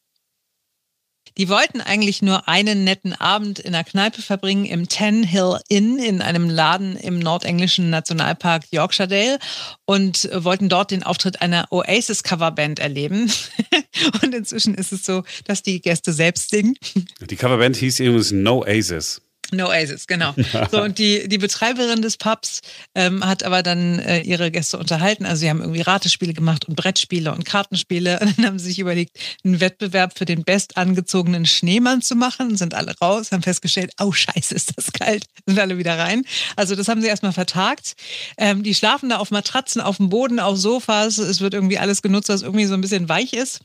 Die 1.37 1.49
wollten 1.49 1.81
eigentlich 1.81 2.21
nur 2.21 2.47
einen 2.47 2.83
netten 2.83 3.13
Abend 3.13 3.59
in 3.59 3.73
der 3.73 3.83
Kneipe 3.83 4.21
verbringen 4.21 4.65
im 4.65 4.87
Ten 4.87 5.23
Hill 5.23 5.59
Inn 5.67 5.97
in 5.97 6.21
einem 6.21 6.49
Laden 6.49 6.95
im 6.95 7.19
nordenglischen 7.19 7.89
Nationalpark 7.89 8.65
Yorkshire 8.71 9.39
und 9.85 10.29
wollten 10.33 10.69
dort 10.69 10.91
den 10.91 11.03
Auftritt 11.03 11.41
einer 11.41 11.67
Oasis 11.71 12.23
Coverband 12.23 12.79
erleben. 12.79 13.31
und 14.23 14.33
inzwischen 14.33 14.75
ist 14.75 14.91
es 14.91 15.05
so, 15.05 15.23
dass 15.45 15.63
die 15.63 15.81
Gäste 15.81 16.13
selbst 16.13 16.49
singen. 16.49 16.75
Die 17.19 17.35
Coverband 17.35 17.75
hieß 17.77 17.99
übrigens 17.99 18.31
No 18.31 18.61
Oasis. 18.61 19.21
No 19.51 19.69
Aces, 19.69 20.07
genau. 20.07 20.33
So, 20.71 20.81
und 20.81 20.97
die, 20.97 21.27
die 21.27 21.37
Betreiberin 21.37 22.01
des 22.01 22.17
Pubs 22.17 22.61
ähm, 22.95 23.25
hat 23.25 23.43
aber 23.43 23.63
dann 23.63 23.99
äh, 23.99 24.21
ihre 24.21 24.49
Gäste 24.49 24.77
unterhalten. 24.77 25.25
Also 25.25 25.41
sie 25.41 25.49
haben 25.49 25.61
irgendwie 25.61 25.81
Ratespiele 25.81 26.33
gemacht 26.33 26.67
und 26.67 26.75
Brettspiele 26.75 27.33
und 27.33 27.45
Kartenspiele. 27.45 28.19
Und 28.23 28.37
dann 28.37 28.45
haben 28.45 28.59
sie 28.59 28.67
sich 28.67 28.79
überlegt, 28.79 29.17
einen 29.43 29.59
Wettbewerb 29.59 30.17
für 30.17 30.25
den 30.25 30.43
bestangezogenen 30.43 31.45
Schneemann 31.45 32.01
zu 32.01 32.15
machen. 32.15 32.55
Sind 32.55 32.73
alle 32.73 32.95
raus, 33.01 33.31
haben 33.31 33.43
festgestellt, 33.43 33.91
oh 33.99 34.11
scheiße, 34.11 34.55
ist 34.55 34.73
das 34.77 34.91
kalt. 34.93 35.25
Sind 35.45 35.59
alle 35.59 35.77
wieder 35.77 35.97
rein. 35.97 36.23
Also 36.55 36.75
das 36.75 36.87
haben 36.87 37.01
sie 37.01 37.07
erstmal 37.07 37.33
vertagt. 37.33 37.93
Ähm, 38.37 38.63
die 38.63 38.73
schlafen 38.73 39.09
da 39.09 39.17
auf 39.17 39.31
Matratzen, 39.31 39.81
auf 39.81 39.97
dem 39.97 40.09
Boden, 40.09 40.39
auf 40.39 40.57
Sofas. 40.57 41.17
Es 41.17 41.41
wird 41.41 41.53
irgendwie 41.53 41.77
alles 41.77 42.01
genutzt, 42.01 42.29
was 42.29 42.41
irgendwie 42.41 42.65
so 42.65 42.73
ein 42.73 42.81
bisschen 42.81 43.09
weich 43.09 43.33
ist. 43.33 43.61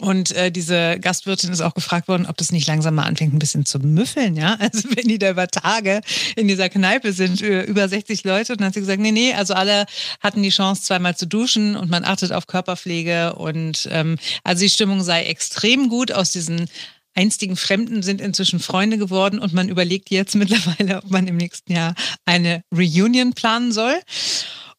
Und 0.00 0.32
äh, 0.32 0.52
diese 0.52 0.98
Gastwirtin 1.00 1.50
ist 1.50 1.62
auch 1.62 1.74
gefragt 1.74 2.08
worden, 2.08 2.26
ob 2.26 2.36
das 2.36 2.52
nicht 2.52 2.66
langsam 2.68 2.94
mal 2.94 3.04
anfängt, 3.04 3.32
ein 3.32 3.38
bisschen 3.38 3.64
zu 3.64 3.78
müffeln, 3.78 4.36
ja. 4.36 4.56
Also 4.60 4.88
wenn 4.94 5.08
die 5.08 5.18
da 5.18 5.30
über 5.30 5.48
Tage 5.48 6.02
in 6.36 6.46
dieser 6.46 6.68
Kneipe 6.68 7.12
sind, 7.12 7.40
über 7.40 7.88
60 7.88 8.22
Leute, 8.24 8.52
und 8.52 8.60
dann 8.60 8.68
hat 8.68 8.74
sie 8.74 8.80
gesagt, 8.80 9.00
nee, 9.00 9.12
nee, 9.12 9.32
also 9.32 9.54
alle 9.54 9.86
hatten 10.20 10.42
die 10.42 10.50
Chance, 10.50 10.82
zweimal 10.82 11.16
zu 11.16 11.26
duschen 11.26 11.74
und 11.74 11.90
man 11.90 12.04
achtet 12.04 12.32
auf 12.32 12.46
Körperpflege 12.46 13.34
und 13.34 13.88
ähm, 13.90 14.18
also 14.44 14.60
die 14.62 14.70
Stimmung 14.70 15.02
sei 15.02 15.24
extrem 15.24 15.88
gut 15.88 16.12
aus 16.12 16.32
diesen 16.32 16.68
einstigen 17.14 17.56
Fremden 17.56 18.02
sind 18.02 18.20
inzwischen 18.20 18.60
Freunde 18.60 18.96
geworden 18.96 19.40
und 19.40 19.52
man 19.52 19.68
überlegt 19.68 20.10
jetzt 20.10 20.34
mittlerweile, 20.36 20.98
ob 20.98 21.10
man 21.10 21.26
im 21.26 21.36
nächsten 21.36 21.72
Jahr 21.72 21.94
eine 22.24 22.62
Reunion 22.72 23.32
planen 23.32 23.72
soll. 23.72 23.98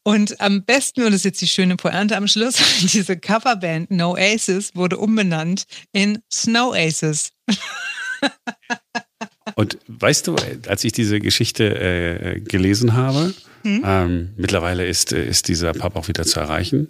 Und 0.04 0.40
am 0.42 0.64
besten, 0.64 1.02
und 1.02 1.08
das 1.08 1.22
ist 1.22 1.26
jetzt 1.26 1.42
die 1.42 1.48
schöne 1.48 1.76
Pointe 1.76 2.16
am 2.16 2.28
Schluss, 2.28 2.56
diese 2.82 3.18
Coverband 3.18 3.92
No 3.92 4.16
Aces 4.18 4.76
wurde 4.76 4.98
umbenannt 4.98 5.66
in 5.92 6.20
Snow 6.32 6.74
Aces. 6.74 7.32
Und 9.56 9.78
weißt 9.88 10.28
du, 10.28 10.36
als 10.68 10.84
ich 10.84 10.94
diese 10.94 11.20
Geschichte 11.20 11.80
äh, 11.80 12.40
gelesen 12.40 12.94
habe, 12.94 13.34
hm? 13.64 13.84
ähm, 13.86 14.30
mittlerweile 14.38 14.86
ist, 14.86 15.12
ist 15.12 15.48
dieser 15.48 15.74
Pub 15.74 15.96
auch 15.96 16.08
wieder 16.08 16.24
zu 16.24 16.40
erreichen, 16.40 16.90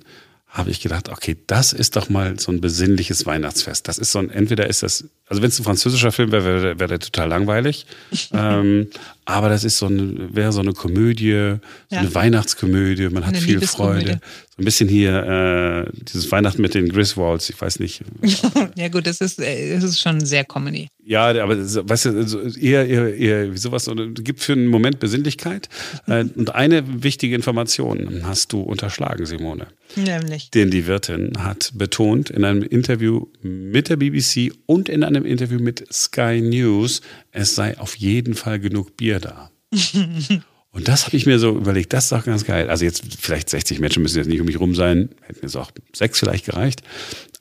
habe 0.50 0.72
ich 0.72 0.82
gedacht, 0.82 1.10
okay, 1.10 1.38
das 1.46 1.74
ist 1.74 1.96
doch 1.96 2.10
mal 2.10 2.40
so 2.40 2.52
ein 2.52 2.60
besinnliches 2.60 3.28
Weihnachtsfest. 3.28 3.88
Das 3.88 4.00
ist 4.00 4.12
so 4.12 4.20
ein, 4.20 4.32
entweder 4.32 4.68
ist 4.68 4.82
das, 4.82 5.06
also 5.28 5.44
wenn 5.44 5.50
es 5.50 5.60
ein 5.60 5.64
französischer 5.64 6.12
Film 6.12 6.32
wäre, 6.32 6.44
wäre 6.44 6.80
wär 6.80 6.88
der 6.88 7.00
total 7.00 7.30
langweilig. 7.30 7.86
ähm, 8.34 8.88
aber 9.26 9.50
das 9.50 9.64
ist 9.64 9.78
so 9.78 9.86
eine, 9.86 10.36
wäre 10.36 10.52
so 10.52 10.62
eine 10.62 10.74
Komödie, 10.74 11.58
so 11.90 11.96
ja. 11.96 12.00
eine 12.00 12.16
Weihnachtskomödie, 12.16 13.10
man 13.10 13.28
hat 13.28 13.36
eine 13.36 13.42
viel 13.42 13.62
Freude. 13.62 14.20
Ein 14.60 14.66
bisschen 14.66 14.90
hier 14.90 15.88
äh, 15.88 15.92
dieses 15.94 16.30
Weihnachten 16.34 16.62
mit 16.62 16.74
den 16.74 16.90
Griswolds, 16.90 17.50
ich 17.50 17.60
weiß 17.60 17.80
nicht. 17.80 18.02
ja 18.76 18.90
gut, 18.90 19.08
das 19.08 19.22
ist, 19.22 19.40
äh, 19.40 19.76
das 19.76 19.86
ist 19.86 20.02
schon 20.02 20.20
sehr 20.26 20.44
Comedy. 20.44 20.90
Ja, 21.06 21.30
aber 21.30 21.58
weißt 21.58 22.06
du, 22.06 22.52
eher, 22.60 22.86
eher, 22.86 23.16
eher 23.16 23.54
wie 23.54 23.58
sowas, 23.58 23.90
gibt 24.16 24.42
für 24.42 24.52
einen 24.52 24.68
Moment 24.68 25.00
Besinnlichkeit. 25.00 25.70
Äh, 26.08 26.26
und 26.36 26.54
eine 26.54 27.04
wichtige 27.04 27.36
Information 27.36 28.24
hast 28.24 28.52
du 28.52 28.60
unterschlagen, 28.60 29.26
Simone. 29.26 29.68
Nämlich. 29.96 30.52
Denn 30.52 30.72
die 30.72 30.88
Wirtin 30.88 31.32
hat 31.40 31.72
betont 31.76 32.30
in 32.30 32.44
einem 32.44 32.62
Interview 32.62 33.28
mit 33.42 33.88
der 33.88 33.96
BBC 33.96 34.52
und 34.66 34.90
in 34.90 35.06
einem 35.06 35.24
Interview 35.24 35.60
mit 35.60 35.86
Sky 35.90 36.42
News, 36.42 37.00
es 37.32 37.56
sei 37.56 37.78
auf 37.78 37.96
jeden 37.96 38.34
Fall 38.34 38.60
genug 38.60 38.98
Bier 38.98 39.22
da. 39.22 39.52
Und 40.72 40.88
das 40.88 41.06
habe 41.06 41.18
ich 41.18 41.26
mir 41.26 41.40
so 41.40 41.50
überlegt, 41.56 41.94
das 41.94 42.06
ist 42.06 42.12
doch 42.12 42.26
ganz 42.26 42.46
geil. 42.46 42.70
Also 42.70 42.86
jetzt 42.86 43.04
vielleicht 43.20 43.50
60 43.50 43.80
Menschen 43.80 44.04
müssen 44.04 44.18
jetzt 44.18 44.28
nicht 44.28 44.40
um 44.40 44.46
mich 44.46 44.60
rum 44.60 44.76
sein, 44.76 45.10
hätten 45.24 45.40
jetzt 45.42 45.56
auch 45.56 45.72
sechs 45.94 46.20
vielleicht 46.20 46.46
gereicht. 46.46 46.84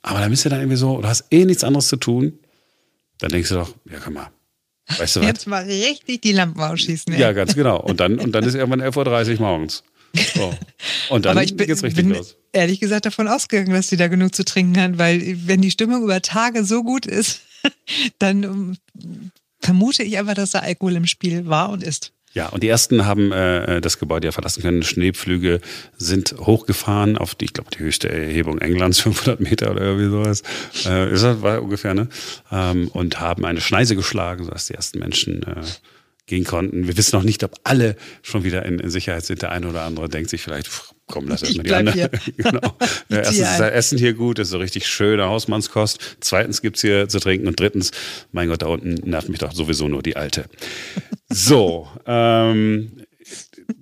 Aber 0.01 0.19
da 0.19 0.27
bist 0.27 0.45
du 0.45 0.49
dann 0.49 0.59
irgendwie 0.59 0.77
so, 0.77 1.01
du 1.01 1.07
hast 1.07 1.25
eh 1.31 1.45
nichts 1.45 1.63
anderes 1.63 1.87
zu 1.87 1.97
tun. 1.97 2.39
Dann 3.19 3.29
denkst 3.31 3.49
du 3.49 3.55
doch, 3.55 3.73
ja, 3.91 3.99
komm 4.03 4.13
mal. 4.13 4.31
Weißt 4.97 5.17
du 5.17 5.19
was? 5.21 5.27
Jetzt 5.27 5.47
mal 5.47 5.63
richtig 5.63 6.21
die 6.21 6.31
Lampen 6.31 6.61
ausschießen. 6.61 7.13
Ey. 7.13 7.19
Ja, 7.19 7.33
ganz 7.33 7.53
genau. 7.53 7.79
Und 7.79 7.99
dann, 7.99 8.17
und 8.17 8.31
dann 8.31 8.43
ist 8.43 8.55
irgendwann 8.55 8.81
11.30 8.81 9.33
Uhr 9.33 9.39
morgens. 9.41 9.83
So. 10.35 10.53
Und 11.09 11.25
dann 11.25 11.37
geht 11.37 11.69
es 11.69 11.83
richtig 11.83 12.05
bin 12.05 12.15
los. 12.15 12.35
Ehrlich 12.51 12.79
gesagt 12.79 13.05
davon 13.05 13.27
ausgegangen, 13.27 13.73
dass 13.73 13.89
sie 13.89 13.97
da 13.97 14.07
genug 14.07 14.33
zu 14.33 14.43
trinken 14.43 14.79
hat, 14.79 14.97
weil 14.97 15.37
wenn 15.45 15.61
die 15.61 15.71
Stimmung 15.71 16.03
über 16.03 16.21
Tage 16.21 16.63
so 16.63 16.83
gut 16.83 17.05
ist, 17.05 17.41
dann 18.19 18.45
um, 18.45 18.77
vermute 19.59 20.03
ich 20.03 20.17
einfach, 20.17 20.33
dass 20.33 20.51
da 20.51 20.59
Alkohol 20.59 20.95
im 20.95 21.05
Spiel 21.05 21.45
war 21.47 21.69
und 21.69 21.83
ist. 21.83 22.13
Ja, 22.33 22.47
und 22.49 22.61
die 22.61 22.67
ersten 22.67 23.05
haben 23.05 23.31
äh, 23.31 23.81
das 23.81 23.97
Gebäude 23.97 24.27
ja 24.27 24.31
verlassen 24.31 24.61
können. 24.61 24.83
Schneepflüge 24.83 25.61
sind 25.97 26.35
hochgefahren 26.39 27.17
auf 27.17 27.35
die, 27.35 27.45
ich 27.45 27.53
glaube, 27.53 27.71
die 27.71 27.79
höchste 27.79 28.09
Erhebung 28.09 28.59
Englands, 28.59 28.99
500 29.01 29.39
Meter 29.39 29.71
oder 29.71 29.81
irgendwie 29.81 30.09
sowas. 30.09 30.43
Äh, 30.85 31.11
ist 31.11 31.23
das 31.23 31.41
war 31.41 31.61
ungefähr, 31.61 31.93
ne? 31.93 32.07
Ähm, 32.51 32.87
und 32.89 33.19
haben 33.19 33.45
eine 33.45 33.61
Schneise 33.61 33.95
geschlagen, 33.95 34.43
sodass 34.43 34.67
die 34.67 34.75
ersten 34.75 34.99
Menschen 34.99 35.43
äh, 35.43 35.63
gehen 36.27 36.45
konnten. 36.45 36.87
Wir 36.87 36.95
wissen 36.95 37.15
noch 37.15 37.23
nicht, 37.23 37.43
ob 37.43 37.55
alle 37.63 37.95
schon 38.21 38.43
wieder 38.43 38.63
in, 38.65 38.79
in 38.79 38.89
Sicherheit 38.91 39.25
sind. 39.25 39.41
Der 39.41 39.51
eine 39.51 39.67
oder 39.67 39.81
andere 39.81 40.07
denkt 40.07 40.29
sich 40.29 40.41
vielleicht, 40.41 40.69
komm, 41.07 41.27
lass 41.27 41.41
erstmal 41.41 41.65
die 41.65 41.73
anderen. 41.73 42.09
genau. 42.37 42.77
Ja, 43.09 43.17
erstens 43.17 43.39
ist 43.39 43.59
das 43.59 43.71
Essen 43.71 43.97
hier 43.97 44.13
gut, 44.13 44.37
ist 44.37 44.49
so 44.49 44.59
richtig 44.59 44.85
schöne 44.85 45.25
Hausmannskost. 45.25 46.17
Zweitens 46.19 46.61
gibt's 46.61 46.81
hier 46.81 47.09
zu 47.09 47.19
trinken. 47.19 47.47
Und 47.47 47.59
drittens, 47.59 47.91
mein 48.31 48.47
Gott, 48.47 48.61
da 48.61 48.67
unten 48.67 49.09
nervt 49.09 49.29
mich 49.29 49.39
doch 49.39 49.51
sowieso 49.51 49.87
nur 49.87 50.03
die 50.03 50.15
Alte. 50.15 50.45
So, 51.31 51.87
ähm, 52.05 52.91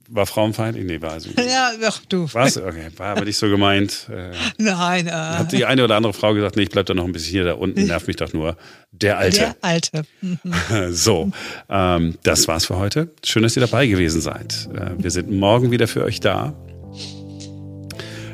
war 0.10 0.26
frauenfeindlich? 0.26 0.86
Nee, 0.86 1.02
war 1.02 1.12
also. 1.14 1.30
Ja, 1.38 1.72
ach 1.86 2.02
du. 2.10 2.28
Was? 2.34 2.58
Okay, 2.58 2.88
war 2.98 3.08
aber 3.08 3.26
nicht 3.26 3.38
so 3.38 3.50
gemeint. 3.50 4.08
Äh, 4.10 4.32
Nein. 4.58 5.08
Äh, 5.08 5.12
hat 5.12 5.52
die 5.52 5.66
eine 5.66 5.84
oder 5.84 5.96
andere 5.96 6.14
Frau 6.14 6.34
gesagt, 6.34 6.56
nee, 6.56 6.64
ich 6.64 6.70
bleib 6.70 6.86
da 6.86 6.94
noch 6.94 7.06
ein 7.06 7.12
bisschen 7.12 7.32
hier, 7.32 7.44
da 7.44 7.54
unten 7.54 7.86
nervt 7.86 8.08
mich 8.08 8.16
doch 8.16 8.34
nur 8.34 8.58
der 8.92 9.18
Alte. 9.18 9.38
Der 9.38 9.56
Alte. 9.62 10.04
so, 10.92 11.32
ähm, 11.70 12.18
das 12.24 12.48
war's 12.48 12.66
für 12.66 12.78
heute. 12.78 13.12
Schön, 13.24 13.44
dass 13.44 13.56
ihr 13.56 13.62
dabei 13.62 13.88
gewesen 13.88 14.22
seid. 14.22 14.70
Äh, 14.74 14.92
wir 14.98 15.12
sind 15.12 15.32
morgen 15.32 15.72
wieder 15.72 15.88
für 15.88 16.04
euch 16.04 16.20
da. 16.20 16.54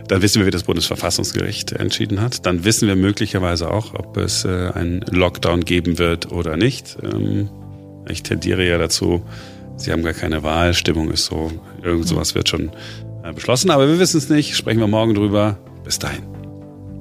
Dann 0.07 0.21
wissen 0.21 0.39
wir, 0.39 0.45
wie 0.45 0.51
das 0.51 0.63
Bundesverfassungsgericht 0.63 1.71
entschieden 1.71 2.21
hat. 2.21 2.45
Dann 2.45 2.65
wissen 2.65 2.87
wir 2.87 2.95
möglicherweise 2.95 3.71
auch, 3.71 3.93
ob 3.93 4.17
es 4.17 4.45
äh, 4.45 4.71
einen 4.73 5.01
Lockdown 5.01 5.65
geben 5.65 5.97
wird 5.97 6.31
oder 6.31 6.57
nicht. 6.57 6.97
Ähm, 7.01 7.49
ich 8.07 8.23
tendiere 8.23 8.67
ja 8.67 8.77
dazu, 8.77 9.21
Sie 9.75 9.91
haben 9.91 10.03
gar 10.03 10.13
keine 10.13 10.43
Wahl, 10.43 10.73
Stimmung 10.73 11.11
ist 11.11 11.25
so, 11.25 11.51
irgend 11.81 12.07
sowas 12.07 12.35
wird 12.35 12.47
schon 12.47 12.71
äh, 13.23 13.33
beschlossen, 13.33 13.71
aber 13.71 13.87
wir 13.87 13.99
wissen 13.99 14.17
es 14.17 14.29
nicht, 14.29 14.55
sprechen 14.55 14.79
wir 14.79 14.87
morgen 14.87 15.15
drüber. 15.15 15.57
Bis 15.83 15.99
dahin. 15.99 16.23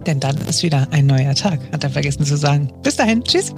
Denn 0.06 0.18
dann 0.18 0.36
ist 0.48 0.62
wieder 0.62 0.88
ein 0.90 1.06
neuer 1.06 1.34
Tag, 1.34 1.60
hat 1.72 1.84
er 1.84 1.90
vergessen 1.90 2.24
zu 2.24 2.36
sagen. 2.36 2.72
Bis 2.82 2.96
dahin, 2.96 3.22
tschüss. 3.22 3.52